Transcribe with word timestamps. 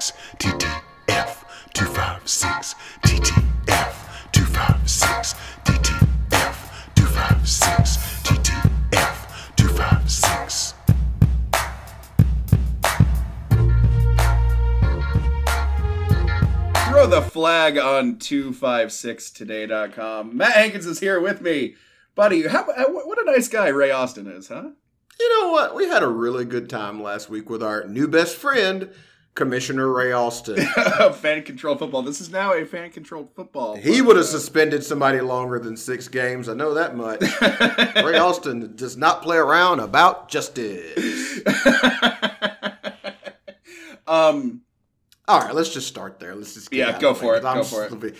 256 0.00 0.12
TTF 0.38 1.44
256 1.74 2.74
TTF 3.04 3.92
256 4.32 5.34
TTF 5.64 6.56
256 6.94 7.98
TTF 8.24 9.26
256 9.56 10.74
Throw 16.88 17.06
the 17.06 17.20
flag 17.22 17.78
on 17.78 18.16
256today.com. 18.16 20.36
Matt 20.36 20.52
Hankins 20.52 20.86
is 20.86 21.00
here 21.00 21.20
with 21.20 21.42
me. 21.42 21.74
Buddy, 22.14 22.48
how, 22.48 22.62
uh, 22.62 22.84
what 22.86 23.20
a 23.20 23.24
nice 23.30 23.48
guy 23.48 23.68
Ray 23.68 23.90
Austin 23.90 24.26
is, 24.26 24.48
huh? 24.48 24.70
You 25.20 25.40
know 25.40 25.50
what? 25.52 25.74
We 25.74 25.86
had 25.86 26.02
a 26.02 26.08
really 26.08 26.46
good 26.46 26.70
time 26.70 27.02
last 27.02 27.28
week 27.28 27.50
with 27.50 27.62
our 27.62 27.86
new 27.86 28.08
best 28.08 28.36
friend, 28.36 28.90
Commissioner 29.34 29.88
Ray 29.90 30.12
Austin. 30.12 30.56
fan 31.14 31.42
controlled 31.42 31.78
football. 31.78 32.02
This 32.02 32.20
is 32.20 32.30
now 32.30 32.52
a 32.52 32.64
fan 32.64 32.90
controlled 32.90 33.30
football. 33.34 33.76
He 33.76 34.02
would 34.02 34.16
have 34.16 34.26
suspended 34.26 34.84
somebody 34.84 35.20
longer 35.20 35.58
than 35.58 35.76
six 35.76 36.08
games. 36.08 36.48
I 36.48 36.54
know 36.54 36.74
that 36.74 36.96
much. 36.96 37.20
Ray 38.04 38.18
Austin 38.18 38.74
does 38.76 38.96
not 38.96 39.22
play 39.22 39.36
around 39.36 39.80
about 39.80 40.28
justice. 40.28 41.40
um, 44.06 44.62
All 45.28 45.40
right, 45.40 45.54
let's 45.54 45.72
just 45.72 45.86
start 45.88 46.18
there. 46.18 46.34
Let's 46.34 46.54
just 46.54 46.72
Yeah, 46.72 46.98
go 46.98 47.14
for 47.14 47.36
it, 47.36 47.42
go 47.42 47.62
for 47.62 47.84
it. 47.84 48.16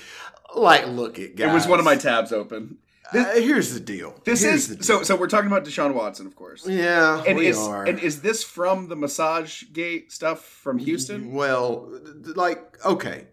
Like, 0.54 0.87
look 0.88 1.18
it, 1.18 1.37
guys. 1.37 1.51
it 1.51 1.54
was 1.54 1.66
one 1.66 1.79
of 1.79 1.84
my 1.84 1.96
tabs 1.96 2.32
open. 2.32 2.79
Uh, 3.12 3.24
here's 3.34 3.74
the 3.74 3.80
deal. 3.80 4.14
This 4.24 4.42
Here's 4.42 4.70
is 4.70 4.77
deal. 4.77 4.82
so. 4.84 5.02
So 5.02 5.16
we're 5.16 5.27
talking 5.28 5.48
about 5.51 5.64
Deshaun 5.64 5.95
Watson, 5.95 6.27
of 6.27 6.37
course. 6.37 6.66
Yeah, 6.66 7.23
And 7.27 7.37
we 7.38 7.46
is 7.48 7.59
are. 7.59 7.84
and 7.84 7.98
is 7.98 8.23
this 8.23 8.45
from 8.45 8.88
the 8.88 8.96
massage 8.96 9.64
gate 9.73 10.12
stuff 10.12 10.45
from 10.45 10.78
Houston? 10.78 11.32
Well, 11.32 11.91
like, 12.37 12.84
okay. 12.84 13.27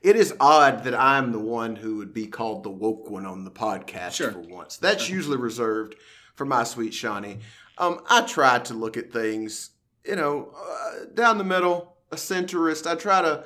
It 0.00 0.14
is 0.16 0.32
odd 0.38 0.84
that 0.84 0.94
I'm 0.94 1.32
the 1.32 1.40
one 1.40 1.74
who 1.76 1.96
would 1.96 2.14
be 2.14 2.26
called 2.26 2.62
the 2.62 2.70
woke 2.70 3.10
one 3.10 3.26
on 3.26 3.44
the 3.44 3.50
podcast 3.50 4.12
Sure. 4.12 4.30
for 4.30 4.38
once. 4.40 4.76
That's 4.76 5.08
usually 5.08 5.36
reserved 5.38 5.96
for 6.36 6.44
my 6.44 6.62
sweet 6.64 6.94
Shawnee. 6.94 7.38
Um, 7.78 8.00
I 8.08 8.22
try 8.22 8.58
to 8.60 8.74
look 8.74 8.96
at 8.96 9.12
things, 9.12 9.70
you 10.04 10.14
know, 10.16 10.54
uh, 10.56 11.06
down 11.14 11.38
the 11.38 11.44
middle, 11.44 11.96
a 12.12 12.16
centrist. 12.16 12.86
I 12.88 12.94
try 12.94 13.22
to, 13.22 13.44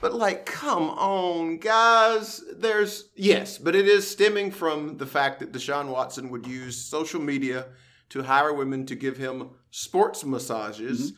but 0.00 0.14
like, 0.14 0.46
come 0.46 0.90
on, 0.90 1.58
guys. 1.58 2.42
There's, 2.56 3.08
yes, 3.16 3.58
but 3.58 3.74
it 3.74 3.86
is 3.86 4.08
stemming 4.08 4.50
from 4.50 4.96
the 4.98 5.06
fact 5.06 5.40
that 5.40 5.52
Deshaun 5.52 5.88
Watson 5.88 6.30
would 6.30 6.46
use 6.46 6.76
social 6.76 7.20
media 7.20 7.66
to 8.10 8.22
hire 8.22 8.52
women 8.52 8.86
to 8.86 8.94
give 8.94 9.16
him 9.16 9.50
sports 9.70 10.24
massages, 10.24 11.12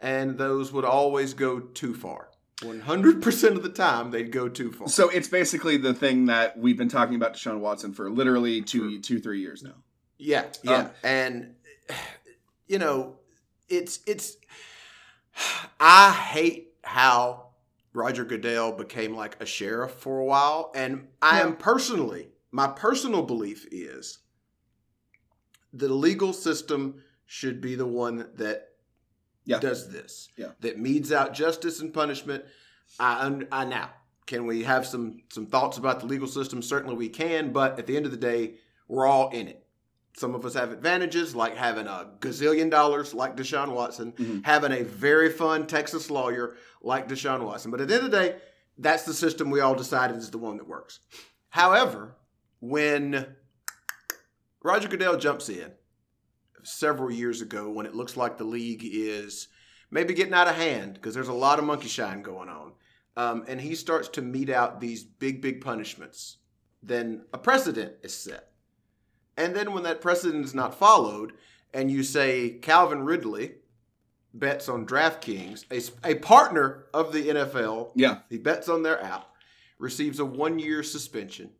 and 0.00 0.38
those 0.38 0.72
would 0.72 0.84
always 0.84 1.34
go 1.34 1.60
too 1.60 1.94
far. 1.94 2.28
100% 2.62 3.56
of 3.56 3.62
the 3.62 3.68
time, 3.68 4.10
they'd 4.10 4.32
go 4.32 4.48
too 4.48 4.72
far. 4.72 4.88
So 4.88 5.10
it's 5.10 5.28
basically 5.28 5.76
the 5.76 5.92
thing 5.92 6.26
that 6.26 6.56
we've 6.58 6.78
been 6.78 6.88
talking 6.88 7.14
about 7.14 7.34
Deshaun 7.34 7.60
Watson 7.60 7.92
for 7.92 8.10
literally 8.10 8.62
two, 8.62 9.00
two, 9.00 9.20
three 9.20 9.40
years 9.40 9.62
now. 9.62 9.74
Yeah, 10.18 10.44
yeah, 10.62 10.76
Um, 10.76 10.90
and 11.04 11.54
you 12.66 12.78
know, 12.78 13.16
it's 13.68 14.00
it's. 14.06 14.36
I 15.80 16.12
hate 16.12 16.72
how 16.82 17.45
Roger 17.96 18.24
Goodell 18.24 18.72
became 18.72 19.16
like 19.16 19.40
a 19.40 19.46
sheriff 19.46 19.92
for 19.92 20.18
a 20.18 20.24
while, 20.24 20.70
and 20.74 21.08
I 21.22 21.40
am 21.40 21.56
personally, 21.56 22.28
my 22.52 22.68
personal 22.68 23.22
belief 23.22 23.66
is, 23.72 24.18
the 25.72 25.88
legal 25.88 26.32
system 26.34 27.02
should 27.24 27.60
be 27.60 27.74
the 27.74 27.86
one 27.86 28.28
that 28.34 28.68
Yeah. 29.44 29.58
does 29.60 29.90
this, 29.90 30.28
Yeah. 30.36 30.52
that 30.60 30.78
meets 30.78 31.10
out 31.10 31.32
justice 31.32 31.80
and 31.80 31.92
punishment. 31.92 32.44
I, 33.00 33.44
I 33.50 33.64
now 33.64 33.90
can 34.26 34.44
we 34.46 34.64
have 34.64 34.86
some 34.86 35.22
some 35.32 35.46
thoughts 35.46 35.78
about 35.78 36.00
the 36.00 36.06
legal 36.06 36.28
system? 36.28 36.60
Certainly 36.62 36.96
we 36.96 37.08
can, 37.08 37.52
but 37.52 37.78
at 37.78 37.86
the 37.86 37.96
end 37.96 38.04
of 38.06 38.12
the 38.12 38.18
day, 38.18 38.58
we're 38.88 39.06
all 39.06 39.30
in 39.30 39.48
it. 39.48 39.65
Some 40.16 40.34
of 40.34 40.46
us 40.46 40.54
have 40.54 40.72
advantages, 40.72 41.34
like 41.36 41.56
having 41.56 41.86
a 41.86 42.08
gazillion 42.20 42.70
dollars, 42.70 43.12
like 43.12 43.36
Deshaun 43.36 43.72
Watson, 43.74 44.12
Mhm. 44.12 44.44
having 44.46 44.72
a 44.72 44.82
very 44.82 45.30
fun 45.30 45.66
Texas 45.66 46.10
lawyer, 46.10 46.56
like 46.80 47.06
Deshaun 47.08 47.42
Watson. 47.44 47.70
But 47.70 47.82
at 47.82 47.88
the 47.88 47.94
end 47.96 48.04
of 48.06 48.10
the 48.10 48.16
day, 48.18 48.40
that's 48.78 49.02
the 49.04 49.12
system 49.12 49.50
we 49.50 49.60
all 49.60 49.74
decided 49.74 50.16
is 50.16 50.30
the 50.30 50.38
one 50.38 50.56
that 50.56 50.66
works. 50.66 51.00
However, 51.50 52.16
when 52.60 53.36
Roger 54.62 54.88
Goodell 54.88 55.18
jumps 55.18 55.48
in 55.50 55.72
several 56.62 57.10
years 57.10 57.42
ago, 57.42 57.70
when 57.70 57.84
it 57.86 57.94
looks 57.94 58.16
like 58.16 58.38
the 58.38 58.44
league 58.44 58.82
is 58.84 59.48
maybe 59.90 60.14
getting 60.14 60.34
out 60.34 60.48
of 60.48 60.56
hand 60.56 60.94
because 60.94 61.14
there's 61.14 61.28
a 61.28 61.32
lot 61.32 61.58
of 61.58 61.64
monkey 61.66 61.88
shine 61.88 62.22
going 62.22 62.48
on, 62.48 62.72
um, 63.18 63.44
and 63.46 63.60
he 63.60 63.74
starts 63.74 64.08
to 64.08 64.22
mete 64.22 64.50
out 64.50 64.80
these 64.80 65.04
big, 65.04 65.42
big 65.42 65.60
punishments, 65.60 66.38
then 66.82 67.24
a 67.34 67.38
precedent 67.38 67.94
is 68.02 68.14
set. 68.16 68.52
And 69.36 69.54
then 69.54 69.72
when 69.72 69.82
that 69.84 70.00
precedent 70.00 70.44
is 70.44 70.54
not 70.54 70.78
followed, 70.78 71.32
and 71.74 71.90
you 71.90 72.02
say 72.02 72.50
Calvin 72.50 73.04
Ridley 73.04 73.56
bets 74.32 74.68
on 74.68 74.86
DraftKings, 74.86 75.64
a, 76.04 76.10
a 76.10 76.14
partner 76.16 76.84
of 76.94 77.12
the 77.12 77.28
NFL, 77.28 77.90
Yeah. 77.94 78.18
he 78.28 78.38
bets 78.38 78.68
on 78.68 78.82
their 78.82 79.02
app, 79.02 79.26
receives 79.78 80.18
a 80.20 80.24
one 80.24 80.58
year 80.58 80.82
suspension, 80.82 81.50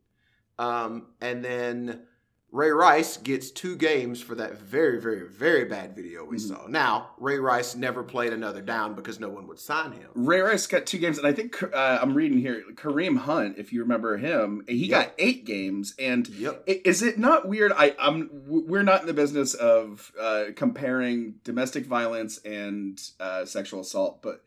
um, 0.59 1.07
and 1.21 1.43
then 1.43 2.01
Ray 2.49 2.69
Rice 2.71 3.17
gets 3.17 3.51
two 3.51 3.75
games 3.75 4.21
for 4.21 4.33
that 4.35 4.57
very, 4.57 5.01
very, 5.01 5.27
very 5.27 5.65
bad 5.65 5.93
video 5.95 6.23
we 6.23 6.37
Mhm. 6.37 6.47
saw. 6.47 6.67
Now, 6.67 7.11
Ray 7.17 7.37
Rice 7.39 7.75
never 7.75 8.03
played 8.03 8.31
another 8.31 8.61
down 8.61 8.95
because 8.95 9.19
no 9.19 9.27
one 9.27 9.47
would 9.47 9.59
sign 9.59 9.91
him. 9.91 10.09
Ray 10.15 10.39
Rice 10.39 10.65
got 10.65 10.85
two 10.85 10.97
games, 10.97 11.17
and 11.17 11.27
I 11.27 11.33
think 11.33 11.61
uh, 11.61 11.99
I'm 12.01 12.13
reading 12.13 12.37
here 12.39 12.63
Kareem 12.75 13.17
Hunt, 13.17 13.57
if 13.57 13.73
you 13.73 13.81
remember 13.81 14.15
him, 14.17 14.63
he 14.67 14.87
Yep. 14.87 14.89
got 14.89 15.13
eight 15.17 15.43
games. 15.45 15.93
And 15.99 16.27
Yep. 16.29 16.63
is 16.67 17.01
it 17.01 17.19
not 17.19 17.49
weird? 17.49 17.73
I, 17.73 17.95
I'm 17.99 18.29
we're 18.47 18.81
not 18.83 19.01
in 19.01 19.07
the 19.07 19.13
business 19.13 19.53
of 19.53 20.13
uh, 20.19 20.45
comparing 20.55 21.35
domestic 21.43 21.85
violence 21.85 22.37
and 22.39 22.97
uh, 23.19 23.43
sexual 23.43 23.81
assault, 23.81 24.21
but 24.21 24.41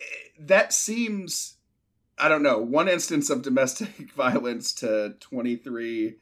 eh, 0.00 0.04
that 0.40 0.72
seems 0.72 1.54
I 2.18 2.28
don't 2.28 2.42
know 2.42 2.58
one 2.58 2.88
instance 2.88 3.30
of 3.30 3.42
domestic 3.42 4.10
violence 4.16 4.72
to 4.74 5.14
23. 5.20 6.16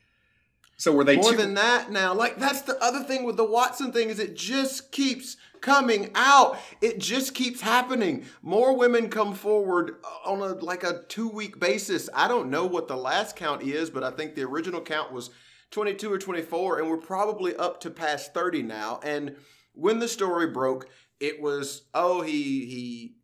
So 0.77 0.93
were 0.93 1.05
they 1.05 1.17
More 1.17 1.33
two? 1.33 1.37
than 1.37 1.55
that 1.55 1.91
now. 1.91 2.15
Like 2.15 2.39
that's 2.39 2.63
the 2.63 2.83
other 2.83 3.03
thing 3.05 3.25
with 3.25 3.37
the 3.37 3.45
Watson 3.45 3.93
thing 3.93 4.09
is 4.09 4.19
it 4.19 4.35
just 4.37 4.91
keeps 4.93 5.37
coming 5.61 6.11
out. 6.15 6.59
It 6.83 6.99
just 6.99 7.35
keeps 7.35 7.61
happening. 7.61 8.25
More 8.43 8.77
women 8.77 9.09
come 9.09 9.35
forward 9.35 9.97
on 10.27 10.41
a 10.41 10.55
like 10.55 10.83
a 10.83 11.05
2-week 11.09 11.59
basis. 11.59 12.09
I 12.15 12.29
don't 12.29 12.51
know 12.51 12.67
what 12.67 12.89
the 12.89 12.97
last 12.97 13.37
count 13.37 13.63
is, 13.63 13.89
but 13.89 14.03
I 14.05 14.11
think 14.11 14.35
the 14.35 14.43
original 14.43 14.81
count 14.81 15.13
was 15.13 15.31
22 15.71 16.13
or 16.13 16.19
24 16.19 16.81
and 16.81 16.91
we're 16.91 16.97
probably 16.99 17.57
up 17.57 17.81
to 17.81 17.91
past 17.91 18.35
30 18.35 18.63
now. 18.63 19.01
And 19.03 19.37
when 19.73 19.99
the 20.01 20.09
story 20.09 20.49
broke, 20.49 20.89
it 21.21 21.41
was 21.41 21.83
oh 21.95 22.23
he 22.23 22.67
he 22.67 23.15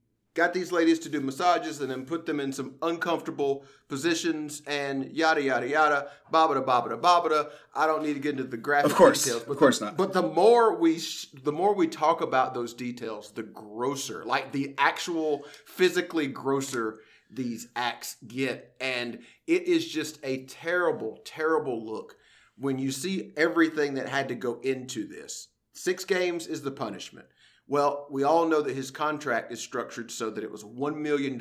got 0.41 0.55
these 0.55 0.73
ladies 0.73 0.99
to 0.99 1.11
do 1.11 1.21
massages 1.21 1.83
and 1.83 1.91
then 1.91 2.07
put 2.07 2.25
them 2.25 2.41
in 2.41 2.51
some 2.51 2.75
uncomfortable 2.81 3.63
positions 3.89 4.63
and 4.67 5.13
yada 5.13 5.43
yada 5.43 5.69
yada 5.69 6.09
babada 6.33 6.65
babada 6.65 6.99
babada. 6.99 7.51
I 7.75 7.87
don't 7.87 8.03
need 8.03 8.15
to 8.15 8.21
get 8.21 8.33
into 8.33 8.45
the 8.45 8.57
graphic 8.57 8.91
Of 8.91 8.97
course, 8.97 9.23
details, 9.23 9.47
of 9.47 9.57
course 9.59 9.83
not. 9.83 9.99
But 9.99 10.15
the 10.15 10.23
more 10.23 10.75
we 10.77 10.99
sh- 10.99 11.27
the 11.45 11.53
more 11.53 11.75
we 11.75 11.89
talk 11.89 12.23
about 12.23 12.55
those 12.55 12.73
details, 12.73 13.33
the 13.33 13.43
grosser, 13.43 14.25
like 14.25 14.51
the 14.53 14.75
actual 14.79 15.45
physically 15.67 16.27
grosser 16.27 17.01
these 17.31 17.69
acts 17.77 18.17
get, 18.27 18.75
and 18.81 19.19
it 19.47 19.65
is 19.65 19.87
just 19.87 20.19
a 20.23 20.47
terrible, 20.47 21.19
terrible 21.27 21.85
look 21.85 22.17
when 22.57 22.79
you 22.79 22.91
see 22.91 23.33
everything 23.37 23.93
that 23.95 24.09
had 24.09 24.29
to 24.29 24.35
go 24.35 24.59
into 24.63 25.07
this. 25.07 25.49
Six 25.75 26.07
games 26.07 26.47
is 26.47 26.63
the 26.63 26.71
punishment. 26.71 27.27
Well, 27.71 28.07
we 28.11 28.25
all 28.25 28.47
know 28.47 28.61
that 28.63 28.75
his 28.75 28.91
contract 28.91 29.53
is 29.53 29.61
structured 29.61 30.11
so 30.11 30.29
that 30.31 30.43
it 30.45 30.51
was 30.51 30.65
$1 30.65 30.97
million 30.97 31.41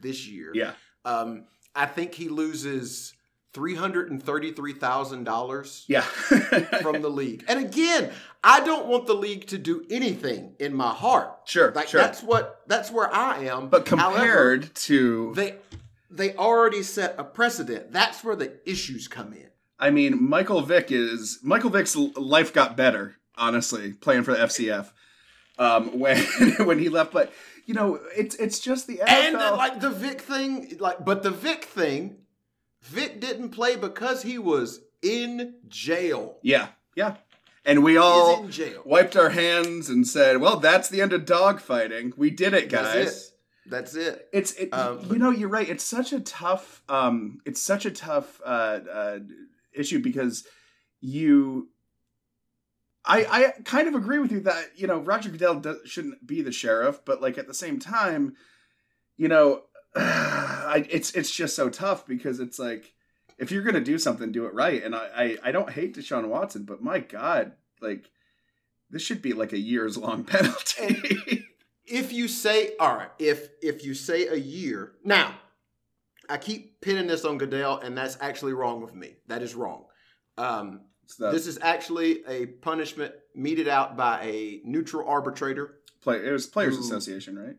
this 0.00 0.26
year. 0.26 0.50
yeah. 0.54 0.72
Um, 1.04 1.44
I 1.74 1.84
think 1.86 2.14
he 2.14 2.28
loses 2.30 3.12
$333,000 3.52 5.84
Yeah. 5.88 6.00
from 6.82 7.02
the 7.02 7.10
league. 7.10 7.44
And 7.48 7.64
again, 7.64 8.10
I 8.42 8.60
don't 8.60 8.86
want 8.86 9.06
the 9.06 9.14
league 9.14 9.46
to 9.48 9.58
do 9.58 9.84
anything 9.90 10.54
in 10.58 10.74
my 10.74 10.90
heart. 10.92 11.32
Sure, 11.44 11.72
Like 11.72 11.88
sure. 11.88 12.00
that's 12.00 12.22
what 12.22 12.62
that's 12.66 12.90
where 12.90 13.12
I 13.12 13.44
am. 13.44 13.68
but 13.68 13.86
However, 13.88 14.16
compared 14.16 14.74
to 14.74 15.32
they 15.34 15.56
they 16.10 16.34
already 16.34 16.82
set 16.82 17.14
a 17.18 17.24
precedent. 17.24 17.92
That's 17.92 18.22
where 18.24 18.36
the 18.36 18.58
issues 18.68 19.08
come 19.08 19.32
in. 19.32 19.48
I 19.78 19.90
mean, 19.90 20.28
Michael 20.28 20.62
Vick 20.62 20.90
is 20.90 21.38
Michael 21.42 21.70
Vick's 21.70 21.94
life 21.96 22.52
got 22.52 22.76
better, 22.76 23.16
honestly, 23.36 23.92
playing 23.92 24.24
for 24.24 24.32
the 24.32 24.38
FCF. 24.38 24.90
Um, 25.58 25.98
when 25.98 26.18
when 26.64 26.78
he 26.78 26.88
left, 26.88 27.12
but 27.12 27.32
you 27.64 27.74
know, 27.74 28.00
it's 28.16 28.34
it's 28.36 28.60
just 28.60 28.86
the 28.86 28.98
NFL. 28.98 29.08
And 29.08 29.36
uh, 29.36 29.56
like 29.56 29.80
the 29.80 29.90
Vic 29.90 30.20
thing, 30.20 30.76
like 30.78 31.04
but 31.04 31.22
the 31.22 31.30
Vic 31.30 31.64
thing, 31.64 32.18
Vic 32.82 33.20
didn't 33.20 33.50
play 33.50 33.76
because 33.76 34.22
he 34.22 34.38
was 34.38 34.80
in 35.02 35.54
jail. 35.68 36.38
yeah, 36.42 36.68
yeah, 36.94 37.16
and 37.64 37.82
we 37.82 37.96
all 37.96 38.48
wiped 38.84 39.16
our 39.16 39.30
hands 39.30 39.88
and 39.88 40.06
said, 40.06 40.38
"Well, 40.38 40.58
that's 40.58 40.88
the 40.88 41.00
end 41.00 41.12
of 41.12 41.24
dogfighting. 41.24 42.16
We 42.16 42.30
did 42.30 42.54
it, 42.54 42.70
That's 42.70 42.94
guys." 42.94 43.06
it. 43.06 43.32
That's 43.68 43.94
it. 43.96 44.28
It's 44.32 44.52
it, 44.52 44.72
Um, 44.72 45.00
you 45.10 45.18
know 45.18 45.30
you're 45.30 45.48
right. 45.48 45.68
It's 45.68 45.84
such 45.84 46.12
a 46.12 46.20
tough 46.20 46.82
um 46.88 47.40
it's 47.44 47.60
such 47.60 47.84
a 47.84 47.90
tough 47.90 48.40
uh, 48.44 48.80
uh 48.92 49.18
issue 49.72 49.98
because 50.00 50.46
you 51.00 51.68
I 53.06 53.24
I 53.24 53.54
kind 53.64 53.88
of 53.88 53.94
agree 53.94 54.18
with 54.18 54.32
you 54.32 54.40
that 54.40 54.72
you 54.76 54.86
know 54.86 54.98
Roger 54.98 55.30
Goodell 55.30 55.60
does, 55.60 55.78
shouldn't 55.84 56.26
be 56.26 56.42
the 56.42 56.52
sheriff, 56.52 57.00
but 57.04 57.22
like 57.22 57.38
at 57.38 57.46
the 57.46 57.54
same 57.54 57.78
time, 57.78 58.36
you 59.16 59.28
know, 59.28 59.62
I, 59.96 60.86
it's 60.90 61.12
it's 61.12 61.30
just 61.30 61.54
so 61.56 61.68
tough 61.68 62.06
because 62.06 62.40
it's 62.40 62.58
like 62.58 62.92
if 63.38 63.50
you're 63.50 63.62
gonna 63.62 63.80
do 63.80 63.98
something, 63.98 64.32
do 64.32 64.46
it 64.46 64.54
right. 64.54 64.82
And 64.82 64.94
I 64.94 65.08
I, 65.16 65.48
I 65.48 65.52
don't 65.52 65.70
hate 65.70 65.96
Deshaun 65.96 66.28
Watson, 66.28 66.64
but 66.64 66.82
my 66.82 66.98
God, 66.98 67.52
like 67.80 68.10
this 68.90 69.02
should 69.02 69.22
be 69.22 69.32
like 69.32 69.52
a 69.52 69.58
years 69.58 69.96
long 69.96 70.24
penalty. 70.24 71.46
if 71.84 72.12
you 72.12 72.26
say 72.28 72.72
all 72.80 72.96
right 72.96 73.10
if 73.18 73.48
if 73.62 73.84
you 73.84 73.94
say 73.94 74.26
a 74.26 74.34
year 74.34 74.92
now 75.04 75.32
i 76.28 76.36
keep 76.36 76.80
pinning 76.80 77.06
this 77.06 77.24
on 77.24 77.38
goodell 77.38 77.78
and 77.78 77.96
that's 77.96 78.18
actually 78.20 78.52
wrong 78.52 78.80
with 78.80 78.94
me 78.94 79.14
that 79.28 79.42
is 79.42 79.54
wrong 79.54 79.84
um, 80.38 80.82
So 81.06 81.30
this 81.32 81.46
is 81.46 81.58
actually 81.62 82.24
a 82.26 82.46
punishment 82.46 83.14
meted 83.34 83.68
out 83.68 83.96
by 83.96 84.22
a 84.22 84.60
neutral 84.64 85.08
arbitrator. 85.08 85.76
Play, 86.02 86.24
it 86.26 86.30
was 86.30 86.46
Players 86.46 86.76
Ooh. 86.76 86.80
Association, 86.80 87.38
right? 87.38 87.56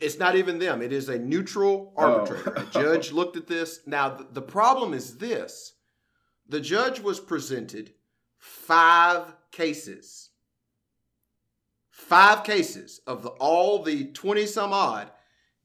it's 0.00 0.18
not 0.18 0.34
even 0.34 0.58
them. 0.58 0.80
It 0.80 0.92
is 0.94 1.10
a 1.10 1.18
neutral 1.18 1.92
Oh. 1.96 2.02
arbitrator. 2.20 2.54
A 2.56 2.64
judge 2.72 3.12
looked 3.12 3.36
at 3.36 3.46
this. 3.46 3.80
Now 3.86 4.10
th- 4.16 4.30
the 4.32 4.40
problem 4.42 4.94
is 4.94 5.18
this. 5.18 5.74
The 6.48 6.60
judge 6.60 7.00
was 7.00 7.20
presented 7.20 7.92
five 8.38 9.34
cases. 9.50 10.30
Five 11.90 12.44
cases 12.44 13.00
of 13.06 13.22
the, 13.22 13.30
all 13.30 13.82
the 13.82 14.06
20 14.06 14.46
some 14.46 14.72
odd. 14.72 15.10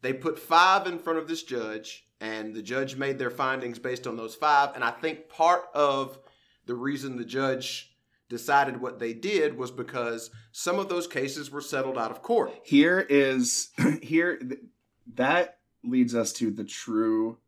They 0.01 0.13
put 0.13 0.37
five 0.39 0.85
in 0.87 0.99
front 0.99 1.19
of 1.19 1.27
this 1.27 1.43
judge 1.43 2.05
and 2.21 2.53
the 2.53 2.61
judge 2.61 2.95
made 2.95 3.17
their 3.19 3.29
findings 3.31 3.79
based 3.79 4.05
on 4.07 4.15
those 4.17 4.35
five. 4.35 4.75
And 4.75 4.83
i 4.83 4.91
think 4.91 5.29
part 5.29 5.63
of 5.73 6.19
the 6.69 6.75
reason 6.75 7.17
the 7.17 7.25
judge 7.25 7.95
decided 8.29 8.79
what 8.79 8.99
they 8.99 9.11
did 9.11 9.57
was 9.57 9.71
because 9.71 10.29
some 10.51 10.77
of 10.77 10.87
those 10.87 11.07
cases 11.07 11.49
were 11.49 11.61
settled 11.61 11.97
out 11.97 12.11
of 12.11 12.21
court. 12.21 12.53
Here 12.63 12.99
is 13.09 13.71
here 14.03 14.39
that 15.15 15.57
leads 15.83 16.13
us 16.13 16.31
to 16.33 16.51
the 16.51 16.63
true 16.63 17.39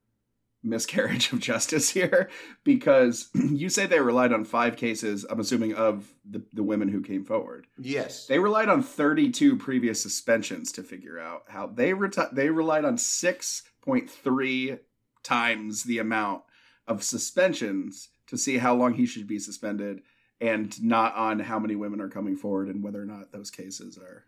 miscarriage 0.64 1.32
of 1.32 1.40
justice 1.40 1.92
here 1.92 2.30
because 2.64 3.30
you 3.36 3.70
say 3.70 3.86
they 3.86 4.00
relied 4.00 4.32
on 4.32 4.44
five 4.44 4.78
cases 4.78 5.26
i'm 5.28 5.40
assuming 5.40 5.74
of 5.74 6.14
the, 6.24 6.40
the 6.54 6.62
women 6.64 6.88
who 6.88 7.02
came 7.02 7.26
forward. 7.26 7.68
Yes. 7.80 8.26
They 8.26 8.40
relied 8.40 8.70
on 8.70 8.82
32 8.82 9.58
previous 9.58 10.02
suspensions 10.02 10.72
to 10.74 10.84
figure 10.84 11.20
out 11.20 11.44
how 11.48 11.68
they 11.68 11.92
reti- 11.92 12.34
they 12.34 12.50
relied 12.50 12.86
on 12.86 12.98
6.3 12.98 14.80
times 15.22 15.84
the 15.84 16.00
amount 16.00 16.42
of 16.88 17.04
suspensions 17.04 18.10
to 18.32 18.38
see 18.38 18.58
how 18.58 18.74
long 18.74 18.94
he 18.94 19.06
should 19.06 19.28
be 19.28 19.38
suspended 19.38 20.02
and 20.40 20.82
not 20.82 21.14
on 21.16 21.38
how 21.40 21.60
many 21.60 21.76
women 21.76 22.00
are 22.02 22.08
coming 22.10 22.36
forward 22.36 22.68
and 22.70 22.82
whether 22.82 23.00
or 23.02 23.06
not 23.06 23.32
those 23.34 23.52
cases 23.52 23.98
are 23.98 24.26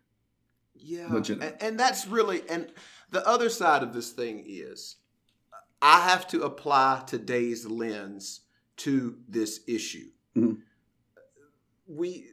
Yeah, 0.74 1.08
legitimate. 1.10 1.54
And, 1.54 1.62
and 1.70 1.80
that's 1.80 2.06
really 2.06 2.42
and 2.48 2.70
the 3.10 3.26
other 3.26 3.48
side 3.48 3.82
of 3.82 3.92
this 3.94 4.10
thing 4.12 4.44
is 4.46 4.96
I 5.80 6.02
have 6.02 6.28
to 6.28 6.42
apply 6.42 7.04
today's 7.06 7.66
lens 7.66 8.42
to 8.78 9.16
this 9.26 9.60
issue. 9.66 10.10
Mhm. 10.36 10.58
We 11.86 12.28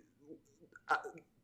uh, 0.90 0.96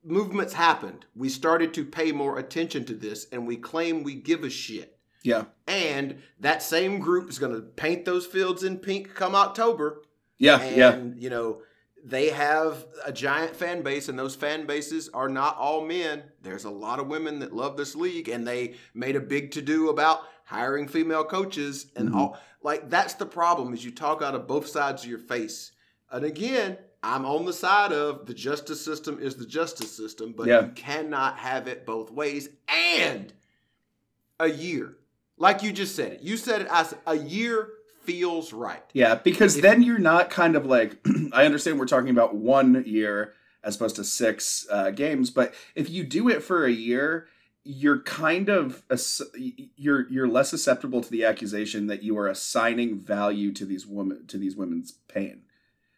movements 0.04 0.54
happened. 0.54 1.06
We 1.16 1.30
started 1.30 1.74
to 1.76 1.86
pay 1.86 2.12
more 2.12 2.38
attention 2.38 2.84
to 2.86 2.94
this, 2.94 3.28
and 3.32 3.48
we 3.48 3.56
claim 3.56 4.04
we 4.04 4.16
give 4.16 4.44
a 4.44 4.50
shit. 4.50 5.00
yeah 5.24 5.46
And 5.68 6.22
that 6.42 6.62
same 6.62 7.00
group 7.00 7.30
is 7.30 7.40
going 7.40 7.54
to 7.54 7.62
paint 7.62 8.04
those 8.04 8.26
fields 8.26 8.64
in 8.64 8.78
pink 8.80 9.14
come 9.16 9.36
October. 9.36 10.02
Yeah 10.38 10.64
yeah 10.64 10.92
And, 10.94 11.22
you 11.22 11.30
know, 11.30 11.62
they 12.04 12.30
have 12.30 12.86
a 13.06 13.12
giant 13.12 13.56
fan 13.56 13.82
base, 13.82 14.08
and 14.08 14.18
those 14.18 14.36
fan 14.36 14.66
bases 14.66 15.10
are 15.14 15.28
not 15.28 15.58
all 15.58 15.84
men. 15.86 16.24
There's 16.42 16.64
a 16.64 16.70
lot 16.70 17.00
of 17.00 17.08
women 17.08 17.40
that 17.40 17.54
love 17.54 17.76
this 17.76 17.96
league, 17.96 18.30
and 18.30 18.48
they 18.48 18.76
made 18.94 19.16
a 19.16 19.20
big 19.20 19.52
to 19.52 19.62
do 19.62 19.90
about 19.90 20.22
hiring 20.46 20.88
female 20.88 21.26
coaches 21.26 21.88
and 21.98 22.10
Mhm. 22.10 22.16
all. 22.16 22.40
Like, 22.62 22.90
that's 22.90 23.16
the 23.16 23.26
problem 23.26 23.74
is 23.74 23.84
you 23.84 23.92
talk 23.92 24.22
out 24.22 24.36
of 24.36 24.48
both 24.48 24.68
sides 24.68 25.04
of 25.04 25.10
your 25.10 25.20
face. 25.20 25.74
And 26.10 26.24
again, 26.24 26.78
I'm 27.04 27.26
on 27.26 27.46
the 27.46 27.52
side 27.54 27.92
of 27.92 28.26
the 28.26 28.34
justice 28.34 28.80
system 28.84 29.20
is 29.20 29.36
the 29.36 29.46
justice 29.46 29.92
system, 29.96 30.34
but 30.34 30.48
Yeah. 30.48 30.62
you 30.66 30.72
cannot 30.72 31.38
have 31.40 31.68
it 31.68 31.86
both 31.86 32.10
ways. 32.12 32.48
And 32.70 33.34
a 34.40 34.48
year, 34.50 34.98
like 35.38 35.62
you 35.64 35.72
just 35.74 35.96
said 35.96 36.14
it, 36.14 36.22
you 36.22 36.38
said 36.38 36.62
it. 36.62 36.68
I 36.72 36.84
said 36.84 37.00
a 37.06 37.16
year 37.18 37.70
feels 38.08 38.54
right. 38.54 38.84
Yeah, 38.94 39.16
because 39.16 39.58
If- 39.58 39.62
then 39.62 39.84
you're 39.84 40.00
not 40.00 40.30
kind 40.32 40.56
of 40.56 40.66
like 40.66 40.98
I 41.34 41.46
understand 41.46 41.78
we're 41.80 41.86
talking 41.86 42.10
about 42.10 42.34
one 42.36 42.84
year 42.88 43.34
as 43.64 43.76
opposed 43.76 43.98
to 43.98 44.04
six 44.04 44.66
uh, 44.72 44.92
games, 44.92 45.30
but 45.30 45.54
if 45.76 45.90
you 45.90 46.04
do 46.04 46.30
it 46.30 46.42
for 46.42 46.66
a 46.66 46.72
year, 46.72 47.28
you're 47.64 48.00
kind 48.00 48.48
of 48.50 48.82
you're 49.76 50.08
you're 50.10 50.28
less 50.28 50.50
susceptible 50.50 51.02
to 51.02 51.10
the 51.12 51.26
accusation 51.26 51.88
that 51.88 52.02
you 52.02 52.18
are 52.18 52.28
assigning 52.28 52.98
value 52.98 53.52
to 53.54 53.66
these 53.66 53.86
women 53.86 54.26
to 54.28 54.38
these 54.38 54.56
women's 54.56 54.94
pain. 55.10 55.42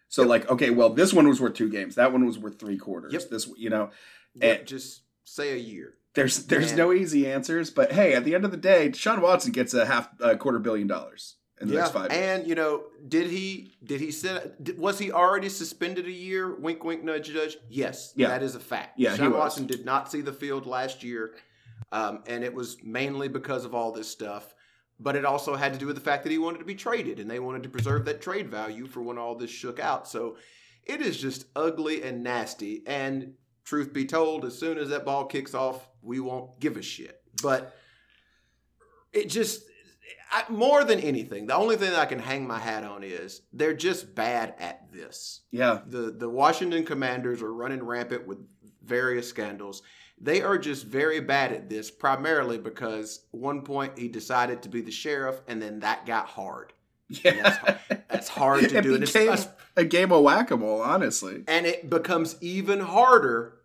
So 0.08 0.24
Yep. 0.24 0.30
like, 0.30 0.50
okay, 0.50 0.70
well, 0.72 0.90
this 0.90 1.14
one 1.14 1.28
was 1.28 1.40
worth 1.40 1.54
two 1.54 1.70
games. 1.70 1.94
That 1.94 2.12
one 2.12 2.26
was 2.26 2.40
worth 2.40 2.60
three 2.60 2.78
quarters. 2.78 3.14
Yep. 3.14 3.30
This, 3.30 3.48
you 3.56 3.70
know, 3.70 3.92
Yeah, 4.34 4.54
And- 4.54 4.68
just 4.68 5.02
say 5.24 5.52
a 5.54 5.58
year. 5.58 5.94
there's 6.16 6.48
there's 6.48 6.70
Man. 6.72 6.78
no 6.78 6.94
easy 6.94 7.28
answers. 7.32 7.70
But 7.70 7.92
hey, 7.92 8.14
at 8.16 8.24
the 8.26 8.34
end 8.34 8.46
of 8.46 8.50
the 8.52 8.58
day, 8.58 8.92
Sean 8.94 9.22
Watson 9.22 9.52
gets 9.52 9.76
a 9.76 9.86
half 9.86 10.10
a 10.20 10.36
quarter 10.36 10.58
billion 10.58 10.88
dollars 10.88 11.36
in 11.62 11.68
the 11.68 11.76
next 11.76 11.92
five. 11.92 12.12
years. 12.12 12.24
and 12.24 12.48
you 12.48 12.56
know, 12.56 12.84
did 13.08 13.28
he 13.28 13.76
did 13.84 14.00
he 14.02 14.12
sit? 14.12 14.64
did- 14.64 14.80
Was 14.80 15.00
he 15.00 15.12
already 15.12 15.50
suspended 15.50 16.06
a 16.06 16.12
year? 16.12 16.56
Wink, 16.56 16.84
wink, 16.84 17.04
nudge, 17.04 17.34
nudge. 17.34 17.58
Yes, 17.70 18.14
Yeah. 18.16 18.30
that 18.30 18.44
is 18.44 18.56
a 18.56 18.60
fact. 18.60 18.98
Yeah, 19.00 19.12
he 19.12 19.18
Sean 19.18 19.32
was. 19.32 19.40
Watson 19.40 19.68
did 19.68 19.86
not 19.86 20.12
see 20.12 20.22
the 20.22 20.34
field 20.34 20.66
last 20.66 21.04
year, 21.04 21.36
um, 21.92 22.24
and 22.28 22.44
it 22.44 22.54
was 22.54 22.78
mainly 22.84 23.28
because 23.28 23.66
of 23.66 23.74
all 23.76 23.92
this 23.92 24.08
stuff. 24.10 24.54
But 25.02 25.16
it 25.16 25.24
also 25.24 25.56
had 25.56 25.72
to 25.74 25.80
do 25.80 25.86
with 25.88 25.96
the 25.96 26.02
fact 26.02 26.24
that 26.24 26.32
he 26.32 26.38
wanted 26.38 26.58
to 26.60 26.66
be 26.66 26.76
traded, 26.76 27.20
and 27.20 27.32
they 27.32 27.40
wanted 27.40 27.64
to 27.64 27.70
preserve 27.70 28.04
that 28.06 28.22
trade 28.22 28.50
value 28.50 28.86
for 28.86 29.02
when 29.02 29.18
all 29.18 29.36
this 29.36 29.50
shook 29.50 29.80
out. 29.80 30.08
So 30.10 30.36
it 30.84 31.00
is 31.02 31.18
just 31.18 31.46
ugly 31.56 32.04
and 32.04 32.22
nasty. 32.22 32.84
And 32.86 33.36
truth 33.64 33.94
be 33.94 34.04
told, 34.06 34.44
as 34.44 34.58
soon 34.58 34.78
as 34.78 34.90
that 34.90 35.06
ball 35.06 35.26
kicks 35.26 35.54
off, 35.54 35.88
we 36.02 36.20
won't 36.20 36.60
give 36.60 36.76
a 36.76 36.82
shit. 36.82 37.22
But 37.42 37.74
it 39.14 39.30
just 39.30 39.64
I, 40.32 40.44
more 40.50 40.84
than 40.84 41.00
anything, 41.00 41.48
the 41.48 41.56
only 41.56 41.76
thing 41.76 41.92
that 41.92 42.00
I 42.00 42.06
can 42.06 42.20
hang 42.20 42.46
my 42.48 42.60
hat 42.60 42.84
on 42.84 43.04
is 43.04 43.42
they're 43.54 43.74
just 43.74 44.14
bad 44.16 44.54
at 44.60 44.92
this. 44.92 45.42
yeah, 45.52 45.80
The 45.88 46.12
the 46.12 46.30
Washington 46.30 46.86
Commanders 46.86 47.42
are 47.42 47.54
running 47.54 47.84
rampant 47.84 48.28
with 48.28 48.40
various 48.84 49.28
scandals. 49.28 49.82
They 50.22 50.42
are 50.42 50.58
just 50.58 50.86
very 50.86 51.22
bad 51.22 51.52
at 51.54 51.70
this, 51.70 51.90
primarily 51.90 52.58
because 52.58 53.26
one 53.32 53.62
point 53.62 53.98
he 53.98 54.08
decided 54.10 54.62
to 54.64 54.70
be 54.70 54.82
the 54.82 54.92
sheriff, 54.92 55.40
and 55.48 55.62
then 55.62 55.80
that 55.80 56.06
got 56.06 56.26
hard. 56.28 56.74
yeah. 57.10 57.78
That's 58.10 58.28
hard 58.28 58.68
to 58.70 58.78
it 58.78 58.82
do. 58.82 58.94
And 58.96 59.04
it's- 59.04 59.14
became 59.46 59.54
a 59.78 59.86
game 59.86 60.12
of 60.12 60.22
whack 60.24 60.52
a 60.52 60.58
mole, 60.58 60.82
honestly. 60.82 61.44
And 61.48 61.66
it 61.66 61.90
becomes 61.90 62.36
even 62.42 62.82
harder 62.82 63.60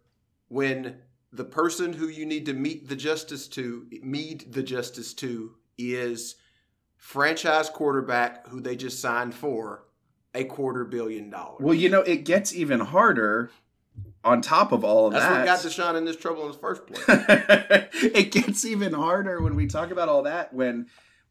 when 0.48 0.98
the 1.32 1.44
person 1.44 1.92
who 1.94 2.06
you 2.06 2.24
need 2.24 2.46
to 2.46 2.52
meet 2.52 2.88
the 2.88 2.94
justice 2.96 3.48
to, 3.48 3.86
meet 4.02 4.52
the 4.52 4.62
justice 4.62 5.12
to, 5.14 5.56
is 5.78 6.36
franchise 6.96 7.68
quarterback 7.68 8.46
who 8.48 8.60
they 8.60 8.76
just 8.76 9.00
signed 9.00 9.34
for 9.34 9.84
a 10.34 10.44
quarter 10.44 10.84
billion 10.84 11.30
dollars. 11.30 11.60
Well, 11.60 11.74
you 11.74 11.88
know, 11.88 12.00
it 12.00 12.24
gets 12.24 12.54
even 12.54 12.80
harder 12.80 13.50
on 14.24 14.40
top 14.40 14.72
of 14.72 14.84
all 14.84 15.06
of 15.06 15.12
That's 15.12 15.24
that. 15.24 15.44
That's 15.44 15.64
what 15.64 15.76
got 15.76 15.94
Deshaun 15.94 15.98
in 15.98 16.04
this 16.04 16.16
trouble 16.16 16.46
in 16.46 16.52
the 16.52 16.58
first 16.58 16.86
place. 16.86 17.04
it 17.92 18.32
gets 18.32 18.64
even 18.64 18.92
harder 18.92 19.40
when 19.40 19.54
we 19.54 19.66
talk 19.66 19.90
about 19.90 20.08
all 20.08 20.22
that 20.22 20.52
when 20.52 20.86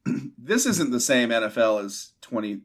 this 0.38 0.66
isn't 0.66 0.92
the 0.92 1.00
same 1.00 1.30
NFL 1.30 1.84
as 1.84 2.14
20, 2.22 2.62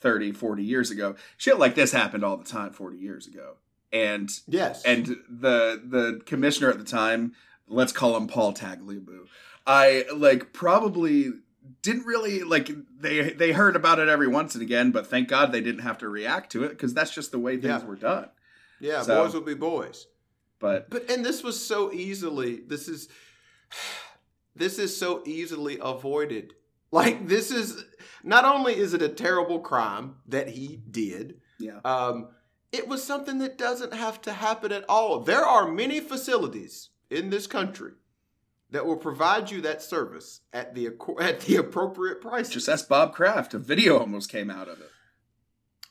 30, 0.00 0.32
40 0.32 0.64
years 0.64 0.90
ago. 0.90 1.14
Shit 1.36 1.58
like 1.58 1.74
this 1.74 1.92
happened 1.92 2.24
all 2.24 2.36
the 2.36 2.44
time 2.44 2.72
40 2.72 2.96
years 2.96 3.26
ago. 3.26 3.56
And 3.92 4.30
yes. 4.48 4.82
and 4.84 5.06
the 5.28 5.80
the 5.84 6.20
commissioner 6.26 6.70
at 6.70 6.78
the 6.78 6.84
time, 6.84 7.32
let's 7.68 7.92
call 7.92 8.16
him 8.16 8.26
Paul 8.26 8.52
Tagliabue. 8.52 9.26
I 9.66 10.04
like 10.14 10.52
probably 10.52 11.30
didn't 11.82 12.06
really 12.06 12.42
like 12.42 12.70
they 13.00 13.30
they 13.30 13.52
heard 13.52 13.76
about 13.76 13.98
it 13.98 14.08
every 14.08 14.28
once 14.28 14.54
and 14.54 14.62
again, 14.62 14.90
but 14.92 15.06
thank 15.06 15.28
God 15.28 15.52
they 15.52 15.60
didn't 15.60 15.82
have 15.82 15.98
to 15.98 16.08
react 16.08 16.52
to 16.52 16.64
it 16.64 16.70
because 16.70 16.94
that's 16.94 17.12
just 17.14 17.32
the 17.32 17.38
way 17.38 17.54
things 17.56 17.82
Yeah. 17.82 17.84
were 17.88 17.96
done. 17.96 18.28
yeah, 18.80 19.02
so- 19.02 19.24
boys 19.24 19.34
will 19.34 19.40
be 19.42 19.54
boys. 19.54 20.06
But 20.58 20.88
But 20.90 21.10
and 21.10 21.24
this 21.24 21.42
was 21.42 21.62
so 21.64 21.92
easily 21.92 22.60
this 22.66 22.88
is 22.88 23.08
this 24.54 24.78
is 24.78 24.96
so 24.96 25.22
easily 25.26 25.78
avoided. 25.82 26.54
Like 26.92 27.26
this 27.28 27.50
is 27.50 27.84
not 28.22 28.44
only 28.44 28.74
is 28.76 28.94
it 28.94 29.02
a 29.02 29.08
terrible 29.08 29.58
crime 29.60 30.16
that 30.28 30.48
he 30.48 30.80
did, 30.90 31.40
yeah, 31.58 31.80
um, 31.84 32.28
it 32.72 32.88
was 32.88 33.02
something 33.02 33.38
that 33.38 33.58
doesn't 33.58 33.92
have 33.92 34.20
to 34.22 34.32
happen 34.32 34.72
at 34.72 34.84
all. 34.88 35.20
There 35.20 35.44
are 35.44 35.70
many 35.70 36.00
facilities 36.00 36.90
in 37.10 37.30
this 37.30 37.46
country 37.46 37.92
that 38.70 38.86
will 38.86 38.96
provide 38.96 39.50
you 39.50 39.60
that 39.62 39.82
service 39.82 40.40
at 40.52 40.74
the 40.74 40.88
at 41.20 41.40
the 41.40 41.56
appropriate 41.56 42.20
price. 42.20 42.48
Just 42.48 42.68
ask 42.68 42.88
Bob 42.88 43.14
Kraft. 43.14 43.54
A 43.54 43.58
video 43.58 43.98
almost 43.98 44.30
came 44.30 44.50
out 44.50 44.68
of 44.68 44.80
it. 44.80 44.90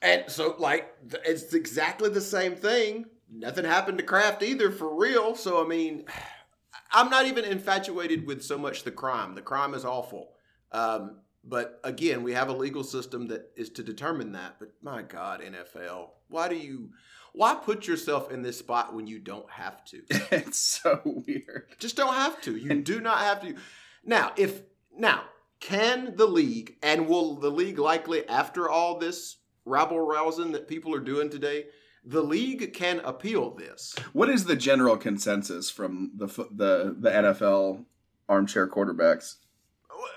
And 0.01 0.25
so, 0.27 0.55
like, 0.59 0.93
it's 1.25 1.53
exactly 1.53 2.09
the 2.09 2.21
same 2.21 2.55
thing. 2.55 3.05
Nothing 3.31 3.65
happened 3.65 3.97
to 3.97 4.03
Kraft 4.03 4.43
either, 4.43 4.71
for 4.71 4.93
real. 4.95 5.35
So, 5.35 5.63
I 5.63 5.67
mean, 5.67 6.05
I'm 6.91 7.09
not 7.09 7.25
even 7.25 7.43
infatuated 7.43 8.25
with 8.25 8.43
so 8.43 8.57
much 8.57 8.83
the 8.83 8.91
crime. 8.91 9.35
The 9.35 9.41
crime 9.41 9.73
is 9.73 9.83
awful. 9.83 10.29
Um, 10.71 11.17
but 11.43 11.79
again, 11.83 12.23
we 12.23 12.33
have 12.33 12.49
a 12.49 12.53
legal 12.53 12.83
system 12.83 13.27
that 13.27 13.51
is 13.55 13.69
to 13.71 13.83
determine 13.83 14.31
that. 14.33 14.57
But 14.59 14.73
my 14.81 15.01
God, 15.01 15.41
NFL, 15.41 16.09
why 16.27 16.47
do 16.49 16.55
you, 16.55 16.89
why 17.35 17.55
put 17.55 17.87
yourself 17.87 18.31
in 18.31 18.41
this 18.41 18.57
spot 18.57 18.93
when 18.93 19.07
you 19.07 19.19
don't 19.19 19.49
have 19.49 19.83
to? 19.85 20.01
it's 20.31 20.57
so 20.57 21.01
weird. 21.03 21.67
Just 21.79 21.95
don't 21.95 22.13
have 22.13 22.41
to. 22.41 22.55
You 22.55 22.81
do 22.81 22.99
not 22.99 23.19
have 23.19 23.41
to. 23.41 23.55
Now, 24.07 24.33
if 24.37 24.61
now 24.95 25.23
can 25.59 26.15
the 26.15 26.27
league 26.27 26.75
and 26.83 27.07
will 27.07 27.37
the 27.37 27.49
league 27.49 27.79
likely 27.79 28.27
after 28.29 28.69
all 28.69 28.99
this 28.99 29.37
rabble 29.65 29.99
rousing 29.99 30.51
that 30.51 30.67
people 30.67 30.93
are 30.93 30.99
doing 30.99 31.27
today, 31.27 31.65
the 32.03 32.21
league 32.21 32.73
can 32.75 32.99
appeal 32.99 33.49
this. 33.55 33.95
What 34.13 34.29
is 34.29 34.45
the 34.45 34.55
general 34.55 34.95
consensus 34.95 35.71
from 35.71 36.11
the 36.15 36.27
the 36.27 36.95
the 36.99 37.09
NFL 37.09 37.83
armchair 38.29 38.67
quarterbacks? 38.67 39.37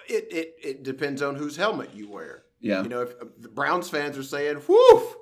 It 0.07 0.31
it, 0.31 0.55
it 0.63 0.83
depends 0.83 1.23
on 1.23 1.37
whose 1.37 1.57
helmet 1.57 1.95
you 1.95 2.11
wear. 2.11 2.43
Yeah. 2.61 2.83
You 2.83 2.91
know, 2.91 3.03
if 3.03 3.19
the 3.39 3.49
Browns 3.49 3.89
fans 3.89 4.19
are 4.19 4.23
saying, 4.23 4.63
"Whoo, 4.69 5.15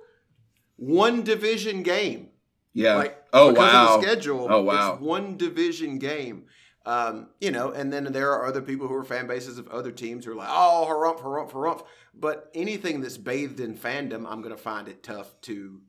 one 0.76 1.22
division 1.22 1.82
game." 1.82 2.28
Yeah. 2.72 2.96
Like, 2.96 3.24
oh 3.32 3.54
wow. 3.54 4.00
schedule. 4.02 4.48
Oh, 4.50 4.60
wow. 4.62 4.92
It's 4.92 5.00
one 5.02 5.38
division 5.38 5.98
game. 5.98 6.44
Um, 6.84 7.30
you 7.40 7.50
know, 7.50 7.72
and 7.72 7.92
then 7.92 8.04
there 8.12 8.30
are 8.32 8.46
other 8.46 8.62
people 8.62 8.86
who 8.86 8.94
are 8.94 9.02
fan 9.02 9.26
bases 9.26 9.58
of 9.58 9.66
other 9.68 9.90
teams 9.90 10.24
who 10.24 10.32
are 10.32 10.36
like, 10.36 10.48
oh, 10.50 10.86
harumph, 10.88 11.20
harumph, 11.20 11.50
harumph. 11.50 11.84
But 12.14 12.48
anything 12.54 13.00
that's 13.00 13.18
bathed 13.18 13.58
in 13.58 13.76
fandom, 13.76 14.24
I'm 14.30 14.40
going 14.40 14.54
to 14.54 14.62
find 14.62 14.86
it 14.86 15.02
tough 15.02 15.40
to 15.42 15.80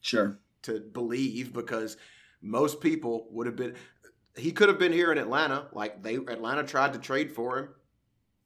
Sure. 0.00 0.36
to 0.62 0.80
believe 0.80 1.52
because 1.52 1.96
most 2.40 2.80
people 2.80 3.28
would 3.30 3.46
have 3.46 3.54
been. 3.56 3.74
He 4.36 4.50
could 4.52 4.68
have 4.68 4.78
been 4.78 4.92
here 4.92 5.12
in 5.12 5.18
Atlanta, 5.18 5.68
like 5.72 6.02
they 6.02 6.14
Atlanta 6.16 6.64
tried 6.64 6.94
to 6.94 6.98
trade 6.98 7.30
for 7.30 7.58
him, 7.58 7.68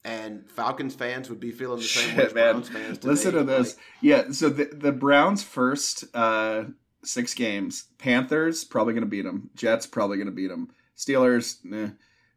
and 0.03 0.49
Falcons 0.49 0.95
fans 0.95 1.29
would 1.29 1.39
be 1.39 1.51
feeling 1.51 1.79
the 1.79 1.83
same 1.83 2.09
way 2.09 2.15
Shit, 2.15 2.25
as 2.27 2.33
man. 2.33 2.53
Browns 2.53 2.69
fans. 2.69 2.97
Today. 2.97 3.09
Listen 3.09 3.33
to 3.33 3.43
this. 3.43 3.75
Like, 3.75 3.83
yeah. 4.01 4.31
So 4.31 4.49
the 4.49 4.65
the 4.65 4.91
Browns' 4.91 5.43
first 5.43 6.05
uh, 6.13 6.65
six 7.03 7.33
games: 7.33 7.85
Panthers 7.97 8.63
probably 8.63 8.93
going 8.93 9.03
to 9.03 9.09
beat 9.09 9.23
them. 9.23 9.49
Jets 9.55 9.85
probably 9.85 10.17
going 10.17 10.27
to 10.27 10.31
beat 10.33 10.47
them. 10.47 10.69
Steelers. 10.97 11.57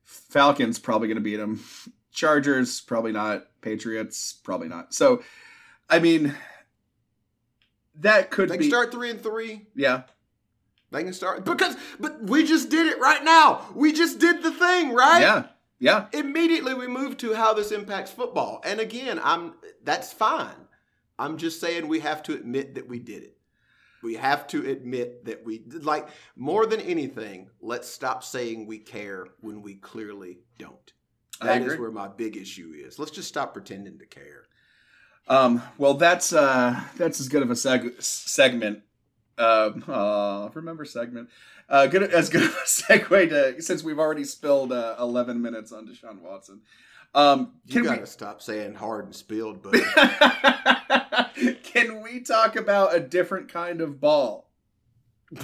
Falcons 0.05 0.79
probably 0.79 1.07
going 1.09 1.17
to 1.17 1.23
beat 1.23 1.37
them. 1.37 1.62
Chargers 2.12 2.81
probably 2.81 3.12
not. 3.12 3.47
Patriots 3.61 4.33
probably 4.43 4.69
not. 4.69 4.93
So, 4.93 5.23
I 5.88 6.00
mean, 6.00 6.35
that 7.97 8.31
could 8.31 8.49
they 8.49 8.57
be. 8.57 8.69
start 8.69 8.90
three 8.90 9.11
and 9.11 9.23
three. 9.23 9.67
yeah. 9.75 10.02
They 10.93 11.05
can 11.05 11.12
start 11.12 11.45
because, 11.45 11.76
but 12.00 12.21
we 12.25 12.45
just 12.45 12.69
did 12.69 12.88
it 12.88 12.99
right 12.99 13.23
now. 13.23 13.64
We 13.76 13.93
just 13.93 14.19
did 14.19 14.43
the 14.43 14.50
thing, 14.50 14.93
right? 14.93 15.21
Yeah. 15.21 15.47
Yeah. 15.80 16.06
Immediately 16.12 16.75
we 16.75 16.87
move 16.87 17.16
to 17.18 17.34
how 17.34 17.54
this 17.54 17.72
impacts 17.72 18.10
football, 18.10 18.60
and 18.64 18.78
again, 18.78 19.18
I'm 19.22 19.54
that's 19.82 20.12
fine. 20.12 20.68
I'm 21.18 21.38
just 21.38 21.60
saying 21.60 21.88
we 21.88 22.00
have 22.00 22.22
to 22.25 22.34
admit 22.34 22.75
that 22.76 22.87
we 22.87 22.99
did 22.99 23.22
it. 23.22 23.37
We 24.02 24.14
have 24.14 24.46
to 24.49 24.70
admit 24.70 25.25
that 25.25 25.44
we 25.44 25.62
like 25.82 26.08
more 26.37 26.66
than 26.66 26.80
anything. 26.80 27.50
Let's 27.60 27.88
stop 27.88 28.22
saying 28.22 28.66
we 28.66 28.78
care 28.78 29.26
when 29.40 29.62
we 29.62 29.75
clearly 29.75 30.38
don't. 30.58 30.92
That 31.42 31.62
is 31.62 31.78
where 31.78 31.90
my 31.90 32.08
big 32.08 32.37
issue 32.37 32.75
is. 32.76 32.99
Let's 32.99 33.10
just 33.10 33.28
stop 33.28 33.54
pretending 33.54 33.99
to 33.99 34.06
care. 34.06 34.44
Um, 35.28 35.62
well, 35.78 35.94
that's 35.94 36.32
uh, 36.32 36.78
that's 36.96 37.20
as 37.20 37.28
good 37.28 37.42
of 37.42 37.50
a 37.50 37.54
seg- 37.54 38.02
segment. 38.02 38.82
Um, 39.40 39.85
uh, 39.88 40.49
remember 40.54 40.85
segment. 40.85 41.28
Uh, 41.68 41.87
good 41.87 42.02
as 42.02 42.28
good 42.28 42.42
a 42.42 42.49
segue 42.66 43.28
to 43.30 43.62
since 43.62 43.82
we've 43.82 43.99
already 43.99 44.25
spilled 44.25 44.73
uh, 44.73 44.97
eleven 44.99 45.40
minutes 45.40 45.73
on 45.73 45.87
Deshaun 45.87 46.20
Watson. 46.20 46.61
Um, 47.14 47.54
You 47.66 47.82
gotta 47.85 48.00
we 48.00 48.06
stop 48.06 48.40
saying 48.42 48.75
hard 48.75 49.06
and 49.06 49.14
spilled, 49.14 49.62
but 49.62 49.75
can 51.64 52.02
we 52.02 52.20
talk 52.20 52.54
about 52.56 52.94
a 52.94 53.00
different 53.00 53.49
kind 53.52 53.80
of 53.80 54.00
ball? 54.00 54.50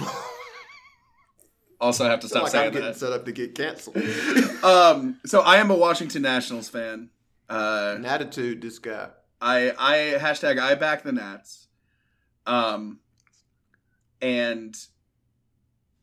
Also, 1.79 2.05
I 2.05 2.09
have 2.09 2.21
to 2.21 2.27
stop 2.27 2.43
like 2.43 2.51
saying 2.51 2.65
I'm 2.67 2.71
getting 2.71 2.87
that. 2.87 2.95
set 2.95 3.13
up 3.13 3.25
to 3.25 3.31
get 3.31 3.53
canceled. 3.53 3.97
Um, 4.63 5.19
so 5.27 5.41
I 5.41 5.57
am 5.57 5.69
a 5.69 5.75
Washington 5.75 6.23
Nationals 6.23 6.69
fan. 6.69 7.11
Uh, 7.47 7.93
An 7.97 8.03
attitude, 8.03 8.63
this 8.63 8.79
guy. 8.79 9.09
I 9.39 9.71
I 9.77 10.17
hashtag 10.17 10.59
I 10.59 10.73
back 10.73 11.03
the 11.03 11.11
Nats. 11.11 11.67
Um, 12.47 12.99
and 14.21 14.75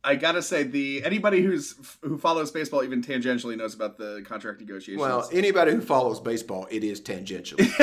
I 0.05 0.17
gotta 0.17 0.43
say 0.43 0.65
the 0.65 1.05
anybody 1.05 1.41
who's 1.43 1.75
who 2.03 2.19
follows 2.19 2.51
baseball 2.51 2.85
even 2.85 3.03
tangentially 3.03 3.57
knows 3.57 3.75
about 3.75 3.97
the 3.97 4.23
contract 4.27 4.61
negotiations. 4.61 5.01
Well, 5.01 5.29
anybody 5.33 5.73
who 5.73 5.81
follows 5.81 6.21
baseball, 6.21 6.67
it 6.71 6.85
is 6.85 7.01
tangential. 7.01 7.59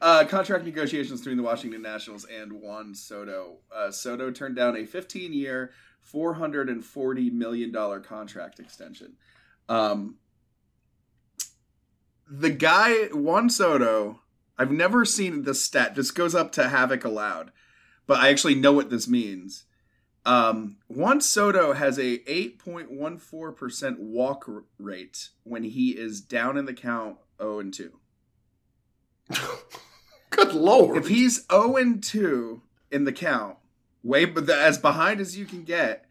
uh, 0.00 0.24
contract 0.28 0.64
negotiations 0.64 1.20
between 1.20 1.36
the 1.36 1.44
Washington 1.44 1.82
Nationals 1.82 2.24
and 2.24 2.52
Juan 2.52 2.94
Soto. 2.94 3.58
Uh, 3.74 3.92
Soto 3.92 4.32
turned 4.32 4.56
down 4.56 4.74
a 4.74 4.80
15-year, 4.80 5.70
440 6.00 7.30
million 7.30 7.70
dollar 7.70 8.00
contract 8.00 8.58
extension. 8.58 9.12
Um, 9.68 10.16
the 12.28 12.50
guy 12.50 13.06
Juan 13.12 13.48
Soto, 13.48 14.20
I've 14.58 14.72
never 14.72 15.04
seen 15.04 15.42
the 15.42 15.54
stat. 15.54 15.94
This 15.94 16.10
goes 16.10 16.34
up 16.34 16.50
to 16.52 16.68
Havoc 16.68 17.04
allowed, 17.04 17.52
but 18.10 18.18
I 18.18 18.30
actually 18.30 18.56
know 18.56 18.72
what 18.72 18.90
this 18.90 19.06
means. 19.06 19.66
Um, 20.26 20.78
Juan 20.88 21.20
Soto 21.20 21.74
has 21.74 21.96
a 21.96 22.18
8.14% 22.18 23.98
walk 24.00 24.50
rate 24.80 25.28
when 25.44 25.62
he 25.62 25.90
is 25.90 26.20
down 26.20 26.56
in 26.56 26.64
the 26.64 26.74
count 26.74 27.18
0 27.40 27.60
and 27.60 27.72
2. 27.72 27.92
Good 30.30 30.54
lord. 30.54 30.96
If 30.96 31.06
he's 31.06 31.46
0 31.52 31.76
and 31.76 32.02
2 32.02 32.60
in 32.90 33.04
the 33.04 33.12
count, 33.12 33.58
way 34.02 34.24
but 34.24 34.50
as 34.50 34.76
behind 34.76 35.20
as 35.20 35.38
you 35.38 35.44
can 35.44 35.62
get, 35.62 36.06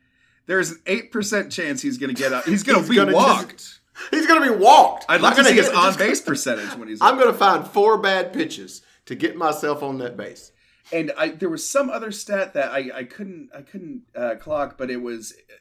there's 0.46 0.72
an 0.72 0.80
8% 0.86 1.52
chance 1.52 1.82
he's 1.82 1.98
going 1.98 2.16
to 2.16 2.22
get 2.22 2.32
up. 2.32 2.46
He's 2.46 2.64
going 2.64 2.82
to 2.84 2.90
be 2.90 2.96
gonna 2.96 3.12
walked. 3.12 3.58
just- 3.58 3.80
he's 4.10 4.26
going 4.26 4.42
to 4.42 4.54
be 4.54 4.58
walked. 4.58 5.04
I'd 5.10 5.20
love 5.20 5.36
to 5.36 5.44
see 5.44 5.56
his 5.56 5.68
on 5.68 5.98
base 5.98 6.22
percentage 6.22 6.78
when 6.78 6.88
he's 6.88 7.02
I'm 7.02 7.18
going 7.18 7.28
to 7.28 7.38
find 7.38 7.68
four 7.68 7.98
bad 7.98 8.32
pitches 8.32 8.84
to 9.08 9.16
get 9.16 9.36
myself 9.36 9.84
on 9.84 9.98
that 9.98 10.16
base. 10.16 10.54
And 10.92 11.12
I 11.18 11.30
there 11.30 11.50
was 11.50 11.70
some 11.70 11.90
other 11.90 12.12
stat 12.12 12.54
that 12.54 12.72
I 12.72 12.90
I 12.94 13.04
couldn't 13.04 13.50
I 13.56 13.62
couldn't 13.62 14.04
uh, 14.16 14.36
clock, 14.40 14.78
but 14.78 14.90
it 14.90 15.02
was 15.02 15.34
uh, 15.50 15.54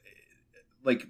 like 0.85 1.07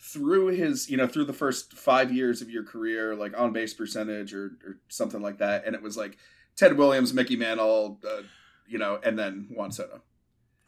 through 0.00 0.48
his 0.48 0.88
you 0.88 0.96
know 0.96 1.06
through 1.06 1.24
the 1.24 1.32
first 1.32 1.74
five 1.74 2.12
years 2.12 2.40
of 2.42 2.50
your 2.50 2.64
career, 2.64 3.14
like 3.14 3.38
on 3.38 3.52
base 3.52 3.74
percentage 3.74 4.34
or 4.34 4.52
or 4.64 4.78
something 4.88 5.20
like 5.20 5.38
that, 5.38 5.64
and 5.66 5.74
it 5.74 5.82
was 5.82 5.96
like 5.96 6.18
Ted 6.56 6.76
Williams, 6.76 7.12
Mickey 7.12 7.36
Mantle, 7.36 8.00
uh, 8.08 8.22
you 8.66 8.78
know, 8.78 9.00
and 9.02 9.18
then 9.18 9.48
Juan 9.50 9.72
Soto. 9.72 10.02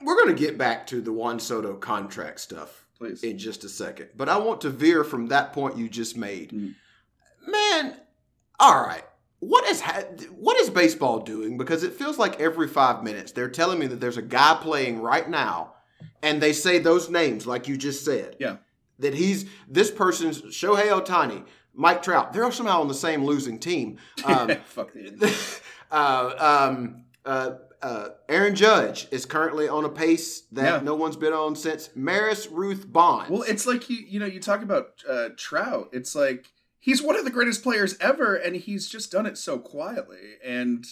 We're 0.02 0.16
going 0.16 0.34
to 0.34 0.40
get 0.40 0.56
back 0.56 0.86
to 0.88 1.00
the 1.00 1.12
Juan 1.12 1.38
Soto 1.40 1.74
contract 1.74 2.40
stuff 2.40 2.86
Please, 2.96 3.22
in 3.22 3.38
just 3.38 3.64
a 3.64 3.68
second, 3.68 4.10
but 4.16 4.28
I 4.28 4.38
want 4.38 4.62
to 4.62 4.70
veer 4.70 5.04
from 5.04 5.28
that 5.28 5.52
point 5.52 5.76
you 5.76 5.88
just 5.88 6.16
made. 6.16 6.50
Mm. 6.50 6.74
Man, 7.46 7.96
all 8.58 8.82
right. 8.82 9.04
What 9.40 9.64
is 9.66 9.80
ha- 9.80 10.04
what 10.30 10.58
is 10.60 10.70
baseball 10.70 11.20
doing? 11.20 11.56
Because 11.58 11.82
it 11.82 11.94
feels 11.94 12.18
like 12.18 12.40
every 12.40 12.68
five 12.68 13.02
minutes 13.02 13.32
they're 13.32 13.48
telling 13.50 13.78
me 13.78 13.86
that 13.88 14.00
there's 14.00 14.16
a 14.18 14.22
guy 14.22 14.58
playing 14.60 15.00
right 15.00 15.28
now, 15.28 15.74
and 16.22 16.40
they 16.42 16.52
say 16.52 16.78
those 16.78 17.08
names 17.10 17.46
like 17.46 17.66
you 17.66 17.76
just 17.76 18.04
said. 18.04 18.36
Yeah. 18.38 18.56
That 18.98 19.14
he's 19.14 19.46
this 19.66 19.90
person's 19.90 20.42
Shohei 20.42 20.88
Ohtani, 20.88 21.46
Mike 21.74 22.02
Trout. 22.02 22.34
They're 22.34 22.44
all 22.44 22.52
somehow 22.52 22.82
on 22.82 22.88
the 22.88 22.94
same 22.94 23.24
losing 23.24 23.58
team. 23.58 23.96
Um, 24.26 24.50
fuck 24.66 24.92
the 24.92 25.34
uh, 25.90 26.68
um, 26.70 27.04
uh, 27.24 27.52
uh, 27.82 28.08
Aaron 28.28 28.54
Judge 28.54 29.08
is 29.10 29.24
currently 29.24 29.68
on 29.68 29.86
a 29.86 29.88
pace 29.88 30.42
that 30.52 30.64
Yeah. 30.64 30.80
no 30.82 30.94
one's 30.94 31.16
been 31.16 31.32
on 31.32 31.56
since 31.56 31.88
Maris 31.96 32.46
Ruth 32.48 32.84
Bond. 32.92 33.30
Well, 33.30 33.42
it's 33.42 33.66
like 33.66 33.88
you 33.88 33.96
you 33.96 34.20
know 34.20 34.26
you 34.26 34.38
talk 34.38 34.62
about 34.62 35.02
uh, 35.08 35.30
Trout. 35.38 35.88
It's 35.92 36.14
like 36.14 36.52
he's 36.80 37.02
one 37.02 37.16
of 37.16 37.24
the 37.24 37.30
greatest 37.30 37.62
players 37.62 37.96
ever, 38.00 38.34
and 38.34 38.56
he's 38.56 38.88
just 38.88 39.12
done 39.12 39.26
it 39.26 39.38
so 39.38 39.58
quietly. 39.58 40.34
And 40.44 40.84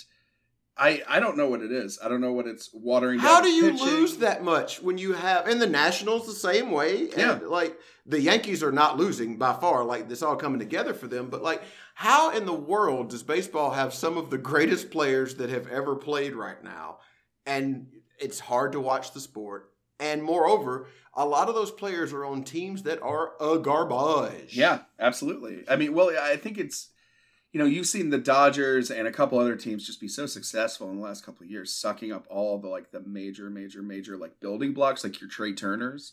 I 0.77 1.03
I 1.09 1.19
don't 1.19 1.37
know 1.37 1.49
what 1.49 1.63
it 1.63 1.73
is. 1.73 1.99
I 2.03 2.09
don't 2.09 2.21
know 2.21 2.33
what 2.33 2.47
it's 2.47 2.71
watering. 2.73 3.19
How 3.19 3.41
do 3.41 3.49
you 3.49 3.73
pitching. 3.73 3.87
lose 3.87 4.17
that 4.19 4.45
much 4.45 4.81
when 4.81 4.97
you 4.99 5.15
have 5.15 5.49
and 5.49 5.61
the 5.61 5.67
Nationals 5.67 6.27
the 6.27 6.33
same 6.33 6.71
way? 6.71 7.09
And 7.11 7.19
Yeah. 7.19 7.41
like 7.49 7.77
the 8.07 8.21
Yankees 8.21 8.63
are 8.63 8.71
not 8.73 8.97
losing 8.97 9.37
by 9.39 9.55
far. 9.55 9.85
Like 9.85 10.09
it's 10.11 10.23
all 10.23 10.37
coming 10.37 10.61
together 10.61 10.95
for 10.95 11.09
them. 11.09 11.29
But 11.31 11.43
like, 11.43 11.63
how 11.95 12.31
in 12.31 12.47
the 12.47 12.55
world 12.55 13.11
does 13.11 13.23
baseball 13.25 13.73
have 13.73 13.93
some 13.93 14.17
of 14.17 14.31
the 14.31 14.39
greatest 14.39 14.91
players 14.91 15.35
that 15.37 15.51
have 15.51 15.67
ever 15.67 15.97
played 15.97 16.35
right 16.35 16.63
now? 16.63 16.99
And 17.45 17.89
it's 18.21 18.39
hard 18.41 18.73
to 18.73 18.81
watch 18.81 19.13
the 19.13 19.21
sport. 19.21 19.73
And 20.01 20.23
moreover, 20.23 20.87
a 21.19 21.27
lot 21.27 21.49
of 21.49 21.57
those 21.57 21.73
players 21.73 22.13
are 22.13 22.25
on 22.25 22.45
teams 22.45 22.85
that 22.85 23.03
are 23.03 23.33
a 23.41 23.59
garbage. 23.59 24.57
Yeah, 24.57 24.83
absolutely. 25.01 25.65
I 25.69 25.75
mean, 25.75 25.93
well, 25.93 26.11
I 26.17 26.37
think 26.37 26.57
it's 26.57 26.91
you 27.53 27.59
know 27.59 27.67
you've 27.67 27.89
seen 27.89 28.11
the 28.11 28.19
Dodgers 28.19 28.89
and 28.89 29.09
a 29.09 29.13
couple 29.13 29.39
other 29.39 29.57
teams 29.57 29.85
just 29.85 30.01
be 30.01 30.07
so 30.07 30.27
successful 30.27 30.89
in 30.91 30.97
the 30.97 31.03
last 31.03 31.27
couple 31.27 31.45
of 31.45 31.51
years, 31.51 31.75
sucking 31.75 32.13
up 32.13 32.27
all 32.31 32.59
the 32.59 32.69
like 32.69 32.93
the 32.93 33.01
major, 33.01 33.51
major, 33.51 33.83
major 33.83 34.17
like 34.17 34.39
building 34.39 34.73
blocks, 34.73 35.03
like 35.03 35.21
your 35.21 35.29
Trey 35.29 35.53
Turners. 35.53 36.13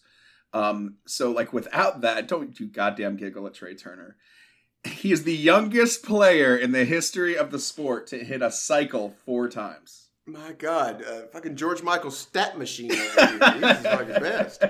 Um, 0.53 0.95
so 1.05 1.31
like 1.31 1.53
without 1.53 2.01
that, 2.01 2.27
don't 2.27 2.59
you 2.59 2.65
goddamn 2.65 3.15
giggle 3.15 3.45
at 3.45 3.53
Trey 3.53 3.75
Turner. 3.75 4.17
He 4.85 5.11
is 5.11 5.23
the 5.23 5.35
youngest 5.35 6.03
player 6.03 6.57
in 6.57 6.71
the 6.71 6.85
history 6.85 7.37
of 7.37 7.51
the 7.51 7.59
sport 7.59 8.07
to 8.07 8.23
hit 8.23 8.41
a 8.41 8.51
cycle 8.51 9.15
four 9.25 9.49
times. 9.49 10.04
My 10.27 10.53
God, 10.53 11.03
uh, 11.03 11.27
fucking 11.27 11.55
George 11.55 11.83
Michael 11.83 12.09
stat 12.09 12.57
machine 12.57 12.91
over 12.91 13.01
here. 13.03 13.53
He's 13.53 13.83
like 13.83 14.07
the 14.07 14.19
best. 14.19 14.63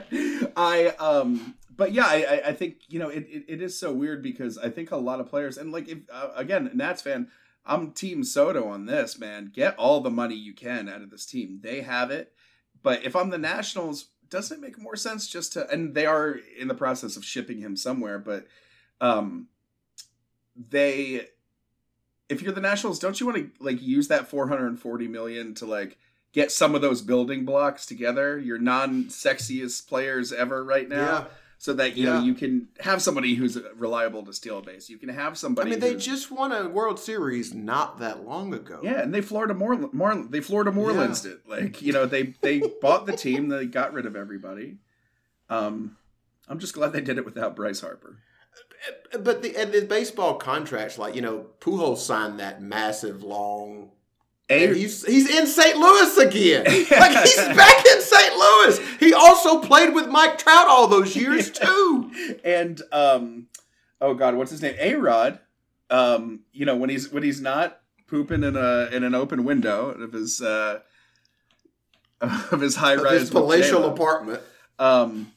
I 0.58 0.88
um 1.00 1.56
but 1.78 1.94
yeah, 1.94 2.06
I 2.08 2.16
I- 2.24 2.48
I 2.50 2.54
think 2.54 2.78
you 2.90 3.00
know 3.00 3.08
it, 3.10 3.26
it, 3.30 3.46
it 3.48 3.62
is 3.62 3.78
so 3.80 3.94
weird 3.94 4.22
because 4.22 4.58
I 4.58 4.70
think 4.70 4.92
a 4.92 4.98
lot 4.98 5.20
of 5.22 5.30
players 5.30 5.58
and 5.58 5.72
like 5.72 5.88
if 5.88 6.00
uh, 6.12 6.32
again 6.36 6.70
Nats 6.74 7.02
fan, 7.02 7.30
I'm 7.66 7.92
Team 7.92 8.24
Soto 8.26 8.68
on 8.68 8.86
this 8.86 9.18
man. 9.18 9.50
Get 9.54 9.78
all 9.78 10.02
the 10.02 10.10
money 10.10 10.36
you 10.36 10.54
can 10.54 10.90
out 10.90 11.02
of 11.02 11.10
this 11.10 11.26
team. 11.26 11.60
They 11.64 11.82
have 11.82 12.12
it, 12.12 12.34
but 12.84 13.06
if 13.06 13.16
I'm 13.16 13.30
the 13.30 13.38
Nationals, 13.38 14.10
doesn't 14.30 14.58
it 14.58 14.62
make 14.62 14.78
more 14.82 14.98
sense 14.98 15.26
just 15.26 15.54
to 15.54 15.70
and 15.70 15.96
they 15.96 16.06
are 16.06 16.38
in 16.60 16.68
the 16.68 16.76
process 16.76 17.16
of 17.16 17.24
shipping 17.24 17.60
him 17.60 17.78
somewhere, 17.78 18.20
but 18.20 18.46
um 19.00 19.48
they 20.70 21.28
if 22.30 22.42
you're 22.42 22.54
the 22.54 22.62
Nationals, 22.62 23.00
don't 23.00 23.20
you 23.20 23.26
want 23.28 23.38
to 23.38 23.64
like 23.64 23.82
use 23.82 24.08
that 24.08 24.28
440 24.28 25.08
million 25.08 25.54
to 25.56 25.66
like 25.66 25.98
get 26.34 26.52
some 26.52 26.76
of 26.76 26.82
those 26.82 27.02
building 27.02 27.46
blocks 27.46 27.86
together, 27.86 28.38
your 28.38 28.58
non-sexiest 28.58 29.88
players 29.88 30.34
ever 30.34 30.64
right 30.64 30.90
now, 30.90 30.96
Yeah. 30.98 31.26
so 31.58 31.74
that 31.74 31.96
you 31.96 32.06
Yeah. 32.08 32.14
know 32.20 32.26
you 32.26 32.34
can 32.34 32.68
have 32.82 33.02
somebody 33.02 33.36
who's 33.36 33.58
reliable 33.78 34.24
to 34.26 34.34
steal 34.34 34.58
a 34.58 34.62
base. 34.62 34.90
You 34.90 34.98
can 34.98 35.10
have 35.10 35.38
somebody. 35.38 35.68
I 35.68 35.72
mean, 35.72 35.80
they 35.80 35.96
just 35.96 36.32
won 36.32 36.52
a 36.52 36.68
World 36.68 37.00
Series 37.00 37.54
not 37.54 38.00
that 38.00 38.26
long 38.26 38.54
ago. 38.54 38.82
yeah, 38.84 39.02
and 39.02 39.14
they 39.14 39.22
Florida 39.22 39.54
Marlin, 39.54 39.90
Marlin 39.94 40.30
they 40.32 40.42
Florida 40.42 40.72
Marlins 40.72 41.26
it. 41.26 41.42
Like 41.48 41.82
you 41.82 41.94
know, 41.94 42.06
they 42.06 42.34
they 42.42 42.60
bought 42.82 43.06
the 43.06 43.16
team, 43.16 43.48
they 43.50 43.66
got 43.66 43.94
rid 43.94 44.06
of 44.06 44.16
everybody. 44.16 44.78
Um, 45.50 45.98
I'm 46.48 46.60
just 46.60 46.74
glad 46.74 46.92
they 46.92 47.02
did 47.02 47.18
it 47.18 47.26
without 47.26 47.56
Bryce 47.56 47.80
Harper. 47.82 48.18
But 49.20 49.42
the, 49.42 49.56
and 49.58 49.72
the 49.72 49.82
baseball 49.82 50.36
contracts, 50.36 50.98
like 50.98 51.16
you 51.16 51.22
know, 51.22 51.48
Pujols 51.60 51.98
signed 51.98 52.40
that 52.40 52.62
massive 52.62 53.24
long. 53.24 53.92
And 54.48 54.76
he's 54.76 55.04
he's 55.06 55.28
in 55.30 55.48
St. 55.48 55.76
Louis 55.78 56.18
again. 56.18 56.66
like 56.92 57.26
he's 57.26 57.36
back 57.56 57.86
in 57.86 58.02
St. 58.02 58.36
Louis. 58.36 58.80
He 59.00 59.14
also 59.14 59.60
played 59.60 59.96
with 59.96 60.08
Mike 60.08 60.38
Trout 60.38 60.68
all 60.68 60.88
those 60.88 61.16
years 61.16 61.50
too. 61.52 62.12
and 62.44 62.82
um 62.92 63.48
oh 64.02 64.14
god 64.14 64.36
what's 64.36 64.52
his 64.52 64.62
name 64.62 64.76
a 64.80 64.96
rod 64.96 65.40
um 65.90 66.42
you 66.52 66.66
know 66.66 66.76
when 66.76 66.90
he's 66.90 67.12
when 67.12 67.24
he's 67.24 67.42
not 67.42 67.80
pooping 68.08 68.44
in 68.44 68.56
a 68.56 68.88
in 68.92 69.04
an 69.04 69.16
open 69.16 69.44
window 69.46 69.90
of 69.90 70.14
his 70.14 70.42
uh 70.42 70.80
of 72.22 72.62
his 72.62 72.76
high 72.76 72.96
rise 72.96 73.22
his 73.22 73.30
palatial 73.32 73.86
apartment. 73.86 74.42
um 74.80 75.32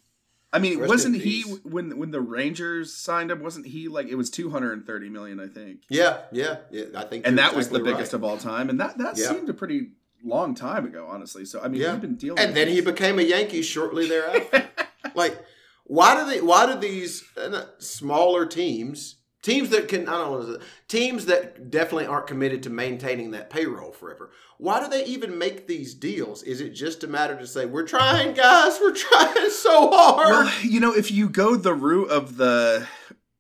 i 0.52 0.59
mean 0.59 0.78
Rest 0.78 0.88
wasn't 0.88 1.17
he 1.17 1.43
when 1.62 1.99
when 1.99 2.11
the 2.11 2.21
rangers 2.21 2.95
signed 2.95 3.31
him 3.31 3.40
wasn't 3.43 3.67
he 3.67 3.88
like 3.88 4.09
it 4.09 4.14
was 4.17 4.31
230 4.31 5.09
million 5.11 5.38
i 5.40 5.47
think 5.47 5.83
Yeah, 5.90 6.19
yeah, 6.33 6.57
yeah. 6.71 6.85
I 6.97 7.05
think, 7.05 7.26
and 7.26 7.38
that 7.38 7.55
was 7.55 7.69
the 7.69 7.76
exactly 7.76 7.93
biggest 7.93 8.12
right. 8.12 8.19
of 8.19 8.25
all 8.25 8.38
time 8.38 8.71
and 8.71 8.81
that 8.81 8.99
that 8.99 9.17
Yeah. 9.19 9.28
seemed 9.33 9.49
a 9.49 9.55
pretty 9.55 9.90
long 10.25 10.55
time 10.55 10.85
ago 10.87 11.07
honestly 11.09 11.45
so 11.45 11.61
i 11.61 11.69
mean 11.69 11.81
Yeah. 11.83 11.93
you've 11.93 12.00
been 12.00 12.17
dealing 12.17 12.38
And 12.40 12.57
then 12.57 12.69
he 12.69 12.81
became 12.81 13.19
a 13.19 13.23
Yankee 13.23 13.62
shortly 13.62 14.09
thereafter. 14.09 14.69
like, 15.14 15.38
why 15.85 16.17
do 16.21 16.28
they? 16.28 16.40
Why 16.43 16.67
do 16.67 16.78
these 16.78 17.25
uh, 17.37 17.64
smaller 17.78 18.45
teams, 18.45 19.16
teams 19.42 19.70
that 19.70 19.88
can, 19.88 20.09
I 20.09 20.12
don't 20.12 20.27
know, 20.27 20.31
what 20.33 20.48
is 20.48 20.55
it, 20.57 20.62
teams 20.88 21.27
that 21.27 21.70
definitely 21.70 22.07
aren't 22.07 22.27
committed 22.27 22.62
to 22.64 22.70
maintaining 22.70 23.31
that 23.33 23.51
payroll 23.51 23.92
forever? 23.92 24.31
Why 24.59 24.81
do 24.81 24.88
they 24.88 25.05
even 25.05 25.38
make 25.38 25.66
these 25.66 25.94
deals? 25.94 26.42
Is 26.42 26.61
it 26.61 26.70
just 26.70 27.05
a 27.05 27.07
matter 27.07 27.37
to 27.37 27.46
say 27.46 27.66
we're 27.66 27.87
trying, 27.87 28.35
guys, 28.35 28.79
we're 28.81 28.94
trying 28.94 29.51
so 29.51 29.90
hard? 29.90 30.31
Well, 30.31 30.53
you 30.62 30.81
know, 30.81 30.94
if 30.94 31.11
you 31.11 31.29
go 31.29 31.57
the 31.57 31.74
route 31.74 32.11
of 32.11 32.37
the 32.37 32.87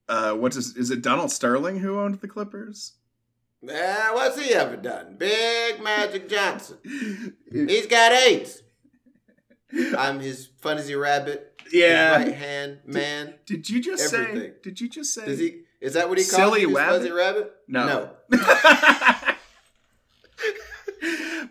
uh 0.08 0.32
what's 0.32 0.56
his, 0.56 0.74
is 0.76 0.90
it 0.90 1.02
Donald 1.02 1.30
Sterling 1.30 1.80
who 1.80 1.98
owned 1.98 2.20
the 2.20 2.28
Clippers? 2.28 2.94
Ah, 3.68 4.10
what's 4.14 4.40
he 4.40 4.54
ever 4.54 4.76
done? 4.76 5.16
Big 5.18 5.82
Magic 5.82 6.28
Johnson. 6.28 6.78
He's 7.52 7.86
got 7.86 8.12
AIDS. 8.12 8.62
I'm 9.98 10.20
his 10.20 10.48
fuzzy 10.60 10.94
rabbit. 10.94 11.60
Yeah. 11.72 12.12
Right 12.12 12.34
hand 12.34 12.78
man. 12.86 13.34
Did 13.44 13.68
you 13.68 13.82
just 13.82 14.08
say 14.08 14.52
Did 14.62 14.80
you 14.80 14.88
just 14.88 15.12
say 15.12 15.26
Does 15.26 15.40
he? 15.40 15.62
Is 15.80 15.94
that 15.94 16.08
what 16.08 16.18
he 16.18 16.24
calls 16.24 16.34
Silly 16.36 16.62
it? 16.62 16.68
His 16.68 16.76
Wabbit? 16.76 16.88
fuzzy 16.88 17.10
rabbit? 17.12 17.52
No. 17.68 18.10
No. 18.30 18.38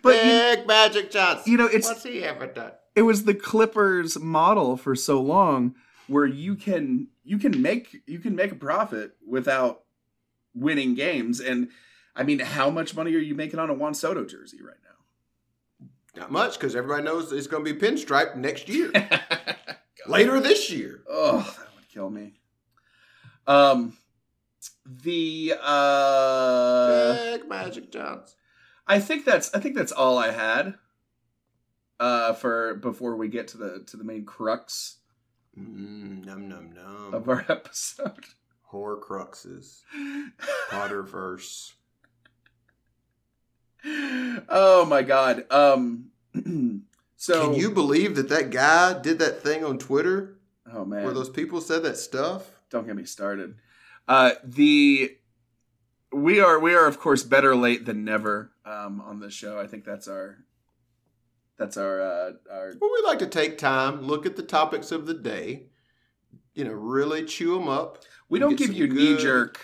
But 0.02 0.14
you, 0.24 0.30
Big 0.30 0.66
Magic 0.66 1.10
Johnson. 1.10 1.50
you 1.50 1.58
know, 1.58 1.66
it's 1.66 1.88
What's 1.88 2.04
he 2.04 2.22
ever 2.22 2.46
done? 2.46 2.72
it 2.94 3.02
was 3.02 3.24
the 3.24 3.34
Clippers 3.34 4.18
model 4.18 4.76
for 4.76 4.94
so 4.94 5.20
long 5.20 5.74
where 6.06 6.26
you 6.26 6.54
can 6.54 7.08
you 7.24 7.38
can 7.38 7.60
make 7.60 8.02
you 8.06 8.18
can 8.18 8.36
make 8.36 8.52
a 8.52 8.56
profit 8.56 9.12
without 9.26 9.82
winning 10.54 10.94
games 10.94 11.40
and 11.40 11.68
I 12.14 12.22
mean 12.22 12.38
how 12.38 12.70
much 12.70 12.94
money 12.94 13.14
are 13.14 13.18
you 13.18 13.34
making 13.34 13.58
on 13.58 13.70
a 13.70 13.74
Juan 13.74 13.94
Soto 13.94 14.24
jersey 14.24 14.58
right 14.62 14.76
now? 14.84 15.88
Not 16.20 16.30
much, 16.32 16.58
because 16.58 16.74
everybody 16.76 17.02
knows 17.04 17.32
it's 17.32 17.46
going 17.46 17.64
to 17.64 17.72
be 17.74 17.78
pinstripe 17.78 18.34
next 18.36 18.68
year. 18.68 18.90
Later 20.06 20.40
this 20.40 20.70
year. 20.70 21.02
Oh, 21.08 21.38
that 21.38 21.74
would 21.76 21.88
kill 21.88 22.10
me. 22.10 22.34
Um, 23.46 23.96
the 25.02 25.54
uh, 25.60 27.14
Big 27.36 27.48
Magic 27.48 27.92
Johnson. 27.92 28.36
I 28.86 29.00
think 29.00 29.24
that's 29.24 29.54
I 29.54 29.60
think 29.60 29.76
that's 29.76 29.92
all 29.92 30.16
I 30.18 30.30
had. 30.30 30.74
Uh, 32.00 32.32
for 32.32 32.74
before 32.76 33.16
we 33.16 33.28
get 33.28 33.48
to 33.48 33.58
the 33.58 33.84
to 33.88 33.96
the 33.96 34.04
main 34.04 34.24
crux 34.24 34.96
Mm, 35.58 36.24
num 36.24 36.48
num 36.48 36.70
num. 36.72 37.12
of 37.14 37.28
our 37.28 37.44
episode. 37.48 38.24
Horcruxes. 38.72 39.80
Potterverse. 40.70 41.72
oh 44.48 44.84
my 44.88 45.02
god. 45.02 45.44
Um, 45.50 46.10
so 47.16 47.46
Can 47.50 47.54
you 47.60 47.70
believe 47.70 48.16
that 48.16 48.28
that 48.28 48.50
guy 48.50 48.98
did 49.00 49.18
that 49.18 49.42
thing 49.42 49.64
on 49.64 49.78
Twitter 49.78 50.38
Oh 50.72 50.84
man, 50.84 51.04
where 51.04 51.14
those 51.14 51.30
people 51.30 51.60
said 51.60 51.82
that 51.84 51.96
stuff? 51.96 52.50
don't 52.70 52.86
get 52.86 52.94
me 52.96 53.04
started. 53.04 53.54
Uh, 54.08 54.32
the 54.42 55.14
we 56.12 56.40
are 56.40 56.58
we 56.58 56.74
are 56.74 56.86
of 56.86 56.98
course 56.98 57.22
better 57.22 57.54
late 57.54 57.84
than 57.84 58.04
never 58.04 58.52
um, 58.64 59.00
on 59.02 59.20
this 59.20 59.34
show. 59.34 59.60
I 59.60 59.66
think 59.66 59.84
that's 59.84 60.08
our 60.08 60.38
that's 61.58 61.76
our 61.76 62.00
uh, 62.00 62.32
our 62.50 62.72
Well, 62.80 62.90
we 62.90 63.02
like 63.06 63.18
to 63.20 63.26
take 63.26 63.58
time, 63.58 64.02
look 64.02 64.24
at 64.26 64.36
the 64.36 64.42
topics 64.42 64.90
of 64.90 65.06
the 65.06 65.14
day, 65.14 65.66
you 66.54 66.64
know, 66.64 66.72
really 66.72 67.24
chew 67.24 67.54
them 67.58 67.68
up. 67.68 67.98
we 68.28 68.38
don't 68.38 68.56
give 68.56 68.72
you 68.72 68.86
good- 68.88 68.96
knee 68.96 69.16
jerk 69.18 69.60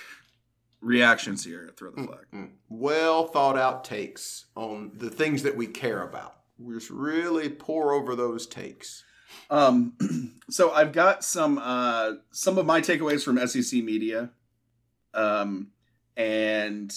reactions 0.80 1.44
here. 1.44 1.70
Throw 1.76 1.92
the 1.92 2.02
flag. 2.04 2.26
Mm, 2.34 2.50
Well 2.68 3.26
thought 3.26 3.56
out 3.56 3.84
takes 3.84 4.46
on 4.54 4.92
the 4.94 5.08
things 5.10 5.42
that 5.44 5.56
we 5.56 5.66
care 5.66 6.02
about. 6.02 6.34
We 6.58 6.74
just 6.74 6.90
really 6.90 7.48
pour 7.48 7.92
over 7.94 8.14
those 8.14 8.46
takes. 8.46 9.02
Um, 9.50 9.94
so 10.50 10.72
I've 10.72 10.92
got 10.92 11.24
some 11.24 11.58
uh, 11.58 12.12
some 12.30 12.58
of 12.58 12.66
my 12.66 12.80
takeaways 12.80 13.22
from 13.22 13.44
SEC 13.46 13.82
media, 13.82 14.30
um, 15.12 15.68
and 16.16 16.94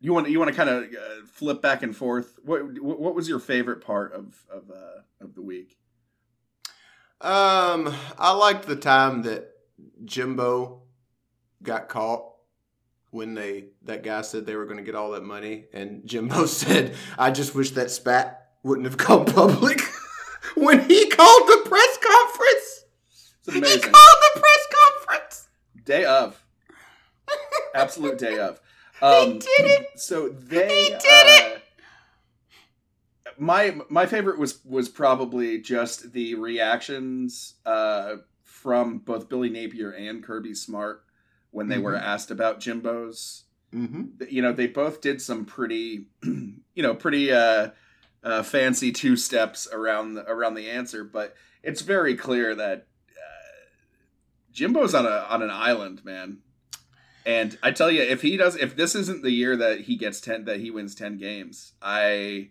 you 0.00 0.12
want 0.12 0.28
you 0.28 0.38
want 0.38 0.50
to 0.50 0.56
kind 0.56 0.70
of 0.70 0.84
uh, 0.84 1.26
flip 1.26 1.60
back 1.62 1.82
and 1.82 1.96
forth. 1.96 2.38
What 2.44 2.80
what 2.80 3.14
was 3.14 3.28
your 3.28 3.40
favorite 3.40 3.80
part 3.80 4.12
of 4.12 4.44
of 4.50 4.70
uh, 4.70 5.24
of 5.24 5.34
the 5.34 5.42
week? 5.42 5.78
Um, 7.20 7.92
I 8.16 8.32
liked 8.32 8.66
the 8.66 8.76
time 8.76 9.22
that 9.22 9.50
Jimbo 10.04 10.82
got 11.62 11.88
caught 11.88 12.32
when 13.10 13.34
they 13.34 13.66
that 13.82 14.02
guy 14.02 14.22
said 14.22 14.46
they 14.46 14.54
were 14.54 14.66
going 14.66 14.76
to 14.76 14.84
get 14.84 14.94
all 14.94 15.12
that 15.12 15.24
money, 15.24 15.66
and 15.72 16.06
Jimbo 16.06 16.46
said, 16.46 16.94
"I 17.18 17.30
just 17.30 17.54
wish 17.54 17.72
that 17.72 17.90
spat 17.90 18.50
wouldn't 18.62 18.86
have 18.86 18.98
come 18.98 19.24
public." 19.24 19.80
when 20.60 20.88
he 20.88 21.08
called 21.08 21.48
the 21.48 21.62
press 21.68 21.98
conference, 22.02 22.84
he 23.52 23.60
called 23.60 24.18
the 24.34 24.40
press 24.40 24.66
conference. 25.06 25.48
Day 25.84 26.04
of, 26.04 26.42
absolute 27.74 28.18
day 28.18 28.38
of. 28.38 28.60
Um, 29.00 29.38
did 29.38 29.46
it. 29.58 29.86
So 30.00 30.28
they 30.28 30.84
He 30.84 30.88
did 31.00 31.52
uh, 31.56 31.58
my 33.38 33.76
my 33.88 34.06
favorite 34.06 34.38
was 34.38 34.64
was 34.64 34.88
probably 34.88 35.60
just 35.60 36.12
the 36.12 36.34
reactions 36.34 37.54
uh, 37.64 38.16
from 38.42 38.98
both 38.98 39.28
Billy 39.28 39.48
Napier 39.50 39.92
and 39.92 40.22
Kirby 40.22 40.54
Smart 40.54 41.04
when 41.50 41.68
they 41.68 41.78
were 41.78 41.92
Mhm. 41.94 42.02
asked 42.02 42.30
about 42.30 42.60
Jimbo's. 42.60 43.44
Mm-hmm. 43.72 44.24
You 44.28 44.42
know, 44.42 44.52
they 44.52 44.66
both 44.66 45.00
did 45.00 45.20
some 45.22 45.44
pretty, 45.44 46.06
you 46.24 46.82
know, 46.82 46.94
pretty 46.94 47.30
uh, 47.30 47.68
uh, 48.24 48.42
fancy 48.42 48.92
two 48.92 49.16
steps 49.16 49.68
around 49.72 50.14
the, 50.14 50.24
around 50.30 50.54
the 50.54 50.68
answer, 50.68 51.04
but 51.04 51.34
it's 51.62 51.82
very 51.82 52.14
clear 52.16 52.54
that 52.54 52.86
uh, 53.10 53.66
Jimbo's 54.52 54.94
on 54.94 55.06
a 55.06 55.26
on 55.30 55.42
an 55.42 55.50
island, 55.50 56.04
man. 56.04 56.38
And 57.26 57.58
I 57.62 57.72
tell 57.72 57.90
you, 57.90 58.00
if 58.02 58.22
he 58.22 58.36
does, 58.36 58.56
if 58.56 58.74
this 58.74 58.94
isn't 58.94 59.22
the 59.22 59.30
year 59.30 59.56
that 59.56 59.82
he 59.82 59.96
gets 59.96 60.20
ten, 60.20 60.44
that 60.46 60.60
he 60.60 60.70
wins 60.70 60.94
ten 60.94 61.18
games, 61.18 61.72
I, 61.82 62.50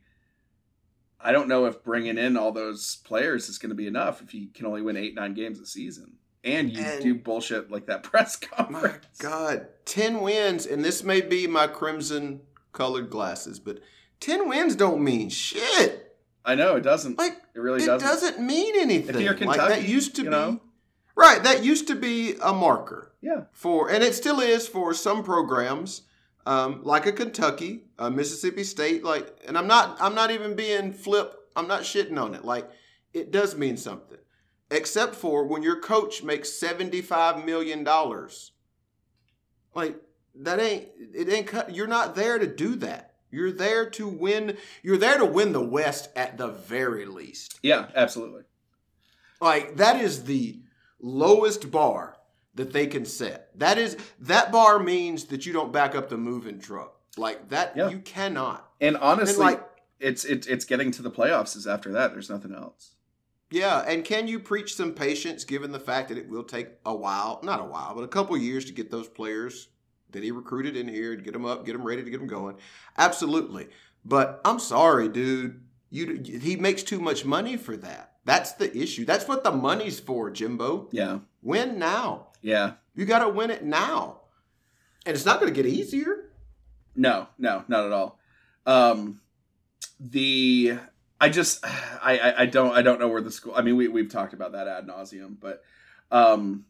I 1.20 1.32
don't 1.32 1.48
know 1.48 1.66
if 1.66 1.84
bringing 1.84 2.18
in 2.18 2.38
all 2.38 2.52
those 2.52 2.98
players 2.98 3.50
is 3.50 3.58
going 3.58 3.70
to 3.72 3.76
be 3.76 3.88
enough. 3.88 4.22
If 4.22 4.30
he 4.32 4.48
can 4.48 4.66
only 4.68 4.82
win 4.84 4.96
eight, 4.98 5.16
nine 5.16 5.34
games 5.34 5.60
a 5.60 5.66
season, 5.66 6.18
and 6.44 6.72
you 6.72 6.84
And- 6.84 7.02
do 7.02 7.16
bullshit 7.16 7.72
like 7.72 7.88
that 7.88 8.04
press 8.12 8.36
conference. 8.36 9.06
My 9.22 9.30
God, 9.30 9.68
ten 9.86 10.22
wins, 10.22 10.66
and 10.68 10.86
this 10.86 11.04
may 11.04 11.22
be 11.22 11.48
my 11.48 11.66
crimson 11.68 12.42
colored 12.72 13.10
glasses, 13.10 13.60
but 13.60 13.80
ten 14.20 14.48
wins 14.48 14.76
don't 14.76 15.04
mean 15.04 15.30
shit. 15.30 16.16
I 16.46 16.56
know 16.56 16.78
it 16.78 16.82
doesn't. 16.82 17.18
Like 17.18 17.38
it 17.54 17.60
really 17.60 17.84
it 17.84 17.88
doesn't. 17.88 18.08
It 18.08 18.12
doesn't. 18.12 18.46
mean 18.46 18.74
anything. 18.80 19.16
If 19.16 19.22
you're 19.22 19.38
like 19.48 19.58
that 19.58 19.88
used 19.88 20.16
to 20.16 20.24
you 20.24 20.30
be 20.30 20.60
right. 21.16 21.44
That 21.44 21.64
used 21.64 21.88
to 21.88 21.96
be 21.96 22.36
a 22.42 22.54
marker 22.54 23.12
Yeah, 23.22 23.44
for, 23.52 23.90
and 23.90 24.04
it 24.04 24.16
still 24.16 24.40
is 24.40 24.68
for 24.68 24.94
some 24.94 25.24
programs, 25.24 26.04
um, 26.46 26.82
like 26.84 27.06
a 27.06 27.12
Kentucky, 27.12 27.84
a 28.00 28.10
Mississippi 28.10 28.64
State. 28.64 29.04
Like, 29.04 29.38
and 29.46 29.58
I'm 29.58 29.68
not, 29.68 29.98
I'm 30.00 30.16
not 30.16 30.32
even 30.32 30.56
being 30.56 30.94
flip. 30.94 31.34
I'm 31.56 31.68
not 31.68 31.82
shitting 31.82 32.22
on 32.22 32.34
it. 32.36 32.46
Like, 32.46 32.70
it 33.14 33.32
does 33.32 33.58
mean 33.58 33.78
something, 33.78 34.20
except 34.72 35.16
for 35.16 35.46
when 35.46 35.64
your 35.64 35.80
coach 35.82 36.24
makes 36.24 36.54
seventy 36.54 37.02
five 37.02 37.46
million 37.46 37.84
dollars. 37.84 38.52
Like 39.74 39.96
that 40.36 40.60
ain't 40.60 40.88
it 41.14 41.30
ain't. 41.30 41.76
You're 41.76 41.88
not 41.88 42.16
there 42.16 42.38
to 42.40 42.48
do 42.48 42.76
that. 42.78 43.07
You're 43.32 43.52
there 43.52 43.90
to 43.92 44.08
win. 44.08 44.58
You're 44.84 44.98
there 44.98 45.18
to 45.18 45.26
win 45.26 45.52
the 45.54 45.64
West 45.66 46.10
at 46.16 46.38
the 46.38 46.48
very 46.48 47.06
least. 47.06 47.60
yeah, 47.64 47.88
absolutely. 47.96 48.44
Like 49.42 49.78
that 49.78 50.02
is 50.02 50.24
the 50.24 50.60
lowest 51.00 51.70
bar 51.72 52.18
that 52.56 52.74
they 52.74 52.88
can 52.88 53.06
set. 53.06 53.50
That 53.60 53.78
is 53.78 53.98
that 54.20 54.52
bar 54.52 54.80
means 54.80 55.26
that 55.26 55.46
you 55.46 55.54
don't 55.54 55.72
back 55.72 55.94
up 55.96 56.10
the 56.10 56.18
moving 56.18 56.60
truck. 56.60 56.96
Like 57.18 57.50
that 57.50 57.76
Yeah. 57.76 57.90
you 57.90 58.00
cannot. 58.00 58.68
And 58.82 58.98
honestly, 58.98 59.34
And 59.46 59.54
like 59.56 59.70
it's 60.00 60.26
it's 60.26 60.48
it's 60.48 60.66
getting 60.66 60.92
to 60.92 61.02
the 61.02 61.12
playoffs. 61.12 61.56
Is 61.56 61.68
after 61.68 61.92
that, 61.94 62.14
there's 62.14 62.30
nothing 62.30 62.54
else. 62.54 62.96
yeah, 63.52 63.80
and 63.88 64.04
can 64.04 64.28
you 64.28 64.40
preach 64.40 64.76
some 64.76 64.94
patience 64.94 65.44
given 65.44 65.72
the 65.72 65.80
fact 65.80 66.10
that 66.10 66.18
it 66.18 66.28
will 66.30 66.44
take 66.44 66.70
a 66.86 66.96
while, 66.96 67.40
not 67.44 67.60
a 67.62 67.64
while, 67.66 67.94
but 67.96 68.04
a 68.04 68.08
couple 68.08 68.36
years 68.38 68.66
to 68.66 68.74
get 68.74 68.90
those 68.92 69.08
players 69.08 69.70
that 70.12 70.24
he 70.24 70.32
recruited 70.32 70.76
in 70.78 70.88
here 70.88 71.16
to 71.16 71.22
get 71.22 71.34
them 71.34 71.46
up, 71.46 71.66
get 71.66 71.74
them 71.74 71.84
ready 71.84 72.04
to 72.04 72.10
get 72.10 72.20
them 72.20 72.28
going. 72.28 72.56
Absolutely. 72.98 73.68
But 74.06 74.42
I'm 74.46 74.60
sorry, 74.60 75.10
dude. 75.10 75.62
You 75.90 76.22
he 76.24 76.56
makes 76.58 76.84
too 76.84 77.00
much 77.00 77.24
money 77.26 77.56
for 77.58 77.78
that. 77.78 78.14
That's 78.26 78.52
the 78.54 78.76
issue. 78.78 79.06
That's 79.06 79.28
what 79.28 79.44
the 79.44 79.52
money's 79.52 80.00
for, 80.02 80.30
Jimbo. 80.30 80.90
Yeah, 80.92 81.20
Win 81.42 81.80
now. 81.80 82.28
yeah. 82.42 82.74
You 82.94 83.06
got 83.06 83.20
to 83.20 83.30
win 83.30 83.52
it 83.52 83.64
now. 83.64 84.22
And 85.06 85.16
it's 85.16 85.26
not 85.26 85.40
going 85.40 85.54
to 85.54 85.56
get 85.64 85.72
easier. 85.72 86.30
No, 86.96 87.28
no, 87.38 87.64
not 87.68 87.86
at 87.86 87.92
all. 87.94 88.20
Um, 88.66 89.22
the 90.00 90.78
I 91.22 91.30
just 91.30 91.64
I, 91.66 92.18
I 92.18 92.42
I 92.42 92.46
don't 92.48 92.76
I 92.76 92.82
don't 92.82 93.00
know 93.00 93.08
where 93.08 93.22
the 93.22 93.32
school. 93.32 93.54
I 93.56 93.62
mean, 93.62 93.78
we 93.78 93.88
we've 93.88 94.12
talked 94.12 94.34
about 94.34 94.52
that 94.54 94.68
ad 94.68 94.88
nauseum, 94.88 95.38
but 95.40 95.64
um, 96.12 96.66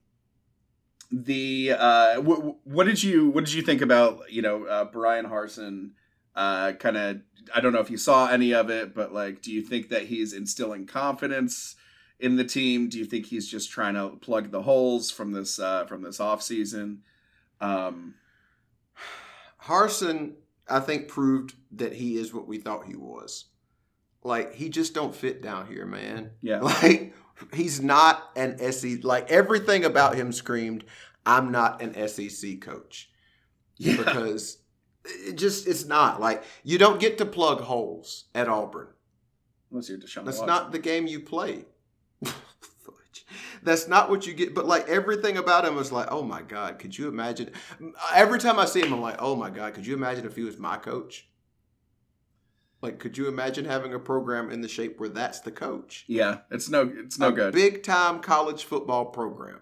the 1.12 1.72
uh, 1.78 2.15
w- 2.15 2.56
what 2.63 2.86
did 2.86 3.02
you 3.04 3.30
what 3.30 3.46
did 3.46 3.54
you 3.54 3.62
think 3.62 3.82
about 3.82 4.32
you 4.32 4.41
know 4.41 4.65
uh, 4.65 4.86
Bryan 4.86 5.26
Harsin? 5.26 5.91
Uh, 6.36 6.74
kind 6.74 6.98
of 6.98 7.22
I 7.56 7.62
don't 7.62 7.74
know 7.74 7.80
if 7.80 7.89
you 7.89 7.98
saw 7.98 8.28
any 8.28 8.54
of 8.54 8.70
it, 8.70 8.93
but 8.93 9.13
like, 9.13 9.41
do 9.41 9.52
you 9.52 9.62
think 9.62 9.89
that 9.89 10.04
he's 10.04 10.34
instilling 10.34 10.86
confidence? 10.86 11.76
in 12.20 12.36
the 12.36 12.43
team? 12.43 12.89
Do 12.89 12.98
you 12.98 13.06
think 13.06 13.28
he's 13.28 13.48
just 13.48 13.70
trying 13.70 13.93
to 13.93 14.10
plug 14.17 14.52
the 14.52 14.63
holes 14.63 15.12
from 15.12 15.32
this 15.34 15.60
uh, 15.60 15.86
from 15.86 16.02
this 16.02 16.20
off 16.20 16.41
season? 16.41 17.04
Um, 17.62 18.15
Harson, 19.58 20.36
I 20.67 20.80
think, 20.80 21.08
proved 21.08 21.56
that 21.74 21.93
he 21.93 22.17
is 22.17 22.34
what 22.34 22.48
we 22.48 22.58
thought 22.58 22.86
he 22.86 22.96
was. 22.96 23.46
Like, 24.24 24.56
he 24.56 24.70
just 24.70 24.93
don't 24.93 25.15
fit 25.15 25.41
down 25.41 25.67
here, 25.67 25.86
man. 25.86 26.32
yeah, 26.41 26.60
Like, 26.62 27.13
he's 27.54 27.82
not 27.82 28.30
an 28.36 28.58
SEC. 28.71 29.04
Like, 29.04 29.30
everything 29.32 29.86
about 29.86 30.15
him 30.15 30.32
screamed, 30.32 30.84
I'm 31.26 31.52
not 31.52 31.82
an 31.82 32.08
SEC 32.08 32.62
coach. 32.62 33.10
yeah, 33.78 33.97
Because 33.97 34.58
it 35.06 35.36
just, 35.38 35.67
it's 35.67 35.86
not. 35.86 36.19
Like, 36.21 36.43
you 36.63 36.78
don't 36.78 37.00
get 37.00 37.17
to 37.19 37.26
plug 37.26 37.62
holes 37.62 38.26
at 38.36 38.47
Auburn. 38.47 38.88
unless 39.71 39.89
you're 39.89 39.97
Deshaun. 39.97 40.26
That's 40.26 40.39
Watson. 40.39 40.47
not 40.47 40.71
the 40.71 40.80
game 40.80 41.08
you 41.08 41.19
play. 41.21 41.65
That's 43.63 43.88
not 43.88 44.10
what 44.10 44.26
you 44.26 44.34
get. 44.34 44.54
But 44.56 44.65
like 44.65 44.88
everything 44.88 45.38
about 45.38 45.65
him 45.65 45.76
was 45.76 45.91
like, 45.91 46.08
oh 46.12 46.23
my 46.23 46.41
god, 46.41 46.80
could 46.80 46.97
you 46.97 47.08
imagine? 47.08 47.52
Every 48.13 48.39
time 48.39 48.60
I 48.60 48.65
see 48.65 48.82
him, 48.82 48.93
I'm 48.93 49.02
like, 49.02 49.17
oh 49.19 49.36
my 49.36 49.50
god, 49.50 49.73
could 49.73 49.86
you 49.86 49.95
imagine 49.95 50.26
if 50.26 50.36
he 50.36 50.43
was 50.43 50.58
my 50.58 50.78
coach? 50.78 51.28
Like, 52.88 53.00
could 53.00 53.17
you 53.17 53.28
imagine 53.28 53.65
having 53.65 53.93
a 53.93 54.00
program 54.00 54.50
in 54.50 54.62
the 54.62 54.67
shape 54.69 54.97
where 54.97 55.10
that's 55.10 55.41
the 55.41 55.52
coach? 55.52 56.06
Yeah, 56.08 56.39
it's 56.50 56.69
no, 56.69 56.89
it's 56.95 57.19
no 57.19 57.28
a 57.28 57.32
good. 57.34 57.54
Big 57.54 57.84
time 57.84 58.21
college 58.21 58.63
football 58.63 59.06
program. 59.06 59.60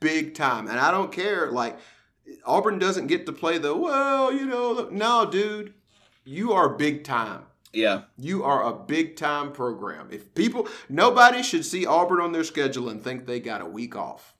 Big 0.00 0.34
time. 0.34 0.66
And 0.68 0.78
I 0.80 0.90
don't 0.90 1.12
care. 1.12 1.50
Like, 1.52 1.78
Auburn 2.44 2.78
doesn't 2.80 3.06
get 3.06 3.24
to 3.26 3.32
play 3.32 3.58
the, 3.58 3.74
well, 3.76 4.32
you 4.32 4.46
know, 4.46 4.88
no, 4.90 5.24
dude. 5.30 5.74
You 6.24 6.52
are 6.52 6.70
big 6.70 7.04
time. 7.04 7.42
yeah, 7.72 8.02
You 8.18 8.42
are 8.44 8.64
a 8.64 8.72
big 8.74 9.14
time 9.16 9.52
program. 9.52 10.08
If 10.10 10.34
people, 10.34 10.66
nobody 10.88 11.42
should 11.42 11.64
see 11.64 11.86
Auburn 11.86 12.20
on 12.20 12.32
their 12.32 12.42
schedule 12.44 12.88
and 12.88 13.02
think 13.02 13.26
they 13.26 13.38
got 13.40 13.60
a 13.60 13.66
week 13.66 13.94
off. 13.94 14.34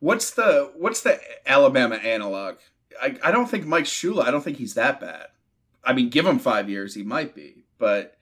what's 0.00 0.30
the 0.30 0.70
what's 0.76 1.00
the 1.00 1.18
Alabama 1.46 1.96
analog? 1.96 2.56
I, 3.02 3.16
I 3.24 3.30
don't 3.32 3.50
think 3.50 3.66
Mike 3.66 3.86
Shula. 3.86 4.24
I 4.24 4.30
don't 4.30 4.42
think 4.44 4.58
he's 4.58 4.74
that 4.74 5.00
bad. 5.00 5.26
I 5.86 5.92
mean, 5.92 6.08
give 6.10 6.26
him 6.26 6.38
five 6.38 6.68
years, 6.70 6.94
he 6.94 7.02
might 7.02 7.34
be, 7.34 7.64
but 7.78 8.16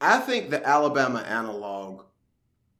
I 0.00 0.18
think 0.18 0.50
the 0.50 0.66
Alabama 0.66 1.20
analog, 1.20 2.04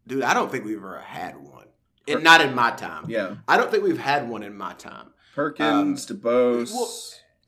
dude, 0.07 0.23
I 0.23 0.35
don't 0.35 0.51
think 0.51 0.64
we've 0.64 0.77
ever 0.79 0.99
had 1.01 1.37
one. 1.37 1.66
And 2.09 2.25
not 2.25 2.40
in 2.40 2.55
my 2.55 2.71
time. 2.73 3.05
yeah, 3.09 3.37
I 3.47 3.57
don't 3.57 3.71
think 3.71 3.85
we've 3.85 3.99
had 3.99 4.29
one 4.29 4.43
in 4.43 4.57
my 4.57 4.73
time. 4.75 5.11
Perkins, 5.35 6.11
Um, 6.11 6.16
DuBose, 6.19 6.73
well, 6.73 6.90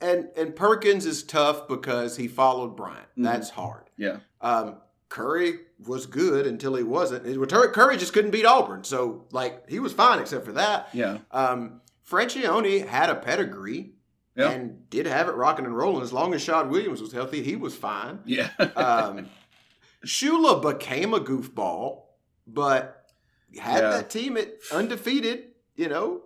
And 0.01 0.29
and 0.37 0.55
Perkins 0.55 1.05
is 1.07 1.23
tough 1.25 1.67
because 1.69 2.17
he 2.17 2.29
followed 2.29 2.77
Bryant. 2.77 3.07
Mhm. 3.19 3.25
That's 3.25 3.51
hard. 3.51 3.91
yeah, 3.97 4.19
Um, 4.41 4.77
Curry 5.09 5.61
was 5.85 6.07
good 6.07 6.47
until 6.47 6.75
he 6.77 6.83
wasn't. 6.85 7.25
Curry 7.73 7.97
just 7.97 8.13
couldn't 8.13 8.31
beat 8.31 8.45
Auburn. 8.47 8.85
So, 8.85 9.27
like, 9.33 9.69
he 9.69 9.79
was 9.81 9.93
fine 9.93 10.21
except 10.21 10.45
for 10.45 10.53
that. 10.53 10.89
yeah, 10.93 11.19
Um, 11.33 11.81
Franchione 12.09 12.87
had 12.87 13.11
a 13.11 13.15
pedigree 13.17 13.95
Yeah. 14.37 14.51
and 14.51 14.89
did 14.91 15.07
have 15.07 15.29
it 15.29 15.33
rocking 15.35 15.65
and 15.67 15.77
rolling. 15.77 16.03
As 16.03 16.13
long 16.13 16.33
as 16.35 16.43
Shaud 16.43 16.71
Williams 16.71 17.03
was 17.03 17.13
healthy, 17.13 17.43
he 17.43 17.55
was 17.57 17.75
fine. 17.77 18.21
yeah, 18.25 18.49
Um, 18.77 19.29
Shula 20.07 20.61
became 20.63 21.13
a 21.15 21.21
goofball, 21.21 22.05
but 22.47 23.11
had 23.59 23.83
Yeah. 23.83 23.91
that 23.91 24.11
team 24.11 24.37
at 24.37 24.55
undefeated. 24.73 25.49
You 25.77 25.89
know, 25.89 26.23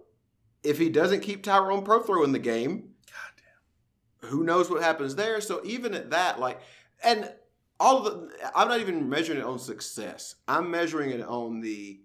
if 0.63 0.79
he 0.79 0.89
doesn't 0.89 1.21
keep 1.21 1.43
Tyrone 1.43 1.85
Prothro 1.85 2.25
in 2.25 2.33
the 2.33 2.39
game, 2.39 2.95
goddamn, 3.07 4.31
who 4.31 4.43
knows 4.45 4.71
what 4.71 4.83
happens 4.83 5.15
there? 5.17 5.41
So 5.41 5.61
even 5.65 5.95
at 5.95 6.11
that, 6.11 6.39
like, 6.41 6.61
and 7.05 7.33
all 7.79 7.99
of 7.99 8.05
the, 8.05 8.31
I'm 8.55 8.69
not 8.69 8.81
even 8.81 9.09
measuring 9.09 9.39
it 9.41 9.45
on 9.45 9.59
success. 9.59 10.37
I'm 10.49 10.71
measuring 10.71 11.11
it 11.11 11.21
on 11.23 11.61
the 11.61 12.01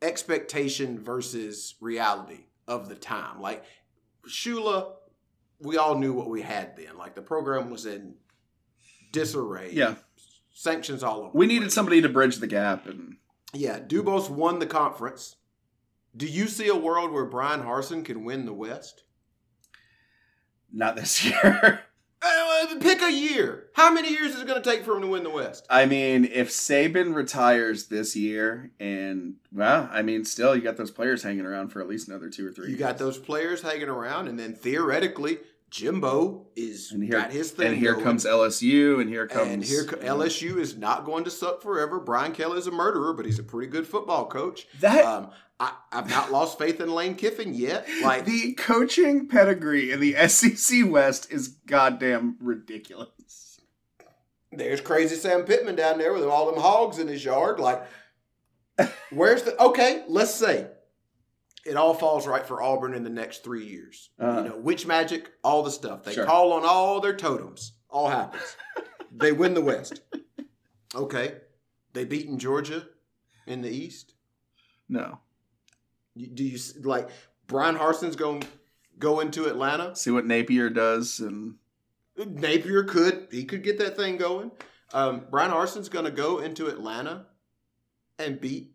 expectation 0.00 0.98
versus 0.98 1.74
reality 1.80 2.46
of 2.66 2.88
the 2.88 2.94
time. 2.94 3.40
Like 3.40 3.64
Shula, 4.28 4.92
we 5.60 5.76
all 5.76 5.98
knew 5.98 6.12
what 6.12 6.28
we 6.30 6.42
had 6.42 6.76
then. 6.76 6.96
Like 6.96 7.14
the 7.14 7.22
program 7.22 7.70
was 7.70 7.86
in 7.86 8.14
disarray. 9.12 9.70
yeah. 9.72 9.96
Sanctions 10.54 11.02
all 11.02 11.20
over. 11.22 11.30
We 11.32 11.46
needed 11.46 11.72
somebody 11.72 12.02
to 12.02 12.08
bridge 12.10 12.36
the 12.36 12.46
gap, 12.46 12.86
and 12.86 13.16
Yeah, 13.54 13.78
DuBose 13.80 14.28
won 14.28 14.58
the 14.58 14.66
conference. 14.66 15.36
Do 16.14 16.26
you 16.26 16.46
see 16.46 16.68
a 16.68 16.76
world 16.76 17.10
where 17.10 17.24
Bryan 17.24 17.62
Harsin 17.62 18.04
can 18.04 18.24
win 18.24 18.44
the 18.46 18.52
West? 18.52 19.04
not 20.74 20.96
this 20.96 21.24
year. 21.24 21.80
Uh, 22.62 22.78
pick 22.80 23.02
a 23.02 23.12
year. 23.12 23.66
How 23.74 23.92
many 23.92 24.10
years 24.10 24.34
is 24.34 24.42
it 24.42 24.46
going 24.46 24.62
to 24.62 24.70
take 24.70 24.84
for 24.84 24.94
him 24.96 25.02
to 25.02 25.08
win 25.08 25.22
the 25.24 25.30
West? 25.30 25.66
I 25.70 25.86
mean, 25.86 26.24
if 26.24 26.50
Saban 26.50 27.14
retires 27.14 27.86
this 27.86 28.14
year, 28.16 28.70
and 28.78 29.34
well, 29.52 29.88
I 29.92 30.02
mean, 30.02 30.24
still 30.24 30.54
you 30.54 30.62
got 30.62 30.76
those 30.76 30.90
players 30.90 31.22
hanging 31.22 31.44
around 31.46 31.68
for 31.68 31.80
at 31.80 31.88
least 31.88 32.08
another 32.08 32.28
two 32.30 32.46
or 32.46 32.52
three. 32.52 32.70
You 32.70 32.76
got 32.76 32.98
those 32.98 33.18
players 33.18 33.62
hanging 33.62 33.88
around, 33.88 34.28
and 34.28 34.38
then 34.38 34.54
theoretically, 34.54 35.38
Jimbo 35.70 36.46
is 36.54 36.92
And 36.92 37.02
here, 37.02 37.12
got 37.12 37.32
his 37.32 37.50
thing. 37.50 37.68
and 37.68 37.76
here 37.78 37.94
going. 37.94 38.04
comes 38.04 38.26
LSU, 38.26 39.00
and 39.00 39.08
here 39.08 39.26
comes 39.26 39.50
and 39.50 39.64
here 39.64 39.84
LSU 39.84 40.58
is 40.58 40.76
not 40.76 41.04
going 41.06 41.24
to 41.24 41.30
suck 41.30 41.62
forever. 41.62 41.98
Brian 41.98 42.32
Kelly 42.32 42.58
is 42.58 42.66
a 42.66 42.70
murderer, 42.70 43.14
but 43.14 43.24
he's 43.24 43.38
a 43.38 43.42
pretty 43.42 43.70
good 43.70 43.86
football 43.86 44.26
coach. 44.26 44.66
That 44.80 45.04
Um, 45.04 45.30
I, 45.62 45.72
I've 45.92 46.10
not 46.10 46.32
lost 46.32 46.58
faith 46.58 46.80
in 46.80 46.92
Lane 46.92 47.14
Kiffin 47.14 47.54
yet. 47.54 47.86
Like 48.02 48.24
the 48.24 48.54
coaching 48.54 49.28
pedigree 49.28 49.92
in 49.92 50.00
the 50.00 50.14
SEC 50.28 50.90
West 50.90 51.30
is 51.32 51.46
goddamn 51.66 52.36
ridiculous. 52.40 53.60
there's 54.50 54.80
crazy 54.80 55.14
Sam 55.14 55.44
Pittman 55.44 55.76
down 55.76 55.98
there 55.98 56.12
with 56.12 56.24
all 56.24 56.50
them 56.50 56.60
hogs 56.60 56.98
in 56.98 57.06
his 57.06 57.24
yard. 57.24 57.60
Like, 57.60 57.84
where's 59.10 59.44
the 59.44 59.56
okay? 59.62 60.02
Let's 60.08 60.34
say 60.34 60.66
it 61.64 61.76
all 61.76 61.94
falls 61.94 62.26
right 62.26 62.44
for 62.44 62.60
Auburn 62.60 62.92
in 62.92 63.04
the 63.04 63.10
next 63.10 63.44
three 63.44 63.64
years. 63.64 64.10
Uh-huh. 64.18 64.42
You 64.42 64.48
know, 64.48 64.56
witch 64.56 64.84
magic, 64.84 65.30
all 65.44 65.62
the 65.62 65.70
stuff 65.70 66.02
they 66.02 66.14
Sure. 66.14 66.26
call 66.26 66.52
on 66.54 66.64
all 66.64 67.00
their 67.00 67.14
totems. 67.16 67.74
All 67.88 68.08
happens. 68.10 68.56
they 69.14 69.30
win 69.30 69.54
the 69.54 69.60
West. 69.60 70.00
Okay, 70.92 71.36
they 71.92 72.04
beaten 72.04 72.36
Georgia 72.38 72.86
in 73.46 73.62
the 73.62 73.70
East. 73.70 74.14
No, 74.88 75.20
Do 76.16 76.44
you 76.44 76.58
like 76.82 77.08
Bryan 77.46 77.76
Harsin's 77.76 78.16
going 78.16 78.40
to 78.40 78.48
go 78.98 79.20
into 79.20 79.46
Atlanta? 79.46 79.96
see 79.96 80.10
what 80.10 80.26
Napier 80.26 80.70
does, 80.70 81.20
and 81.20 81.54
Napier 82.16 82.84
could 82.84 83.28
he 83.30 83.44
could 83.44 83.62
get 83.62 83.78
that 83.78 83.96
thing 83.96 84.16
going. 84.16 84.50
Um, 84.92 85.24
Bryan 85.30 85.50
Harsin's 85.50 85.88
going 85.88 86.04
to 86.04 86.10
go 86.10 86.38
into 86.38 86.66
Atlanta 86.66 87.26
and 88.18 88.40
beat 88.40 88.72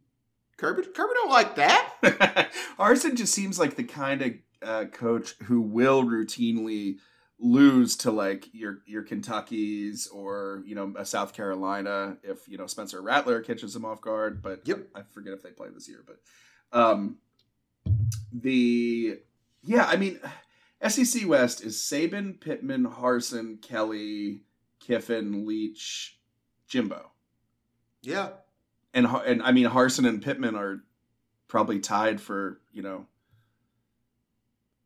Kirby. 0.58 0.84
Kirby 0.84 1.14
don't 1.14 1.30
like 1.30 1.56
that. 1.56 2.52
Arson 2.80 3.16
just 3.16 3.34
seems 3.34 3.60
like 3.60 3.76
the 3.76 3.84
kind 3.84 4.22
of 4.22 4.32
uh, 4.64 4.86
coach 4.86 5.36
who 5.44 5.62
will 5.62 6.04
routinely 6.04 6.98
lose 7.40 7.96
to 7.98 8.10
like 8.10 8.50
your 8.52 8.80
your 8.88 9.04
Kentuckies 9.04 10.08
or 10.12 10.64
you 10.66 10.74
know 10.74 10.94
a 10.98 11.06
South 11.06 11.34
Carolina 11.34 12.18
if 12.24 12.48
you 12.48 12.58
know 12.58 12.66
Spencer 12.66 13.00
Rattler 13.02 13.42
catches 13.42 13.76
him 13.76 13.86
off 13.86 14.02
guard. 14.02 14.42
But 14.42 14.62
Yep. 14.66 14.88
I 14.96 15.02
forget 15.04 15.34
if 15.34 15.44
they 15.44 15.52
play 15.52 15.68
this 15.72 15.88
year. 15.88 16.04
But 16.06 16.18
um, 16.78 17.18
the 18.32 19.20
yeah, 19.64 19.86
I 19.86 19.96
mean 19.98 20.20
SEC 20.88 21.28
West 21.28 21.64
is 21.64 21.78
Saban, 21.78 22.40
Pittman, 22.40 22.86
Harsin, 22.86 23.62
Kelly, 23.62 24.44
Kiffin, 24.80 25.46
Leach, 25.46 26.20
Jimbo, 26.68 27.12
Yeah, 28.02 28.30
and 28.94 29.08
and 29.08 29.42
I 29.44 29.52
mean 29.52 29.68
Harsin 29.68 30.08
and 30.08 30.22
Pittman 30.22 30.56
are 30.56 30.84
probably 31.48 31.80
tied 31.80 32.20
for 32.22 32.60
you 32.72 32.82
know 32.82 33.06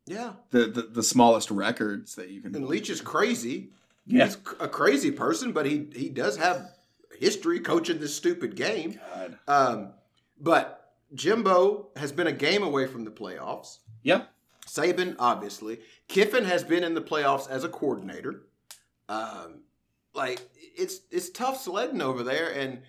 yeah. 0.05 0.33
the, 0.51 0.67
the 0.67 0.81
the 0.83 1.03
smallest 1.03 1.51
records 1.51 2.15
that 2.15 2.29
you 2.29 2.41
can. 2.41 2.55
And 2.55 2.67
Leach 2.67 2.89
is 2.89 3.01
crazy. 3.01 3.69
Yeah. 4.05 4.25
He's 4.25 4.37
a 4.59 4.67
crazy 4.67 5.11
person, 5.11 5.51
but 5.51 5.65
he 5.65 5.87
he 5.93 6.09
does 6.09 6.37
have 6.37 6.71
history 7.19 7.59
coaching 7.59 7.99
this 7.99 8.15
stupid 8.15 8.55
game. 8.55 8.99
Um, 9.47 9.93
but 10.39 10.80
Jimbo 11.13 11.89
has 11.95 12.11
been 12.11 12.27
a 12.27 12.31
game 12.31 12.63
away 12.63 12.87
from 12.87 13.03
the 13.03 13.11
playoffs. 13.11 13.79
Yep. 14.03 14.29
Saban, 14.65 15.15
obviously. 15.19 15.79
Kiffin 16.07 16.45
has 16.45 16.63
been 16.63 16.83
in 16.83 16.93
the 16.93 17.01
playoffs 17.01 17.49
as 17.49 17.63
a 17.63 17.69
coordinator. 17.69 18.43
Um, 19.09 19.61
like 20.13 20.41
it's 20.55 21.01
it's 21.11 21.29
tough 21.29 21.61
sledding 21.61 22.01
over 22.01 22.23
there, 22.23 22.51
and 22.53 22.81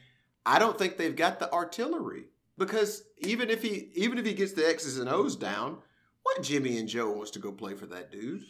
I 0.44 0.58
don't 0.58 0.78
think 0.78 0.96
they've 0.96 1.16
got 1.16 1.38
the 1.38 1.52
artillery 1.52 2.26
because 2.58 3.04
even 3.18 3.50
if 3.50 3.62
he 3.62 3.90
even 3.94 4.18
if 4.18 4.26
he 4.26 4.34
gets 4.34 4.52
the 4.52 4.68
X's 4.68 4.98
and 4.98 5.08
O's 5.08 5.36
down, 5.36 5.78
what 6.22 6.42
Jimmy 6.42 6.78
and 6.78 6.88
Joe 6.88 7.10
wants 7.10 7.32
to 7.32 7.38
go 7.38 7.52
play 7.52 7.74
for 7.74 7.86
that 7.86 8.12
dude? 8.12 8.42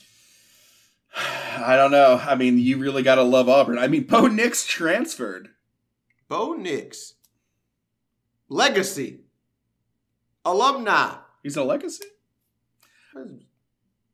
I 1.16 1.76
don't 1.76 1.90
know. 1.90 2.20
I 2.22 2.34
mean, 2.34 2.58
you 2.58 2.78
really 2.78 3.02
got 3.02 3.16
to 3.16 3.22
love 3.22 3.48
Auburn. 3.48 3.78
I 3.78 3.88
mean, 3.88 4.04
Bo 4.08 4.26
Nix 4.26 4.66
transferred. 4.66 5.50
Bo 6.28 6.54
Nix, 6.54 7.14
legacy, 8.48 9.20
alumni. 10.44 11.14
He's 11.42 11.56
a 11.56 11.64
legacy. 11.64 12.04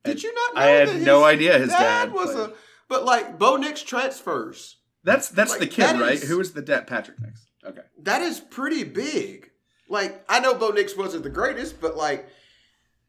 Did 0.05 0.23
you 0.23 0.35
not 0.35 0.55
know 0.55 0.61
I 0.61 0.67
had 0.67 0.89
that 0.89 1.01
no 1.01 1.25
idea 1.25 1.59
his 1.59 1.71
dad 1.71 2.13
was 2.13 2.33
played. 2.35 2.51
a 2.51 2.53
but 2.89 3.05
like 3.05 3.39
Bo 3.39 3.57
Nix 3.57 3.83
transfers. 3.83 4.77
That's 5.05 5.29
that's 5.29 5.51
Like, 5.53 5.61
the 5.61 5.67
kid, 5.67 5.83
that 5.85 6.01
right? 6.01 6.13
is- 6.15 6.29
Who 6.29 6.39
was 6.39 6.53
the 6.53 6.63
dad? 6.63 6.87
Patrick 6.87 7.21
Nix. 7.21 7.47
Okay. 7.65 7.83
That 8.03 8.23
is 8.23 8.41
pretty 8.41 8.85
big. 8.85 9.51
Like 9.89 10.25
I 10.29 10.41
know 10.41 10.55
Bo 10.55 10.71
Nix 10.71 10.97
wasn't 10.97 11.23
the 11.25 11.31
greatest, 11.31 11.81
but 11.81 11.97
like 11.97 12.29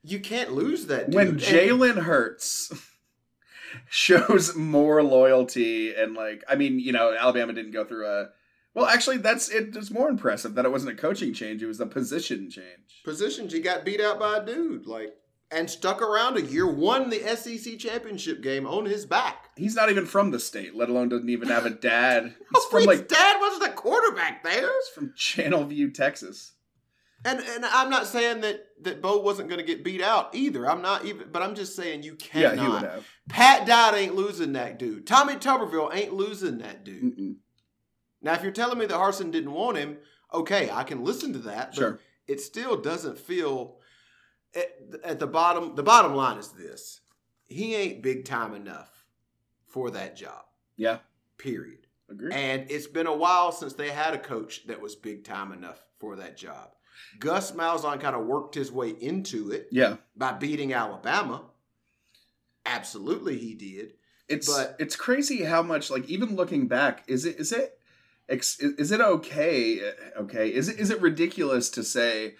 you 0.03 0.19
can't 0.19 0.53
lose 0.53 0.87
that. 0.87 1.07
Dude. 1.07 1.15
When 1.15 1.37
Jalen 1.39 2.03
Hurts 2.03 2.71
shows 3.89 4.55
more 4.55 5.03
loyalty 5.03 5.93
and 5.93 6.13
like, 6.15 6.43
I 6.47 6.55
mean, 6.55 6.79
you 6.79 6.91
know, 6.91 7.15
Alabama 7.17 7.53
didn't 7.53 7.71
go 7.71 7.85
through 7.85 8.07
a. 8.07 8.29
Well, 8.75 8.85
actually, 8.85 9.17
that's 9.17 9.49
it. 9.49 9.75
It's 9.75 9.91
more 9.91 10.09
impressive 10.09 10.55
that 10.55 10.65
it 10.65 10.71
wasn't 10.71 10.93
a 10.93 11.01
coaching 11.01 11.33
change; 11.33 11.61
it 11.63 11.67
was 11.67 11.79
a 11.79 11.85
position 11.85 12.49
change. 12.49 13.01
positions, 13.03 13.51
he 13.53 13.59
got 13.61 13.83
beat 13.85 13.99
out 14.01 14.19
by 14.19 14.37
a 14.37 14.45
dude, 14.45 14.85
like 14.85 15.13
and 15.51 15.67
stuck 15.67 15.99
around 15.99 16.37
a 16.37 16.41
year, 16.43 16.67
won 16.71 17.09
the 17.09 17.19
SEC 17.35 17.79
championship 17.79 18.41
game 18.43 18.67
on 18.67 18.85
his 18.85 19.07
back. 19.07 19.49
He's 19.57 19.73
not 19.75 19.89
even 19.89 20.05
from 20.05 20.29
the 20.29 20.39
state, 20.39 20.75
let 20.75 20.89
alone 20.89 21.09
doesn't 21.09 21.29
even 21.29 21.47
have 21.49 21.65
a 21.65 21.69
dad. 21.89 22.25
He's 22.25 22.35
Oh, 22.55 22.67
from 22.69 22.77
his 22.81 22.87
like 22.87 23.07
dad 23.07 23.37
wasn't 23.41 23.71
a 23.71 23.73
quarterback 23.73 24.43
there. 24.43 24.61
he's 24.61 24.87
from 24.93 25.13
Channelview, 25.17 25.91
Texas. 25.93 26.53
And 27.25 27.39
and 27.39 27.65
I'm 27.65 27.89
not 27.89 28.05
saying 28.05 28.41
that 28.41 28.63
that 28.83 29.01
Bo 29.01 29.17
wasn't 29.21 29.49
going 29.49 29.59
to 29.59 29.65
get 29.65 29.83
beat 29.83 30.01
out 30.01 30.33
either. 30.35 30.69
I'm 30.69 30.81
not 30.83 31.03
even, 31.05 31.29
but 31.31 31.41
I'm 31.41 31.55
just 31.55 31.75
saying 31.75 32.03
you 32.03 32.15
Yeah, 32.33 32.51
cannot. 32.51 32.63
he 32.65 32.69
would 32.71 32.83
have. 32.83 33.05
Pat 33.27 33.65
Dodd 33.67 33.95
ain't 33.95 34.13
losing 34.15 34.53
that 34.53 34.77
dude. 34.79 35.05
Tommy 35.07 35.33
Tuberville 35.33 35.93
ain't 35.93 36.13
losing 36.13 36.59
that 36.59 36.85
dude. 36.85 37.03
Mm-mm. 37.03 37.35
Now, 38.21 38.33
if 38.33 38.43
you're 38.43 38.51
telling 38.51 38.77
me 38.77 38.85
that 38.85 38.97
Harsin 38.97 39.31
didn't 39.31 39.51
want 39.53 39.77
him, 39.77 39.97
okay, 40.33 40.69
I 40.71 40.83
can 40.83 41.03
listen 41.03 41.31
to 41.33 41.39
that. 41.39 41.69
But 41.71 41.75
Sure. 41.75 41.99
it 42.27 42.41
still 42.41 42.75
doesn't 42.77 43.17
feel 43.17 43.77
at, 44.55 44.69
at 45.03 45.19
the 45.19 45.27
bottom. 45.27 45.75
The 45.75 45.83
bottom 45.83 46.15
line 46.15 46.37
is 46.37 46.49
this: 46.49 47.01
he 47.47 47.75
ain't 47.75 48.01
big 48.03 48.25
time 48.25 48.53
enough 48.53 49.05
for 49.67 49.91
that 49.91 50.15
job. 50.17 50.43
Yeah, 50.75 50.99
Period. 51.37 51.87
agree. 52.09 52.31
And 52.33 52.69
it's 52.71 52.87
been 52.87 53.07
a 53.07 53.15
while 53.15 53.51
since 53.51 53.73
they 53.73 53.89
had 53.89 54.13
a 54.13 54.19
coach 54.19 54.65
that 54.67 54.81
was 54.81 54.95
big 54.95 55.23
time 55.23 55.51
enough 55.51 55.81
for 55.99 56.15
that 56.17 56.35
job. 56.37 56.71
Gus 57.19 57.51
Malzahn 57.53 57.99
kind 58.01 58.15
of 58.15 58.25
worked 58.25 58.55
his 58.55 58.71
way 58.71 58.89
into 58.89 59.51
it 59.51 59.67
yeah, 59.71 59.97
by 60.17 60.33
beating 60.33 60.73
Alabama. 60.73 61.45
Absolutely, 62.65 63.37
he 63.37 63.53
did. 63.55 63.93
it's 64.27 64.47
But- 64.53 64.75
it's 64.79 64.95
crazy 64.95 65.43
how 65.43 65.61
much 65.63 65.89
like 65.89 66.07
even 66.09 66.35
looking 66.35 66.67
back, 66.67 67.03
is 67.07 67.25
it 67.25 67.37
is 67.37 67.51
it 67.51 67.78
is 68.29 68.91
it 68.91 69.01
okay? 69.01 69.79
Eh, 69.79 69.91
okay, 70.19 70.53
is 70.53 70.69
it 70.69 70.79
is 70.79 70.89
it 70.89 71.01
ridiculous 71.01 71.69
to 71.71 71.83
say 71.83 72.35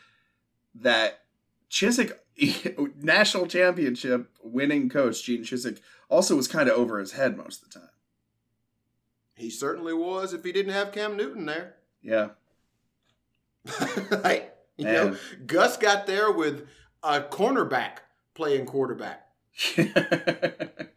that 0.76 1.22
Chizik 1.70 2.14
national 3.02 3.48
championship 3.48 4.30
winning 4.42 4.90
coach 4.90 5.24
Gene 5.24 5.44
Chizik 5.44 5.80
also 6.10 6.36
was 6.36 6.48
kind 6.48 6.70
of 6.70 6.78
over 6.78 7.00
his 7.00 7.14
head 7.14 7.38
most 7.38 7.64
of 7.64 7.70
the 7.70 7.80
time. 7.80 7.90
He 9.36 9.50
certainly 9.50 9.94
was 9.94 10.34
if 10.34 10.44
he 10.44 10.52
didn't 10.52 10.74
have 10.74 10.92
Cam 10.92 11.16
Newton 11.16 11.46
there. 11.46 11.76
Yeah, 12.02 12.30
like, 14.24 14.56
you 14.78 14.86
know, 14.86 15.18
Gus 15.46 15.78
got 15.78 16.08
there 16.08 16.32
with 16.32 16.68
a 17.04 17.22
cornerback 17.22 18.00
playing 18.34 18.66
quarterback. 18.66 19.28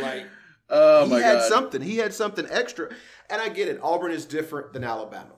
Like 0.00 0.26
oh 0.72 1.04
he 1.04 1.10
my 1.10 1.20
had 1.20 1.38
god, 1.38 1.48
something. 1.48 1.80
He 1.82 1.98
had 1.98 2.12
something 2.14 2.46
extra. 2.50 2.88
And 3.30 3.40
I 3.40 3.48
get 3.48 3.68
it. 3.68 3.78
Auburn 3.82 4.10
is 4.12 4.26
different 4.26 4.72
than 4.72 4.82
Alabama. 4.84 5.36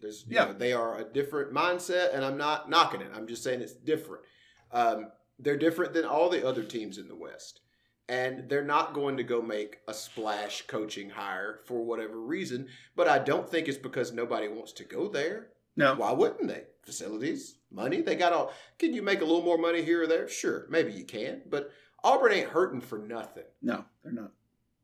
There's, 0.00 0.24
you 0.26 0.34
Yeah. 0.36 0.46
know, 0.46 0.52
they 0.54 0.72
are 0.72 0.98
a 0.98 1.04
different 1.04 1.52
mindset, 1.52 2.14
and 2.14 2.24
I'm 2.24 2.36
not 2.36 2.68
knocking 2.68 3.00
it. 3.00 3.10
I'm 3.14 3.26
just 3.26 3.42
saying 3.44 3.60
it's 3.60 3.74
different. 3.74 4.24
Um, 4.72 5.12
they're 5.38 5.56
different 5.56 5.92
than 5.92 6.04
all 6.04 6.28
the 6.28 6.46
other 6.46 6.62
teams 6.64 6.98
in 6.98 7.06
the 7.08 7.14
West. 7.16 7.60
And 8.08 8.48
they're 8.48 8.64
not 8.64 8.92
going 8.92 9.16
to 9.18 9.22
go 9.22 9.40
make 9.40 9.78
a 9.86 9.94
splash 9.94 10.62
coaching 10.66 11.10
hire 11.10 11.60
for 11.66 11.84
whatever 11.84 12.18
reason. 12.20 12.66
But 12.96 13.06
I 13.08 13.20
don't 13.20 13.48
think 13.48 13.68
it's 13.68 13.78
because 13.78 14.10
nobody 14.12 14.48
wants 14.48 14.72
to 14.72 14.84
go 14.84 15.08
there. 15.08 15.50
no, 15.76 15.94
Why 15.94 16.10
wouldn't 16.12 16.48
they? 16.48 16.64
Facilities, 16.82 17.58
money. 17.70 18.00
They 18.00 18.16
got 18.16 18.32
all. 18.32 18.52
Can 18.78 18.92
you 18.94 19.02
make 19.02 19.20
a 19.20 19.24
little 19.24 19.44
more 19.44 19.58
money 19.58 19.82
here 19.82 20.02
or 20.02 20.06
there? 20.08 20.28
Sure, 20.28 20.66
maybe 20.70 20.92
you 20.92 21.04
can. 21.04 21.42
But 21.48 21.70
Auburn 22.02 22.32
ain't 22.32 22.48
hurting 22.48 22.80
for 22.80 22.98
nothing. 22.98 23.44
no, 23.62 23.84
they're 24.02 24.12
not. 24.12 24.32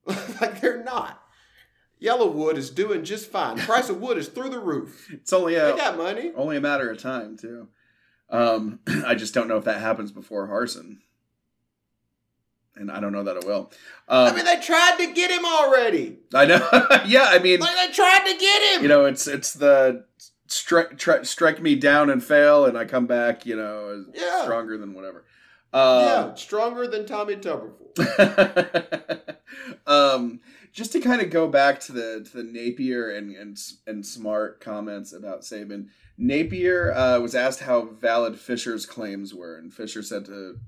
like 0.40 0.60
they're 0.60 0.82
not. 0.84 1.22
Yellowwood 2.02 2.56
is 2.56 2.70
doing 2.70 3.04
just 3.04 3.30
fine. 3.30 3.56
The 3.56 3.62
price 3.62 3.88
of 3.88 4.00
wood 4.00 4.18
is 4.18 4.28
through 4.28 4.50
the 4.50 4.60
roof. 4.60 5.08
It's 5.12 5.32
only 5.32 5.54
They 5.54 5.60
a 5.70 5.76
got 5.76 5.96
money. 5.96 6.30
only 6.36 6.56
a 6.56 6.60
matter 6.60 6.90
of 6.90 6.98
time 6.98 7.36
too. 7.38 7.68
Um, 8.30 8.80
I 9.06 9.14
just 9.14 9.32
don't 9.34 9.48
know 9.48 9.56
if 9.56 9.64
that 9.64 9.80
happens 9.80 10.12
before 10.12 10.48
Harsin, 10.48 10.98
and 12.74 12.90
I 12.90 13.00
don't 13.00 13.12
know 13.12 13.22
that 13.24 13.36
it 13.36 13.46
will. 13.46 13.72
Um, 14.08 14.32
I 14.32 14.34
mean, 14.34 14.44
they 14.44 14.60
tried 14.60 14.96
to 14.98 15.12
get 15.14 15.30
him 15.30 15.44
already. 15.44 16.18
I 16.34 16.44
know. 16.44 16.68
yeah, 17.06 17.24
I 17.30 17.38
mean, 17.38 17.60
Like 17.60 17.74
they 17.76 17.92
tried 17.92 18.24
to 18.26 18.36
get 18.38 18.74
him. 18.76 18.82
you 18.82 18.88
know, 18.88 19.04
it's 19.06 19.26
it's 19.26 19.52
the 19.54 20.04
strike 20.48 21.00
strike 21.24 21.62
me 21.62 21.74
down 21.76 22.10
and 22.10 22.22
fail, 22.22 22.66
and 22.66 22.76
I 22.76 22.84
come 22.84 23.06
back, 23.06 23.46
you 23.46 23.56
know, 23.56 24.04
Yeah. 24.12 24.42
stronger 24.42 24.76
than 24.76 24.92
whatever. 24.94 25.24
Yeah, 25.76 26.34
stronger 26.34 26.86
than 26.86 27.06
Tommy 27.06 27.36
Tuberville. 27.36 29.36
um, 29.86 30.40
just 30.72 30.92
to 30.92 31.00
kind 31.00 31.20
of 31.20 31.30
go 31.30 31.48
back 31.48 31.80
to 31.80 31.92
the 31.92 32.26
to 32.30 32.36
the 32.36 32.42
Napier 32.42 33.10
and 33.10 33.34
and 33.34 33.58
and 33.86 34.06
smart 34.06 34.60
comments 34.60 35.12
about 35.12 35.42
Saban. 35.42 35.88
Napier 36.18 36.92
uh, 36.92 37.20
was 37.20 37.34
asked 37.34 37.60
how 37.60 37.82
valid 37.82 38.38
Fisher's 38.38 38.86
claims 38.86 39.34
were, 39.34 39.56
and 39.56 39.72
Fisher 39.72 40.02
said 40.02 40.24
to 40.26 40.58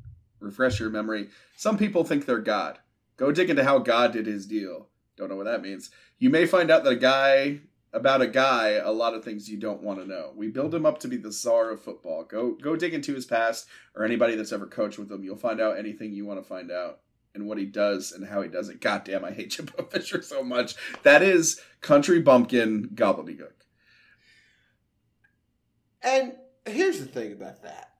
refresh 0.40 0.78
your 0.78 0.90
memory, 0.90 1.28
some 1.56 1.78
people 1.78 2.04
think 2.04 2.26
they're 2.26 2.38
God. 2.38 2.78
Go 3.16 3.32
dig 3.32 3.50
into 3.50 3.64
how 3.64 3.78
God 3.78 4.12
did 4.12 4.26
his 4.26 4.46
deal. 4.46 4.88
Don't 5.16 5.28
know 5.28 5.36
what 5.36 5.46
that 5.46 5.62
means. 5.62 5.90
You 6.18 6.30
may 6.30 6.46
find 6.46 6.70
out 6.70 6.84
that 6.84 6.92
a 6.92 6.96
guy 6.96 7.60
about 7.92 8.20
a 8.20 8.26
guy 8.26 8.70
a 8.70 8.90
lot 8.90 9.14
of 9.14 9.24
things 9.24 9.48
you 9.48 9.58
don't 9.58 9.82
want 9.82 9.98
to 9.98 10.06
know. 10.06 10.32
We 10.36 10.48
build 10.48 10.74
him 10.74 10.86
up 10.86 10.98
to 11.00 11.08
be 11.08 11.16
the 11.16 11.32
czar 11.32 11.70
of 11.70 11.82
football. 11.82 12.24
Go 12.24 12.52
go 12.52 12.76
dig 12.76 12.94
into 12.94 13.14
his 13.14 13.26
past 13.26 13.66
or 13.94 14.04
anybody 14.04 14.34
that's 14.34 14.52
ever 14.52 14.66
coached 14.66 14.98
with 14.98 15.10
him. 15.10 15.24
You'll 15.24 15.36
find 15.36 15.60
out 15.60 15.78
anything 15.78 16.12
you 16.12 16.26
want 16.26 16.40
to 16.40 16.48
find 16.48 16.70
out 16.70 17.00
and 17.34 17.46
what 17.46 17.58
he 17.58 17.66
does 17.66 18.12
and 18.12 18.26
how 18.26 18.42
he 18.42 18.48
does 18.48 18.68
it. 18.68 18.80
God 18.80 19.04
damn, 19.04 19.24
I 19.24 19.32
hate 19.32 19.50
Jimbo 19.52 19.84
Fisher 19.84 20.22
so 20.22 20.42
much. 20.42 20.74
That 21.02 21.22
is 21.22 21.60
country 21.80 22.20
bumpkin 22.20 22.90
gobbledygook. 22.94 23.52
And 26.02 26.34
here's 26.66 27.00
the 27.00 27.06
thing 27.06 27.32
about 27.32 27.62
that. 27.62 27.92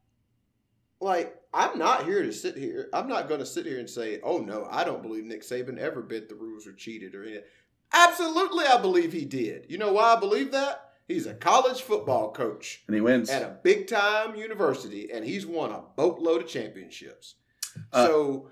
Like, 1.00 1.36
I'm 1.54 1.78
not 1.78 2.04
here 2.04 2.22
to 2.22 2.32
sit 2.32 2.56
here. 2.56 2.88
I'm 2.92 3.08
not 3.08 3.28
going 3.28 3.40
to 3.40 3.46
sit 3.46 3.66
here 3.66 3.78
and 3.78 3.88
say, 3.88 4.20
oh, 4.22 4.38
no, 4.38 4.66
I 4.70 4.84
don't 4.84 5.02
believe 5.02 5.24
Nick 5.24 5.42
Saban 5.42 5.78
ever 5.78 6.02
bent 6.02 6.28
the 6.28 6.34
rules 6.34 6.66
or 6.66 6.72
cheated 6.72 7.14
or 7.14 7.22
anything. 7.22 7.44
Absolutely, 7.92 8.64
I 8.66 8.80
believe 8.80 9.12
he 9.12 9.24
did. 9.24 9.66
You 9.68 9.78
know 9.78 9.92
why 9.92 10.14
I 10.14 10.20
believe 10.20 10.52
that? 10.52 10.84
He's 11.06 11.26
a 11.26 11.34
college 11.34 11.80
football 11.80 12.32
coach 12.32 12.82
And 12.86 12.94
he 12.94 13.00
wins. 13.00 13.30
at 13.30 13.42
a 13.42 13.56
big 13.62 13.86
time 13.86 14.36
university, 14.36 15.10
and 15.10 15.24
he's 15.24 15.46
won 15.46 15.70
a 15.70 15.82
boatload 15.96 16.42
of 16.42 16.48
championships. 16.48 17.36
Uh, 17.92 18.06
so, 18.06 18.50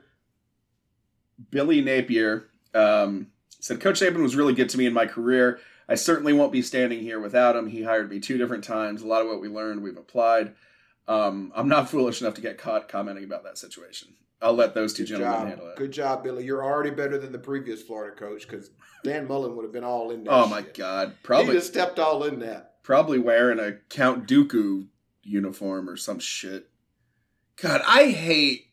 Billy 1.51 1.83
Napier 1.83 2.49
um, 2.75 3.29
said, 3.61 3.81
Coach 3.81 4.01
Saban 4.01 4.23
was 4.23 4.37
really 4.37 4.55
good 4.55 4.71
to 4.71 4.79
me 4.79 4.87
in 4.87 4.95
my 4.95 5.07
career. 5.07 5.59
I 5.89 5.95
certainly 5.97 6.33
won't 6.33 6.51
be 6.53 6.63
standing 6.63 7.01
here 7.01 7.21
without 7.21 7.57
him. 7.57 7.69
He 7.69 7.83
hired 7.83 8.11
me 8.11 8.21
two 8.21 8.39
different 8.39 8.65
times. 8.65 9.03
A 9.03 9.07
lot 9.07 9.23
of 9.23 9.29
what 9.29 9.41
we 9.41 9.49
learned, 9.49 9.83
we've 9.83 9.97
applied. 9.97 10.55
Um, 11.07 11.53
I'm 11.55 11.69
not 11.69 11.91
foolish 11.91 12.21
enough 12.21 12.35
to 12.35 12.41
get 12.41 12.59
caught 12.59 12.89
commenting 12.89 13.25
about 13.25 13.45
that 13.45 13.59
situation. 13.59 14.15
I'll 14.43 14.53
let 14.55 14.75
those 14.75 14.93
two 14.93 15.03
good 15.05 15.09
gentlemen 15.09 15.39
job. 15.41 15.49
handle 15.49 15.69
it. 15.71 15.77
Good 15.77 15.93
job, 15.93 16.23
Billy. 16.23 16.45
You're 16.45 16.65
already 16.65 16.91
better 16.91 17.17
than 17.19 17.33
the 17.33 17.39
previous 17.39 17.83
Florida 17.83 18.15
coach 18.17 18.47
because 18.47 18.71
Dan 19.03 19.27
Mullen 19.27 19.57
would 19.57 19.63
have 19.65 19.73
been 19.73 19.85
all 19.85 20.11
in 20.11 20.25
that. 20.25 20.31
Oh 20.33 20.47
my 20.47 20.61
shit. 20.63 20.75
god, 20.75 21.09
He 21.11 21.15
probably 21.23 21.55
just 21.55 21.69
stepped 21.69 21.99
all 21.99 22.25
in 22.25 22.41
that. 22.41 22.83
probably 22.83 23.19
wearing 23.19 23.59
a 23.59 23.73
Count 23.89 24.29
Dooku 24.29 24.89
uniform 25.23 25.89
or 25.89 25.97
some 25.97 26.19
shit. 26.19 26.69
God, 27.61 27.81
I 27.87 28.11
hate. 28.11 28.65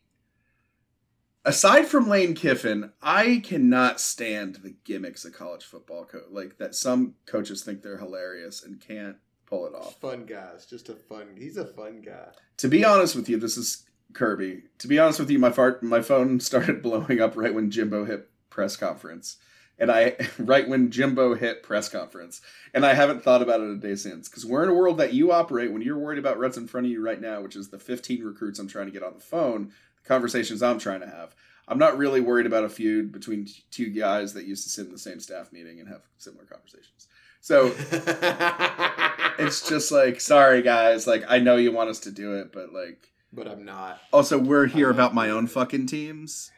Aside 1.46 1.86
from 1.88 2.08
Lane 2.08 2.34
Kiffin, 2.34 2.92
I 3.02 3.42
cannot 3.44 4.00
stand 4.00 4.56
the 4.56 4.74
gimmicks 4.84 5.24
of 5.26 5.34
college 5.34 5.62
football. 5.64 6.06
Co- 6.06 6.22
like 6.30 6.56
that, 6.58 6.74
some 6.74 7.16
coaches 7.26 7.62
think 7.62 7.82
they're 7.82 7.98
hilarious 7.98 8.62
and 8.64 8.80
can't 8.80 9.16
pull 9.44 9.66
it 9.66 9.74
off. 9.74 10.00
Fun 10.00 10.24
guys, 10.24 10.64
just 10.64 10.88
a 10.88 10.94
fun. 10.94 11.36
He's 11.38 11.58
a 11.58 11.66
fun 11.66 12.00
guy. 12.00 12.28
To 12.58 12.68
be 12.68 12.82
honest 12.84 13.14
with 13.14 13.28
you, 13.28 13.36
this 13.38 13.58
is 13.58 13.84
Kirby. 14.14 14.62
To 14.78 14.88
be 14.88 14.98
honest 14.98 15.18
with 15.18 15.30
you, 15.30 15.38
my 15.38 15.50
fart, 15.50 15.82
my 15.82 16.00
phone 16.00 16.40
started 16.40 16.82
blowing 16.82 17.20
up 17.20 17.36
right 17.36 17.54
when 17.54 17.70
Jimbo 17.70 18.04
hit 18.04 18.30
press 18.50 18.76
conference, 18.76 19.36
and 19.78 19.90
I 19.90 20.16
right 20.38 20.68
when 20.68 20.90
Jimbo 20.90 21.34
hit 21.34 21.62
press 21.62 21.88
conference, 21.88 22.40
and 22.72 22.86
I 22.86 22.94
haven't 22.94 23.22
thought 23.22 23.42
about 23.42 23.60
it 23.60 23.70
a 23.70 23.76
day 23.76 23.96
since. 23.96 24.28
Because 24.28 24.46
we're 24.46 24.62
in 24.62 24.70
a 24.70 24.74
world 24.74 24.98
that 24.98 25.12
you 25.12 25.32
operate 25.32 25.72
when 25.72 25.82
you're 25.82 25.98
worried 25.98 26.18
about 26.18 26.38
what's 26.38 26.56
in 26.56 26.68
front 26.68 26.86
of 26.86 26.92
you 26.92 27.04
right 27.04 27.20
now, 27.20 27.40
which 27.40 27.56
is 27.56 27.68
the 27.68 27.78
15 27.78 28.24
recruits 28.24 28.58
I'm 28.58 28.68
trying 28.68 28.86
to 28.86 28.92
get 28.92 29.02
on 29.02 29.14
the 29.14 29.20
phone, 29.20 29.72
the 30.02 30.08
conversations 30.08 30.62
I'm 30.62 30.78
trying 30.78 31.00
to 31.00 31.08
have. 31.08 31.34
I'm 31.66 31.78
not 31.78 31.96
really 31.96 32.20
worried 32.20 32.46
about 32.46 32.64
a 32.64 32.68
feud 32.68 33.10
between 33.10 33.46
t- 33.46 33.64
two 33.70 33.90
guys 33.90 34.34
that 34.34 34.44
used 34.44 34.64
to 34.64 34.68
sit 34.68 34.86
in 34.86 34.92
the 34.92 34.98
same 34.98 35.18
staff 35.18 35.50
meeting 35.52 35.80
and 35.80 35.88
have 35.88 36.02
similar 36.18 36.44
conversations. 36.44 37.08
So 37.40 37.74
it's 39.38 39.68
just 39.68 39.90
like, 39.90 40.20
sorry 40.20 40.62
guys, 40.62 41.06
like 41.06 41.24
I 41.28 41.38
know 41.38 41.56
you 41.56 41.72
want 41.72 41.90
us 41.90 42.00
to 42.00 42.10
do 42.10 42.34
it, 42.34 42.52
but 42.52 42.72
like 42.72 43.12
but 43.34 43.48
I'm 43.48 43.64
not. 43.64 44.00
also, 44.12 44.38
we're 44.38 44.66
here 44.66 44.88
I'm 44.90 44.94
about 44.94 45.14
my 45.14 45.30
own 45.30 45.46
fucking 45.46 45.86
teams. 45.86 46.50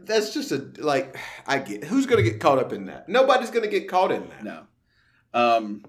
That's 0.00 0.32
just 0.34 0.50
a 0.52 0.66
like. 0.78 1.16
I 1.46 1.58
get 1.58 1.84
who's 1.84 2.06
gonna 2.06 2.22
get 2.22 2.40
caught 2.40 2.58
up 2.58 2.72
in 2.72 2.86
that. 2.86 3.08
Nobody's 3.08 3.50
gonna 3.50 3.66
get 3.68 3.88
caught 3.88 4.10
in 4.12 4.28
that. 4.28 4.44
No. 4.44 4.62
Um, 5.34 5.84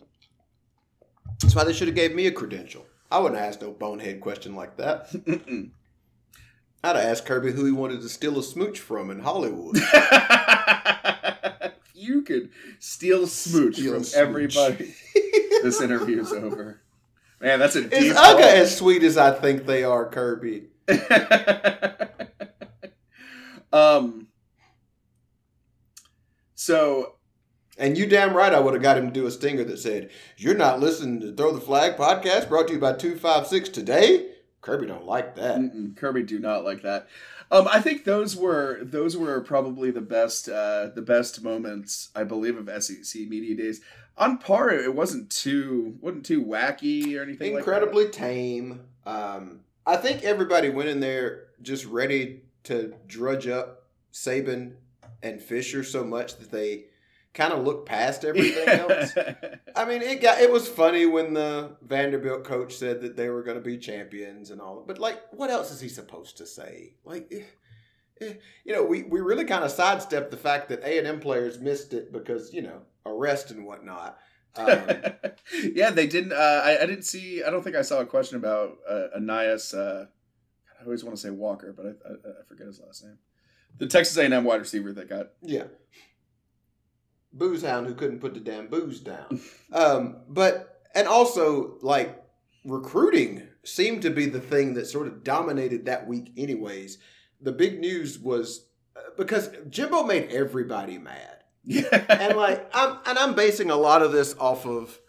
That's 1.41 1.55
why 1.55 1.63
they 1.63 1.73
should 1.73 1.87
have 1.87 1.95
gave 1.95 2.13
me 2.15 2.27
a 2.27 2.31
credential. 2.31 2.85
I 3.11 3.19
wouldn't 3.19 3.39
ask 3.39 3.61
no 3.61 3.71
bonehead 3.71 4.21
question 4.21 4.55
like 4.55 4.77
that. 4.77 5.11
mm-mm. 5.11 5.69
I'd 6.83 6.95
have 6.97 7.05
asked 7.05 7.25
Kirby 7.25 7.51
who 7.53 7.65
he 7.65 7.71
wanted 7.71 8.01
to 8.01 8.09
steal 8.09 8.37
a 8.39 8.43
smooch 8.43 8.79
from 8.79 9.09
in 9.09 9.19
Hollywood. 9.19 9.77
you 11.93 12.21
could 12.23 12.49
steal 12.79 13.23
a 13.23 13.27
smooch 13.27 13.75
Steal 13.75 13.93
from 13.93 14.03
smooch. 14.03 14.17
everybody. 14.21 14.93
this 15.63 15.79
interview's 15.81 16.33
over. 16.33 16.81
Man, 17.43 17.59
that's 17.59 17.75
a 17.75 17.81
deep 17.81 17.91
Is. 17.93 18.15
Uga 18.15 18.39
as 18.39 18.77
sweet 18.77 19.03
as 19.03 19.17
I 19.17 19.31
think 19.31 19.65
they 19.65 19.83
are, 19.83 20.09
Kirby? 20.09 20.69
um. 23.73 24.27
So 26.55 27.15
And 27.77 27.97
you 27.97 28.05
damn 28.05 28.33
right 28.33 28.53
I 28.53 28.59
would 28.61 28.73
have 28.73 28.81
got 28.81 28.97
him 28.97 29.07
to 29.07 29.13
do 29.13 29.25
a 29.25 29.31
stinger 29.31 29.65
that 29.65 29.79
said, 29.79 30.09
You're 30.37 30.55
not 30.55 30.79
listening 30.79 31.19
to 31.19 31.35
Throw 31.35 31.51
the 31.51 31.59
Flag 31.59 31.97
podcast 31.97 32.47
brought 32.47 32.69
to 32.69 32.75
you 32.75 32.79
by 32.79 32.93
256 32.93 33.67
today? 33.69 34.29
Kirby 34.61 34.87
don't 34.87 35.05
like 35.05 35.35
that. 35.35 35.59
Mm-mm, 35.59 35.97
Kirby 35.97 36.23
do 36.23 36.39
not 36.39 36.63
like 36.63 36.83
that. 36.83 37.09
Um, 37.51 37.67
I 37.69 37.81
think 37.81 38.05
those 38.05 38.37
were 38.37 38.79
those 38.81 39.17
were 39.17 39.41
probably 39.41 39.91
the 39.91 40.01
best 40.01 40.47
uh, 40.47 40.87
the 40.95 41.01
best 41.01 41.43
moments 41.43 42.09
I 42.15 42.23
believe 42.23 42.57
of 42.57 42.83
SEC 42.83 43.27
media 43.27 43.55
days. 43.55 43.81
On 44.17 44.37
par, 44.37 44.69
it 44.69 44.93
wasn't 44.93 45.29
too 45.31 45.97
wasn't 46.01 46.25
too 46.25 46.43
wacky 46.43 47.17
or 47.17 47.23
anything. 47.23 47.57
Incredibly 47.57 48.09
tame. 48.09 48.81
Um, 49.05 49.61
I 49.85 49.97
think 49.97 50.23
everybody 50.23 50.69
went 50.69 50.89
in 50.89 50.99
there 50.99 51.47
just 51.61 51.85
ready 51.85 52.43
to 52.63 52.93
drudge 53.07 53.47
up 53.47 53.87
Saban 54.13 54.75
and 55.21 55.41
Fisher 55.41 55.83
so 55.83 56.03
much 56.03 56.37
that 56.37 56.51
they 56.51 56.85
kind 57.33 57.51
of 57.51 57.63
looked 57.63 57.87
past 57.87 58.23
everything 58.23 58.67
else. 58.67 59.13
I 59.75 59.85
mean, 59.85 60.01
it 60.01 60.21
got 60.21 60.39
it 60.39 60.51
was 60.51 60.67
funny 60.67 61.05
when 61.05 61.33
the 61.33 61.75
Vanderbilt 61.81 62.43
coach 62.43 62.75
said 62.75 63.01
that 63.01 63.15
they 63.15 63.29
were 63.29 63.43
going 63.43 63.57
to 63.57 63.63
be 63.63 63.77
champions 63.77 64.51
and 64.51 64.61
all. 64.61 64.83
But 64.85 64.99
like, 64.99 65.21
what 65.31 65.49
else 65.49 65.71
is 65.71 65.81
he 65.81 65.89
supposed 65.89 66.37
to 66.37 66.45
say? 66.45 66.93
Like, 67.03 67.27
eh, 67.31 67.43
eh, 68.21 68.33
you 68.63 68.73
know, 68.73 68.83
we, 68.83 69.03
we 69.03 69.19
really 69.21 69.45
kind 69.45 69.63
of 69.63 69.71
sidestepped 69.71 70.31
the 70.31 70.37
fact 70.37 70.69
that 70.69 70.83
A 70.83 70.99
and 70.99 71.07
M 71.07 71.19
players 71.19 71.59
missed 71.59 71.93
it 71.93 72.11
because 72.13 72.53
you 72.53 72.61
know 72.61 72.81
arrest 73.05 73.51
and 73.51 73.65
whatnot. 73.65 74.17
Um, 74.55 74.67
yeah, 75.73 75.89
they 75.89 76.05
didn't. 76.05 76.31
Uh, 76.31 76.61
I, 76.63 76.83
I 76.83 76.85
didn't 76.85 77.05
see. 77.05 77.41
I 77.41 77.49
don't 77.49 77.63
think 77.63 77.75
I 77.75 77.81
saw 77.81 78.01
a 78.01 78.05
question 78.05 78.37
about 78.37 78.77
uh, 78.87 79.05
Ananias. 79.15 79.73
Uh, 79.73 80.05
I 80.79 80.83
always 80.83 81.03
want 81.03 81.15
to 81.15 81.21
say 81.23 81.31
Walker, 81.31 81.73
but 81.75 81.87
I, 81.87 81.89
I, 81.89 82.13
I 82.13 82.43
forget 82.47 82.67
his 82.67 82.79
last 82.79 83.03
name. 83.03 83.17
The 83.79 83.87
Texas 83.87 84.15
A&M 84.15 84.43
wide 84.43 84.59
receiver 84.59 84.93
that 84.93 85.09
got 85.09 85.29
yeah, 85.41 85.63
booze 87.33 87.63
hound 87.63 87.87
who 87.87 87.95
couldn't 87.95 88.19
put 88.19 88.33
the 88.35 88.39
damn 88.39 88.67
booze 88.67 88.99
down. 88.99 89.41
um, 89.73 90.17
but 90.29 90.81
and 90.93 91.07
also 91.07 91.77
like 91.81 92.23
recruiting 92.63 93.47
seemed 93.63 94.01
to 94.03 94.09
be 94.09 94.25
the 94.25 94.39
thing 94.39 94.73
that 94.75 94.87
sort 94.87 95.07
of 95.07 95.23
dominated 95.23 95.85
that 95.85 96.07
week. 96.07 96.31
Anyways, 96.37 96.99
the 97.41 97.51
big 97.51 97.79
news 97.79 98.19
was 98.19 98.67
uh, 98.95 99.01
because 99.17 99.49
Jimbo 99.69 100.03
made 100.03 100.31
everybody 100.31 100.97
mad. 100.97 101.42
And 101.69 102.37
like 102.37 102.69
I'm 102.73 102.97
and 103.05 103.17
I'm 103.17 103.33
basing 103.35 103.69
a 103.71 103.75
lot 103.75 104.01
of 104.01 104.11
this 104.11 104.35
off 104.39 104.65
of 104.65 104.99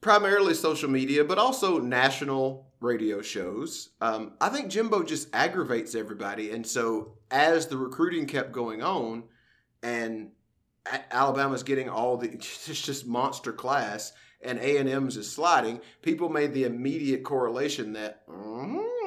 primarily 0.00 0.54
social 0.54 0.90
media, 0.90 1.24
but 1.24 1.38
also 1.38 1.78
national 1.78 2.66
radio 2.80 3.22
shows. 3.22 3.90
Um, 4.00 4.32
I 4.40 4.48
think 4.48 4.68
Jimbo 4.70 5.04
just 5.04 5.28
aggravates 5.32 5.94
everybody, 5.94 6.50
and 6.50 6.66
so 6.66 7.14
as 7.30 7.66
the 7.66 7.76
recruiting 7.76 8.26
kept 8.26 8.52
going 8.52 8.82
on, 8.82 9.24
and 9.82 10.30
Alabama's 11.10 11.62
getting 11.62 11.88
all 11.88 12.16
the 12.16 12.28
it's 12.32 12.82
just 12.82 13.06
monster 13.06 13.52
class, 13.52 14.12
and 14.42 14.58
A 14.58 14.76
and 14.78 14.88
M's 14.88 15.16
is 15.16 15.30
sliding. 15.30 15.80
People 16.02 16.28
made 16.28 16.52
the 16.54 16.64
immediate 16.64 17.22
correlation 17.22 17.92
that. 17.94 18.26
"Mhm." 18.28 19.01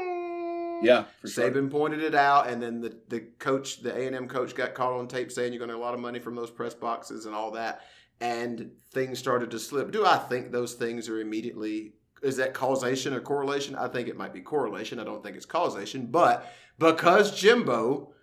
Yeah, 0.84 1.06
for 1.22 1.28
sure. 1.28 1.52
Saban 1.52 1.70
pointed 1.72 2.02
it 2.02 2.16
out, 2.16 2.48
and 2.50 2.62
then 2.62 2.82
the, 2.82 2.98
the 3.08 3.20
coach, 3.40 3.82
the 3.82 3.96
A 3.96 4.08
and 4.08 4.16
M 4.16 4.28
coach, 4.28 4.56
got 4.56 4.74
caught 4.74 4.94
on 4.94 5.08
tape 5.08 5.32
saying 5.32 5.54
you're 5.54 5.60
going 5.60 5.70
to 5.70 5.76
get 5.76 5.80
a 5.80 5.84
lot 5.84 5.94
of 5.94 6.00
money 6.00 6.20
from 6.20 6.36
those 6.36 6.50
press 6.52 6.74
boxes 6.74 7.26
and 7.26 7.34
all 7.36 7.52
that, 7.52 7.82
and 8.22 8.72
things 8.92 9.20
started 9.20 9.52
to 9.52 9.60
slip. 9.60 9.92
Do 9.92 10.06
I 10.06 10.18
think 10.18 10.52
those 10.52 10.74
things 10.74 11.10
are 11.10 11.20
immediately? 11.20 11.94
Is 12.24 12.38
that 12.38 12.54
causation 12.54 13.14
or 13.14 13.20
correlation? 13.22 13.76
I 13.76 13.88
think 13.88 14.08
it 14.08 14.18
might 14.18 14.34
be 14.34 14.42
correlation. 14.42 15.00
I 15.00 15.04
don't 15.04 15.22
think 15.24 15.36
it's 15.36 15.46
causation, 15.46 16.08
but 16.08 16.52
because 16.80 17.40
Jimbo 17.40 18.14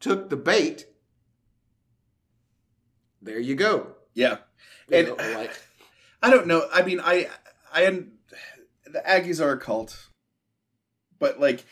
took 0.00 0.28
the 0.28 0.36
bait, 0.36 0.86
there 3.22 3.38
you 3.38 3.54
go. 3.54 3.88
Yeah, 4.14 4.38
You 4.88 4.96
And- 4.98 5.08
know, 5.08 5.14
like 5.38 5.52
I 6.22 6.30
don't 6.30 6.46
know. 6.46 6.66
I 6.72 6.82
mean, 6.82 7.00
I 7.00 7.28
I 7.72 7.84
the 8.86 9.02
Aggies 9.06 9.40
are 9.44 9.52
a 9.52 9.58
cult, 9.58 10.08
but 11.18 11.38
like 11.40 11.64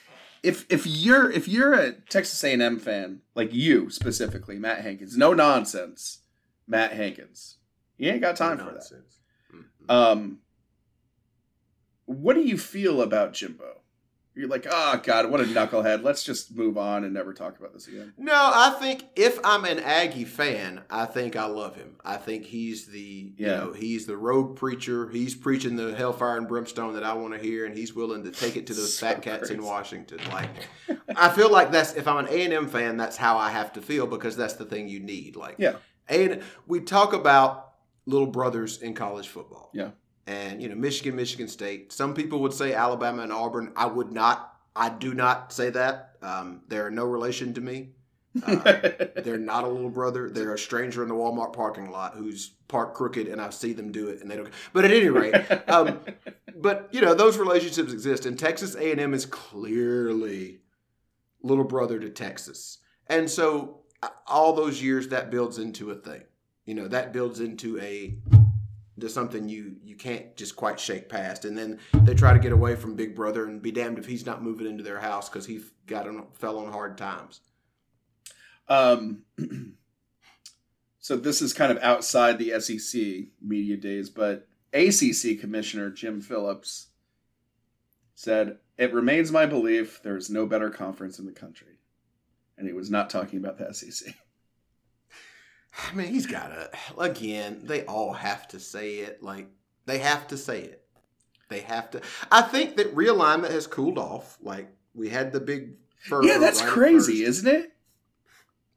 if 0.45 0.67
if 0.69 0.87
you're 0.87 1.31
if 1.31 1.49
you're 1.49 1.73
a 1.73 1.93
Texas 1.93 2.45
A&M 2.45 2.79
fan, 2.79 3.21
like 3.35 3.53
you 3.53 3.89
specifically, 3.89 4.59
Matt 4.59 4.83
Hankins, 4.83 5.17
no 5.17 5.33
nonsense, 5.33 6.21
Matt 6.69 6.93
Hankins, 6.93 7.57
you 7.97 8.11
ain't 8.11 8.21
got 8.21 8.37
time 8.37 8.59
for 8.59 8.65
that. 8.65 8.93
Mm-mm. 9.53 9.93
Um, 9.93 10.39
what 12.05 12.35
do 12.35 12.43
you 12.43 12.59
feel 12.59 13.01
about 13.01 13.33
Jimbo? 13.33 13.81
You're 14.37 14.49
like, 14.49 14.67
oh 14.69 15.01
god, 15.03 15.31
what 15.31 15.41
a 15.41 15.45
knucklehead. 15.45 16.03
Let's 16.03 16.25
just 16.25 16.57
move 16.57 16.77
on 16.77 17.05
and 17.05 17.15
never 17.15 17.33
talk 17.33 17.57
about 17.59 17.73
this 17.73 17.87
again. 17.87 18.13
No, 18.19 18.33
I 18.35 18.71
think 18.81 19.05
if 19.15 19.39
I'm 19.45 19.65
an 19.65 19.79
Aggie 19.79 20.25
fan, 20.25 20.83
I 20.91 21.05
think 21.07 21.37
I 21.37 21.47
love 21.47 21.77
him. 21.77 21.95
I 22.05 22.17
think 22.17 22.45
he's 22.45 22.87
the 22.87 23.33
you 23.37 23.47
know 23.47 23.73
he's 23.73 24.07
the 24.07 24.17
road 24.17 24.57
preacher. 24.57 25.09
He's 25.09 25.37
preaching 25.37 25.77
the 25.77 25.95
hellfire 25.95 26.37
and 26.37 26.49
brimstone 26.49 26.95
that 26.95 27.05
I 27.05 27.13
want 27.13 27.35
to 27.35 27.39
hear, 27.41 27.65
and 27.65 27.77
he's 27.79 27.95
willing 27.95 28.25
to 28.25 28.33
take 28.33 28.57
it 28.57 28.67
to 28.67 28.75
those 28.75 28.97
So 28.99 29.07
fat 29.07 29.23
cats 29.23 29.51
in. 29.51 29.63
Washington. 29.63 30.19
Like, 30.33 30.51
I 31.15 31.29
feel 31.29 31.51
like 31.51 31.71
that's 31.71 31.95
if 31.95 32.09
I'm 32.09 32.17
an 32.19 32.29
A 32.29 32.45
and 32.45 32.53
M 32.53 32.69
fan, 32.69 32.97
that's 32.97 33.17
how 33.17 33.39
I 33.39 33.51
have 33.51 33.73
to 33.75 33.83
feel 33.83 34.07
because 34.07 34.37
that's 34.37 34.55
the 34.55 34.65
thing 34.65 34.89
you 34.89 34.99
need. 35.01 35.37
Like, 35.37 35.57
Yeah. 35.59 35.77
and 36.09 36.43
we 36.67 36.81
talk 36.81 37.13
about 37.13 37.73
little 38.07 38.27
brothers 38.27 38.83
in 38.83 38.95
college 38.95 39.29
football. 39.29 39.71
Yeah. 39.73 39.91
And 40.27 40.63
you 40.63 40.69
know, 40.69 40.75
Michigan, 40.75 41.17
Michigan 41.17 41.49
State. 41.49 41.93
Some 41.93 42.15
people 42.15 42.41
would 42.41 42.53
say 42.53 42.73
Alabama 42.73 43.23
and 43.23 43.33
Auburn. 43.33 43.73
I 43.77 43.87
would 43.87 44.11
not. 44.13 44.57
I 44.75 44.89
do 44.89 45.15
not 45.15 45.53
say 45.53 45.71
that. 45.71 46.17
Um, 46.23 46.63
they're 46.69 46.91
no 46.91 47.05
relation 47.05 47.55
to 47.55 47.61
me. 47.61 47.91
Uh, 48.43 48.55
they're 49.23 49.39
not 49.39 49.65
a 49.65 49.69
little 49.69 49.91
brother. 49.91 50.29
They're 50.29 50.55
a 50.55 50.59
stranger 50.59 51.03
in 51.03 51.09
the 51.09 51.15
Walmart 51.15 51.53
parking 51.53 51.91
lot 51.91 52.15
who's 52.15 52.53
parked 52.69 52.95
crooked, 52.95 53.29
and 53.29 53.41
I 53.41 53.51
see 53.51 53.73
them 53.73 53.93
do 53.93 54.09
it, 54.09 54.21
and 54.21 54.31
they 54.31 54.37
don't. 54.37 54.49
But 54.73 54.85
at 54.85 54.91
any 54.91 55.09
rate, 55.09 55.35
um, 55.69 56.01
but 56.57 56.89
you 56.93 57.01
know 57.01 57.15
those 57.15 57.39
relationships 57.39 57.93
exist, 57.93 58.27
and 58.27 58.39
Texas 58.39 58.75
A 58.75 58.91
and 58.91 59.01
M 59.01 59.15
is 59.15 59.27
clearly 59.27 60.61
little 61.43 61.65
brother 61.65 61.99
to 62.01 62.11
Texas, 62.11 62.79
and 63.07 63.31
so 63.31 63.81
all 64.27 64.53
those 64.53 64.83
years 64.83 65.09
that 65.09 65.31
builds 65.31 65.59
into 65.59 65.91
a 65.91 65.95
thing. 65.95 66.23
You 66.67 66.75
know 66.75 66.89
that 66.89 67.13
builds 67.13 67.41
into 67.41 67.79
a 67.81 68.17
to 69.01 69.09
something 69.09 69.49
you 69.49 69.77
you 69.83 69.97
can't 69.97 70.37
just 70.37 70.57
quite 70.57 70.79
shake 70.79 71.09
past, 71.09 71.45
and 71.45 71.57
then 71.57 71.79
they 72.03 72.15
try 72.15 72.33
to 72.33 72.39
get 72.39 72.53
away 72.53 72.77
from 72.77 72.95
Big 72.95 73.15
Brother 73.15 73.45
and 73.45 73.61
be 73.61 73.73
damned 73.73 73.99
if 73.99 74.07
he's 74.07 74.27
not 74.27 74.43
moving 74.43 74.67
into 74.67 74.85
their 74.85 75.01
house 75.01 75.29
because 75.29 75.47
he 75.47 75.61
got 75.87 76.07
on, 76.07 76.27
fell 76.35 76.59
on 76.59 76.73
hard 76.73 76.97
times. 76.97 77.41
Um, 78.69 79.23
so 81.01 81.17
this 81.17 81.43
is 81.43 81.53
kind 81.53 81.73
of 81.73 81.79
outside 81.83 82.39
the 82.39 82.59
SEC 82.61 83.29
media 83.43 83.77
days, 83.77 84.11
but 84.11 84.49
ACC 84.73 85.41
Commissioner 85.41 85.91
Jim 85.91 86.21
Phillips 86.21 86.89
said, 88.15 88.59
"It 88.79 88.95
remains 88.95 89.33
my 89.33 89.47
belief 89.47 90.01
there 90.03 90.17
is 90.17 90.31
no 90.31 90.47
better 90.47 90.71
conference 90.71 91.19
in 91.19 91.27
the 91.27 91.33
country," 91.33 91.79
and 92.57 92.67
he 92.67 92.73
was 92.73 92.91
not 92.91 93.11
talking 93.11 93.39
about 93.39 93.59
the 93.59 93.73
SEC. 93.75 94.15
I 95.91 95.95
mean, 95.95 96.09
he's 96.09 96.27
got 96.27 96.49
to. 96.49 96.71
Again, 96.99 97.63
they 97.65 97.85
all 97.85 98.13
have 98.13 98.49
to 98.49 98.61
say 98.61 98.97
it. 98.97 99.23
Like 99.23 99.49
they 99.87 99.99
have 99.99 100.29
to 100.29 100.37
say 100.37 100.61
it. 100.63 100.83
They 101.49 101.61
have 101.61 101.91
to. 101.93 102.01
I 102.33 102.43
think 102.43 102.77
that 102.77 102.95
realignment 102.95 103.51
has 103.51 103.67
cooled 103.67 103.99
off. 103.99 104.39
Like 104.41 104.69
we 104.95 105.09
had 105.09 105.33
the 105.33 105.41
big. 105.41 105.75
yeah, 106.23 106.39
that's 106.39 106.63
right 106.63 106.71
crazy, 106.71 107.25
first. 107.25 107.39
isn't 107.39 107.55
it? 107.55 107.73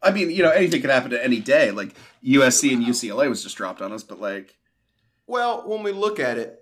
I 0.01 0.11
mean, 0.11 0.29
you 0.29 0.43
know, 0.43 0.51
anything 0.51 0.81
could 0.81 0.89
happen 0.91 1.13
at 1.13 1.23
any 1.23 1.39
day. 1.39 1.71
Like 1.71 1.95
USC 2.23 2.73
and 2.73 2.85
UCLA 2.85 3.29
was 3.29 3.43
just 3.43 3.57
dropped 3.57 3.81
on 3.81 3.91
us, 3.91 4.03
but 4.03 4.21
like, 4.21 4.55
Well, 5.25 5.67
when 5.67 5.83
we 5.83 5.91
look 5.91 6.19
at 6.19 6.37
it, 6.37 6.61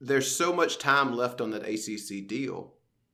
there's 0.00 0.34
so 0.34 0.52
much 0.52 0.78
time 0.78 1.14
left 1.14 1.40
on 1.40 1.50
that 1.50 1.62
ACC 1.62 2.26
deal 2.26 2.72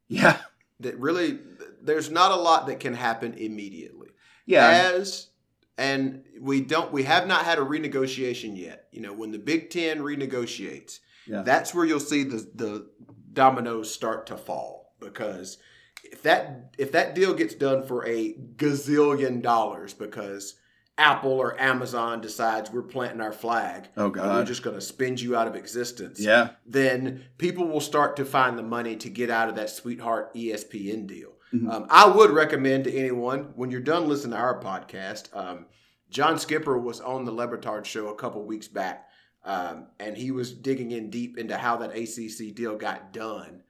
yeah, 0.08 0.38
that 0.80 0.98
really 0.98 1.38
there's 1.82 2.10
not 2.10 2.32
a 2.32 2.36
lot 2.36 2.66
that 2.66 2.80
can 2.80 2.94
happen 2.94 3.34
immediately. 3.34 4.07
Yeah, 4.48 4.90
As 4.94 5.28
and 5.76 6.24
we 6.40 6.60
don't 6.60 6.90
we 6.92 7.04
have 7.04 7.26
not 7.26 7.44
had 7.44 7.58
a 7.58 7.62
renegotiation 7.62 8.58
yet. 8.58 8.88
You 8.90 9.00
know, 9.02 9.12
when 9.12 9.30
the 9.30 9.38
Big 9.38 9.70
10 9.70 10.00
renegotiates, 10.00 10.98
yeah. 11.26 11.42
that's 11.42 11.74
where 11.74 11.84
you'll 11.84 12.00
see 12.00 12.24
the 12.24 12.50
the 12.54 12.90
dominoes 13.32 13.92
start 13.92 14.26
to 14.26 14.36
fall 14.36 14.94
because 15.00 15.58
if 16.02 16.22
that 16.22 16.74
if 16.78 16.92
that 16.92 17.14
deal 17.14 17.34
gets 17.34 17.54
done 17.54 17.86
for 17.86 18.06
a 18.06 18.34
gazillion 18.56 19.42
dollars 19.42 19.94
because 19.94 20.56
Apple 20.96 21.32
or 21.32 21.60
Amazon 21.60 22.20
decides 22.20 22.72
we're 22.72 22.82
planting 22.82 23.20
our 23.20 23.32
flag 23.32 23.88
oh 23.96 24.06
and 24.06 24.16
we're 24.16 24.44
just 24.44 24.64
going 24.64 24.74
to 24.74 24.80
spend 24.82 25.20
you 25.20 25.36
out 25.36 25.46
of 25.46 25.54
existence 25.54 26.18
yeah, 26.18 26.50
then 26.66 27.24
people 27.36 27.68
will 27.68 27.80
start 27.80 28.16
to 28.16 28.24
find 28.24 28.58
the 28.58 28.62
money 28.64 28.96
to 28.96 29.08
get 29.08 29.30
out 29.30 29.48
of 29.48 29.54
that 29.56 29.70
sweetheart 29.70 30.34
ESPN 30.34 31.06
deal. 31.06 31.34
Mhm. 31.52 31.70
Um, 31.70 31.86
I 31.88 32.06
would 32.06 32.30
recommend 32.30 32.84
to 32.84 32.94
anyone 32.94 33.52
when 33.56 33.70
you're 33.70 33.80
done 33.80 34.08
listening 34.08 34.32
to 34.32 34.38
our 34.38 34.60
podcast. 34.60 35.34
Um, 35.34 35.66
John 36.10 36.38
Skipper 36.38 36.78
was 36.78 37.00
on 37.00 37.24
the 37.24 37.32
Le 37.32 37.46
Batard 37.48 37.84
show 37.84 38.08
a 38.08 38.14
couple 38.14 38.44
weeks 38.44 38.68
back, 38.68 39.08
um, 39.44 39.86
and 39.98 40.16
he 40.16 40.30
was 40.30 40.52
digging 40.52 40.90
in 40.90 41.10
deep 41.10 41.38
into 41.38 41.56
how 41.56 41.76
that 41.78 41.96
ACC 41.96 42.50
deal 42.54 42.76
got 42.76 43.12
done, 43.12 43.62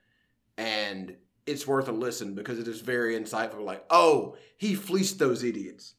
and 0.56 1.16
it's 1.46 1.66
worth 1.66 1.88
a 1.88 1.92
listen 1.92 2.34
because 2.34 2.58
it 2.58 2.68
is 2.68 2.80
very 2.80 3.18
insightful. 3.18 3.64
Like, 3.64 3.84
oh, 3.90 4.36
he 4.56 4.74
fleeced 4.74 5.18
those 5.18 5.42
idiots. 5.42 5.94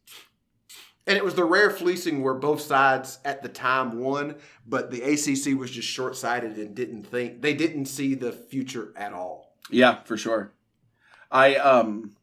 And 1.07 1.17
it 1.17 1.25
was 1.25 1.33
the 1.33 1.43
rare 1.43 1.71
fleecing 1.71 2.21
where 2.21 2.35
both 2.35 2.61
sides 2.61 3.17
at 3.25 3.41
the 3.41 3.49
time 3.49 3.99
won, 3.99 4.35
but 4.67 4.91
the 4.91 5.01
ACC 5.01 5.57
was 5.57 5.71
just 5.71 5.87
short 5.87 6.15
sighted 6.15 6.57
and 6.57 6.75
didn't 6.75 7.03
think, 7.03 7.41
they 7.41 7.55
didn't 7.55 7.85
see 7.85 8.13
the 8.13 8.31
future 8.31 8.93
at 8.95 9.11
all. 9.11 9.55
Yeah, 9.71 10.03
for 10.03 10.17
sure. 10.17 10.53
I 11.31 11.55
um 11.55 12.15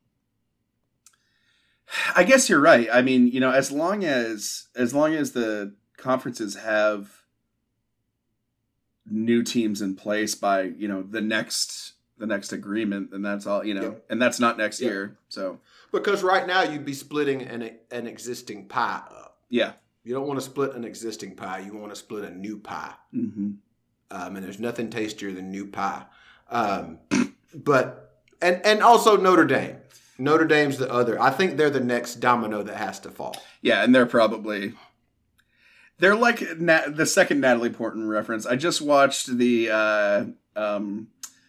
I 2.16 2.24
guess 2.24 2.48
you're 2.48 2.60
right. 2.60 2.88
I 2.92 3.02
mean, 3.02 3.28
you 3.28 3.40
know, 3.40 3.50
as 3.52 3.70
long 3.70 4.04
as 4.04 4.66
as 4.74 4.94
long 4.94 5.14
as 5.14 5.32
the 5.32 5.74
conferences 5.96 6.56
have 6.56 7.22
new 9.08 9.42
teams 9.42 9.80
in 9.82 9.94
place 9.94 10.34
by, 10.34 10.62
you 10.62 10.88
know, 10.88 11.02
the 11.02 11.20
next 11.20 11.92
the 12.18 12.26
next 12.26 12.52
agreement, 12.52 13.10
then 13.10 13.22
that's 13.22 13.46
all, 13.46 13.64
you 13.64 13.74
know. 13.74 13.96
And 14.08 14.20
that's 14.20 14.40
not 14.40 14.56
next 14.56 14.80
year. 14.80 15.18
So, 15.28 15.60
Because 15.92 16.22
right 16.22 16.46
now 16.46 16.62
you'd 16.62 16.84
be 16.84 16.94
splitting 16.94 17.42
an, 17.42 17.70
an 17.90 18.06
existing 18.06 18.68
pie 18.68 19.02
up. 19.10 19.38
yeah. 19.50 19.72
You 20.02 20.14
don't 20.14 20.26
want 20.28 20.38
to 20.38 20.44
split 20.46 20.74
an 20.76 20.84
existing 20.84 21.34
pie, 21.34 21.58
you 21.58 21.74
want 21.76 21.90
to 21.90 21.96
split 21.96 22.24
a 22.24 22.30
new 22.30 22.58
pie. 22.58 22.94
Mhm. 23.14 23.56
Um, 24.10 24.36
and 24.36 24.44
there's 24.44 24.60
nothing 24.60 24.88
tastier 24.88 25.32
than 25.32 25.50
new 25.50 25.66
pie. 25.66 26.04
Um, 26.48 27.00
but, 27.54 28.05
and, 28.42 28.64
and 28.64 28.82
also 28.82 29.16
Notre 29.16 29.44
Dame. 29.44 29.76
Notre 30.18 30.46
Dame's 30.46 30.78
the 30.78 30.90
other. 30.90 31.20
I 31.20 31.30
think 31.30 31.56
they're 31.56 31.68
the 31.70 31.80
next 31.80 32.16
domino 32.16 32.62
that 32.62 32.76
has 32.76 32.98
to 33.00 33.10
fall. 33.10 33.36
Yeah, 33.60 33.82
and 33.84 33.94
they're 33.94 34.06
probably 34.06 34.72
they're 35.98 36.14
like 36.16 36.58
Na- 36.58 36.88
the 36.88 37.06
second 37.06 37.40
Natalie 37.40 37.70
Portman 37.70 38.08
reference. 38.08 38.46
I 38.46 38.56
just 38.56 38.80
watched 38.80 39.26
the 39.38 39.70
uh, 39.70 40.24
um, 40.54 41.08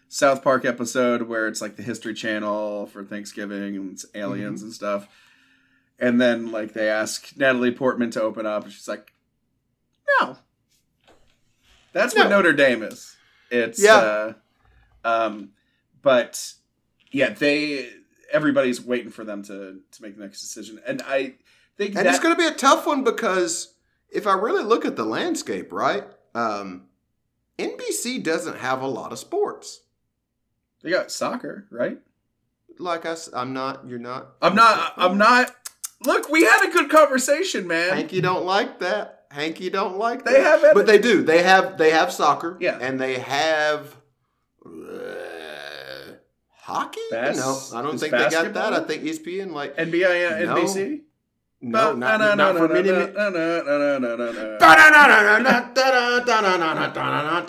South 0.10 0.44
Park 0.44 0.66
episode 0.66 1.24
where 1.24 1.48
it's 1.48 1.62
like 1.62 1.76
the 1.78 1.84
History 1.84 2.14
Channel 2.14 2.88
for 2.88 3.04
Thanksgiving 3.06 3.76
and 3.78 3.92
it's 3.94 4.06
aliens 4.16 4.62
and 4.64 4.74
stuff. 4.74 5.08
And 6.00 6.20
then 6.22 6.52
like 6.52 6.74
they 6.74 6.90
ask 6.90 7.36
Natalie 7.38 7.72
Portman 7.72 8.12
to 8.12 8.22
open 8.22 8.46
up, 8.46 8.66
and 8.66 8.72
she's 8.74 8.88
like, 8.88 9.14
"No, 10.22 10.38
that's 11.94 12.14
what 12.16 12.30
Notre 12.30 12.54
Dame 12.54 12.84
is." 12.84 13.16
It's 13.50 13.82
Yeah. 13.82 13.96
uh, 13.96 14.34
um, 15.04 15.50
but 16.02 16.54
yeah, 17.12 17.30
they 17.30 17.90
everybody's 18.32 18.82
waiting 18.82 19.12
for 19.12 19.24
them 19.24 19.44
to 19.44 19.80
to 19.92 20.02
make 20.02 20.16
the 20.18 20.24
next 20.24 20.42
decision, 20.42 20.80
and 20.86 21.02
I 21.04 21.36
think 21.78 21.96
And 21.96 21.98
that 21.98 22.08
it's 22.08 22.20
going 22.20 22.36
to 22.36 22.40
be 22.40 22.48
a 22.48 22.54
tough 22.54 22.86
one 22.88 23.04
because 23.04 23.74
if 24.10 24.26
I 24.28 24.34
really 24.34 24.64
look 24.64 24.86
at 24.86 24.96
the 24.96 25.06
landscape, 25.06 25.72
right? 25.72 26.04
Um, 26.36 26.84
NBC 27.58 28.24
doesn't 28.24 28.58
have 28.58 28.82
a 28.82 28.88
lot 28.88 29.12
of 29.12 29.20
sports. 29.20 29.82
They 30.84 30.92
got 30.92 31.12
soccer, 31.12 31.66
right? 31.72 31.98
Like 32.80 33.06
I, 33.06 33.16
I'm 33.34 33.54
not. 33.54 33.88
You're 33.88 33.98
not. 34.00 34.36
I'm 34.42 34.54
not. 34.56 34.94
I'm 34.98 35.18
not. 35.18 35.56
Look, 36.06 36.30
we 36.30 36.44
had 36.44 36.70
a 36.70 36.72
good 36.72 36.90
conversation, 36.92 37.66
man. 37.66 37.96
Hanky 37.96 38.22
don't 38.22 38.46
like 38.46 38.80
that. 38.80 39.26
Hanky 39.32 39.70
don't 39.72 39.98
like 39.98 40.24
They 40.24 40.34
that. 40.34 40.42
have 40.44 40.64
it- 40.64 40.74
but 40.76 40.86
they 40.86 41.00
do. 41.00 41.24
They 41.24 41.42
have. 41.44 41.78
They 41.80 41.90
have 41.90 42.12
soccer. 42.12 42.56
Yeah. 42.60 42.78
and 42.80 43.00
they 43.02 43.18
have 43.18 43.96
hockey. 46.68 47.00
Bas- 47.10 47.38
no, 47.72 47.80
I 47.80 47.82
don't 47.82 47.98
think 47.98 48.12
they 48.12 48.30
got 48.30 48.54
that. 48.54 48.74
I 48.74 48.82
think 48.82 49.04
ESPN 49.04 49.52
like 49.52 49.76
NBI, 49.78 50.46
No. 50.46 50.56
NBC. 50.56 51.02
no, 51.62 51.94
not, 51.94 52.20
no, 52.20 52.36
not 52.36 52.58
for 52.58 52.68
many. 52.68 52.90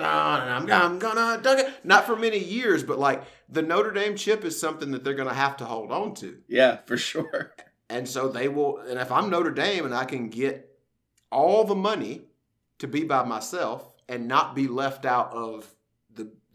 I'm, 0.00 0.70
I'm 0.70 0.98
gonna 0.98 1.40
dunk 1.42 1.60
it. 1.60 1.72
Not 1.84 2.06
for 2.06 2.16
many 2.16 2.38
years, 2.38 2.82
but 2.84 2.98
like 2.98 3.22
the 3.48 3.62
Notre 3.62 3.90
Dame 3.92 4.16
chip 4.16 4.44
is 4.44 4.58
something 4.58 4.90
that 4.92 5.04
they're 5.04 5.14
gonna 5.14 5.34
have 5.34 5.56
to 5.58 5.64
hold 5.64 5.90
on 5.90 6.14
to. 6.16 6.38
Yeah, 6.48 6.78
for 6.86 6.96
sure. 6.96 7.54
And 7.90 8.08
so 8.08 8.28
they 8.28 8.48
will. 8.48 8.78
And 8.78 8.98
if 8.98 9.10
I'm 9.10 9.30
Notre 9.30 9.50
Dame 9.50 9.84
and 9.84 9.94
I 9.94 10.04
can 10.04 10.28
get 10.28 10.78
all 11.32 11.64
the 11.64 11.74
money 11.74 12.22
to 12.78 12.86
be 12.86 13.02
by 13.04 13.24
myself 13.24 13.94
and 14.08 14.28
not 14.28 14.54
be 14.54 14.68
left 14.68 15.04
out 15.04 15.32
of 15.32 15.66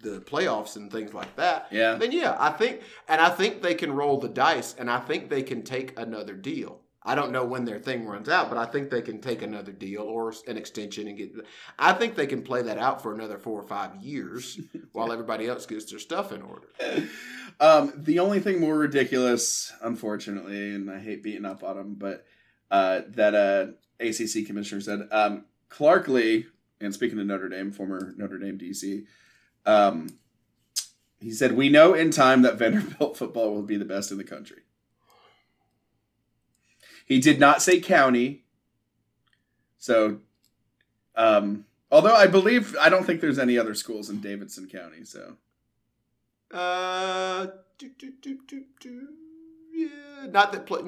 the 0.03 0.19
playoffs 0.21 0.75
and 0.75 0.91
things 0.91 1.13
like 1.13 1.35
that, 1.37 1.67
Yeah. 1.71 1.95
then 1.95 2.11
yeah, 2.11 2.35
I 2.39 2.51
think, 2.51 2.81
and 3.07 3.19
I 3.19 3.29
think 3.29 3.61
they 3.61 3.73
can 3.73 3.91
roll 3.93 4.19
the 4.19 4.29
dice, 4.29 4.75
and 4.77 4.91
I 4.91 4.99
think 4.99 5.29
they 5.29 5.41
can 5.43 5.63
take 5.63 5.97
another 5.99 6.33
deal. 6.33 6.81
I 7.05 7.15
don't 7.15 7.33
know 7.33 7.43
when 7.43 7.65
their 7.65 7.79
thing 7.79 8.05
runs 8.05 8.29
out, 8.29 8.47
but 8.49 8.57
I 8.57 8.65
think 8.65 8.89
they 8.89 9.01
can 9.01 9.19
take 9.19 9.41
another 9.41 9.73
deal 9.73 10.03
or 10.03 10.33
an 10.47 10.55
extension 10.55 11.07
and 11.07 11.17
get. 11.17 11.33
I 11.77 11.91
think 11.91 12.15
they 12.15 12.27
can 12.27 12.43
play 12.43 12.61
that 12.61 12.77
out 12.77 13.01
for 13.01 13.13
another 13.13 13.37
four 13.37 13.59
or 13.59 13.67
five 13.67 13.97
years 13.97 14.57
while 14.93 15.11
everybody 15.11 15.47
else 15.47 15.65
gets 15.65 15.89
their 15.89 15.99
stuff 15.99 16.31
in 16.31 16.41
order. 16.41 16.67
Um, 17.59 17.93
the 17.95 18.17
only 18.17 18.39
thing 18.39 18.59
more 18.59 18.75
ridiculous, 18.75 19.71
unfortunately, 19.81 20.73
and 20.73 20.89
I 20.89 20.99
hate 20.99 21.21
beating 21.21 21.45
up 21.45 21.63
on 21.63 21.77
them, 21.77 21.93
but 21.93 22.25
uh, 22.71 23.01
that 23.09 23.35
uh, 23.35 23.67
ACC 23.99 24.47
commissioner 24.47 24.81
said 24.81 25.07
um, 25.11 25.45
Clark 25.69 26.07
Lea, 26.07 26.47
and 26.81 26.93
speaking 26.93 27.19
of 27.19 27.27
Notre 27.27 27.49
Dame, 27.49 27.71
former 27.71 28.13
Notre 28.17 28.39
Dame 28.39 28.57
DC, 28.57 29.03
um, 29.66 30.18
he 31.20 31.32
said, 31.32 31.53
"We 31.53 31.70
know 31.70 31.93
in 31.93 32.11
time 32.11 32.41
that 32.41 32.57
Vanderbilt 32.57 33.18
football 33.18 33.53
will 33.53 33.64
be 33.64 33.78
the 33.78 33.86
best 33.86 34.11
in 34.11 34.18
the 34.18 34.24
country." 34.24 34.61
He 37.05 37.20
did 37.20 37.39
not 37.39 37.61
say 37.61 37.80
county, 37.80 38.45
so 39.78 40.20
um, 41.16 41.66
although 41.91 42.16
I 42.16 42.28
believe 42.28 42.76
I 42.80 42.89
don't 42.89 43.05
think 43.05 43.22
there's 43.22 43.39
any 43.39 43.57
other 43.57 43.76
schools 43.76 44.09
in 44.09 44.20
Davidson 44.20 44.68
County, 44.68 45.03
so. 45.03 45.38
Uh, 46.51 47.47
do, 47.78 47.89
do, 48.22 48.38
do, 48.80 49.07
yeah, 49.74 50.28
not 50.30 50.51
that 50.51 50.66
play, 50.66 50.82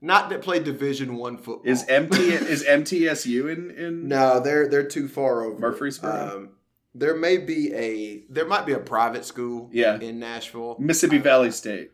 not 0.00 0.30
that 0.30 0.42
play 0.42 0.60
Division 0.60 1.16
One 1.16 1.36
football. 1.36 1.62
Is 1.64 1.84
MT 1.88 2.16
is 2.16 2.62
MTSU 2.62 3.50
in 3.50 3.70
in 3.70 4.08
no, 4.08 4.38
they're 4.38 4.68
they're 4.68 4.86
too 4.86 5.08
far 5.08 5.44
over. 5.44 5.58
Murfreesboro? 5.58 6.36
Um, 6.36 6.50
there 6.98 7.16
may 7.16 7.36
be 7.38 7.72
a 7.74 8.24
there 8.28 8.46
might 8.46 8.66
be 8.66 8.72
a 8.72 8.78
private 8.78 9.24
school. 9.24 9.70
Yeah. 9.72 9.98
in 9.98 10.18
Nashville, 10.18 10.76
Mississippi 10.78 11.18
Uh, 11.18 11.22
Valley 11.22 11.50
State? 11.50 11.92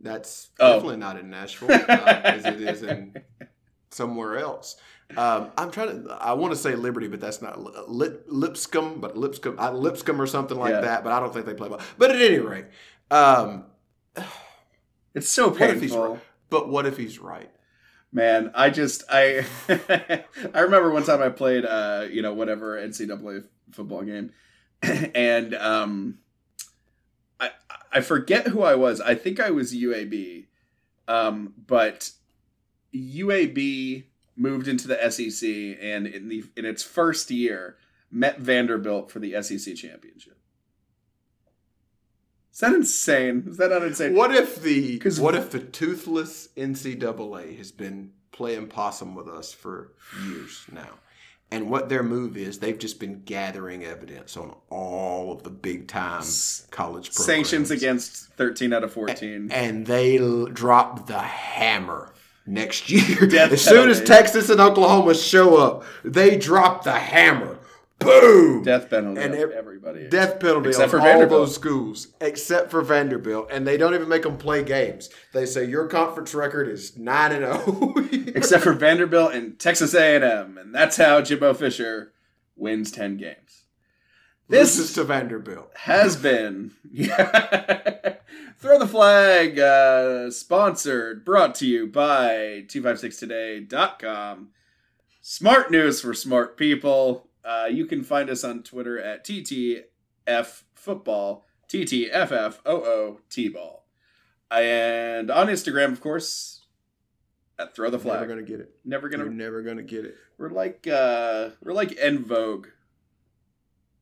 That's 0.00 0.50
Oh. 0.58 0.74
definitely 0.74 0.96
not 0.96 1.18
in 1.18 1.30
Nashville, 1.30 1.70
uh, 1.70 2.20
as 2.24 2.44
it 2.44 2.60
is 2.60 2.82
in 2.82 3.14
somewhere 3.90 4.38
else. 4.38 4.76
Um, 5.16 5.50
I'm 5.58 5.70
trying 5.70 6.04
to. 6.04 6.10
I 6.12 6.32
want 6.32 6.52
to 6.54 6.58
say 6.58 6.74
Liberty, 6.74 7.06
but 7.06 7.20
that's 7.20 7.42
not 7.42 7.60
Lip, 7.88 8.24
Lipscomb, 8.28 8.98
but 9.00 9.16
Lipscomb, 9.16 9.58
uh, 9.58 9.70
Lipscomb 9.70 10.20
or 10.20 10.26
something 10.26 10.58
like 10.58 10.72
Yeah. 10.72 10.80
that. 10.80 11.04
But 11.04 11.12
I 11.12 11.20
don't 11.20 11.32
think 11.34 11.44
they 11.46 11.52
play 11.54 11.68
ball. 11.68 11.80
But 11.98 12.10
at 12.10 12.20
any 12.20 12.38
rate, 12.38 12.64
um, 13.10 13.66
It's 15.14 15.28
so 15.28 15.50
What 15.50 15.58
painful. 15.58 16.08
right? 16.14 16.20
but 16.48 16.68
what 16.70 16.86
if 16.86 16.96
he's 16.96 17.18
right? 17.18 17.50
Man, 18.12 18.50
I 18.54 18.70
just 18.70 19.04
I 19.10 19.44
I 20.54 20.60
remember 20.60 20.90
one 20.90 21.02
time 21.04 21.20
I 21.22 21.28
played 21.28 21.64
uh 21.66 22.06
you 22.10 22.22
know 22.22 22.32
whatever 22.34 22.76
NCAA 22.80 23.44
football 23.72 24.02
game, 24.02 24.32
and 24.82 25.54
um 25.54 26.18
I 27.40 27.50
I 27.92 28.00
forget 28.00 28.48
who 28.48 28.62
I 28.62 28.74
was. 28.74 29.00
I 29.00 29.14
think 29.14 29.40
I 29.40 29.50
was 29.50 29.74
UAB, 29.74 30.46
um 31.08 31.54
but 31.66 32.10
UAB 32.94 34.04
moved 34.36 34.68
into 34.68 34.88
the 34.88 35.10
SEC 35.10 35.48
and 35.80 36.06
in 36.06 36.28
the 36.28 36.44
in 36.56 36.64
its 36.64 36.82
first 36.82 37.30
year 37.30 37.76
met 38.10 38.38
Vanderbilt 38.40 39.10
for 39.10 39.18
the 39.18 39.40
SEC 39.42 39.74
championship. 39.74 40.38
Is 42.52 42.58
that 42.60 42.74
insane? 42.74 43.44
Is 43.48 43.56
that 43.56 43.70
not 43.70 43.82
insane? 43.82 44.14
What 44.14 44.34
if 44.34 44.60
the 44.62 44.98
'Cause- 44.98 45.18
what 45.20 45.34
if 45.34 45.50
the 45.50 45.58
toothless 45.60 46.48
NCAA 46.56 47.56
has 47.56 47.72
been 47.72 48.12
playing 48.30 48.66
possum 48.68 49.14
with 49.14 49.26
us 49.28 49.52
for 49.52 49.92
years 50.26 50.64
now? 50.70 50.98
And 51.52 51.68
what 51.68 51.90
their 51.90 52.02
move 52.02 52.36
is, 52.38 52.60
they've 52.60 52.78
just 52.78 52.98
been 52.98 53.22
gathering 53.24 53.84
evidence 53.84 54.36
on 54.38 54.54
all 54.70 55.30
of 55.32 55.42
the 55.42 55.50
big 55.50 55.86
time 55.86 56.24
college 56.70 57.14
programs. 57.14 57.26
Sanctions 57.26 57.70
against 57.70 58.32
13 58.36 58.72
out 58.72 58.82
of 58.84 58.92
14. 58.92 59.50
and 59.52 59.86
they 59.86 60.18
l- 60.18 60.46
drop 60.46 61.06
the 61.06 61.18
hammer 61.18 62.12
next 62.46 62.90
year. 62.90 63.28
As 63.52 63.62
soon 63.62 63.90
as. 63.90 64.02
Texas 64.02 64.48
and 64.48 64.60
Oklahoma 64.60 65.14
show 65.14 65.56
up, 65.58 65.84
they 66.04 66.36
drop 66.36 66.84
the 66.84 66.92
hammer. 66.98 67.51
Boom! 68.04 68.62
Death 68.62 68.88
penalty 68.90 69.20
And 69.22 69.34
ev- 69.34 69.50
everybody. 69.50 70.08
Death 70.08 70.38
penalty 70.40 70.68
Except 70.70 70.84
on 70.84 70.90
for 70.90 70.98
all 71.00 71.04
Vanderbilt. 71.06 71.40
those 71.46 71.54
schools, 71.54 72.08
except 72.20 72.70
for 72.70 72.82
Vanderbilt, 72.82 73.48
and 73.50 73.66
they 73.66 73.76
don't 73.76 73.94
even 73.94 74.08
make 74.08 74.22
them 74.22 74.36
play 74.38 74.62
games. 74.62 75.08
They 75.32 75.46
say 75.46 75.64
your 75.64 75.86
conference 75.88 76.34
record 76.34 76.68
is 76.68 76.96
nine 76.96 77.32
and 77.32 77.44
zero. 77.44 77.94
Except 78.34 78.62
for 78.64 78.72
Vanderbilt 78.72 79.34
and 79.34 79.58
Texas 79.58 79.94
A&M, 79.94 80.56
and 80.58 80.74
that's 80.74 80.96
how 80.96 81.20
Jimbo 81.20 81.54
Fisher 81.54 82.12
wins 82.56 82.90
10 82.92 83.16
games. 83.18 83.64
this 84.48 84.76
This 84.76 84.78
is 84.90 84.92
to 84.94 85.04
Vanderbilt. 85.04 85.70
has 85.76 86.16
been. 86.16 86.72
Throw 88.58 88.78
the 88.78 88.86
Flag, 88.86 89.58
uh, 89.58 90.30
sponsored, 90.30 91.24
brought 91.24 91.54
to 91.56 91.66
you 91.66 91.86
by 91.88 92.64
256today.com. 92.68 94.48
Smart 95.20 95.70
news 95.70 96.00
for 96.00 96.14
smart 96.14 96.56
people. 96.56 97.28
Uh, 97.44 97.68
you 97.70 97.86
can 97.86 98.02
find 98.02 98.30
us 98.30 98.44
on 98.44 98.62
Twitter 98.62 99.00
at 99.00 99.24
TTF 99.24 100.62
Football, 100.74 101.44
TTFFOO 101.68 103.18
T-Ball. 103.28 103.84
And 104.50 105.30
on 105.30 105.46
Instagram, 105.48 105.92
of 105.92 106.00
course, 106.00 106.66
at 107.58 107.74
Throw 107.74 107.90
the 107.90 107.98
Flag. 107.98 108.20
Never 108.20 108.28
gonna 108.28 108.42
get 108.46 108.60
it. 108.60 108.74
Never 108.84 109.08
gonna. 109.08 109.24
You're 109.24 109.32
never 109.32 109.62
gonna 109.62 109.82
get 109.82 110.04
it. 110.04 110.16
We're 110.36 110.50
like 110.50 110.86
uh 110.86 111.50
we're 111.62 111.72
like 111.72 111.96
En 111.98 112.24
Vogue. 112.24 112.66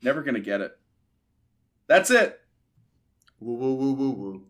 Never 0.02 0.22
gonna 0.22 0.40
get 0.40 0.60
it. 0.60 0.76
That's 1.86 2.10
it. 2.10 2.40
Woo 3.38 3.54
woo 3.54 3.74
woo 3.74 3.92
woo 3.92 4.10
woo. 4.10 4.46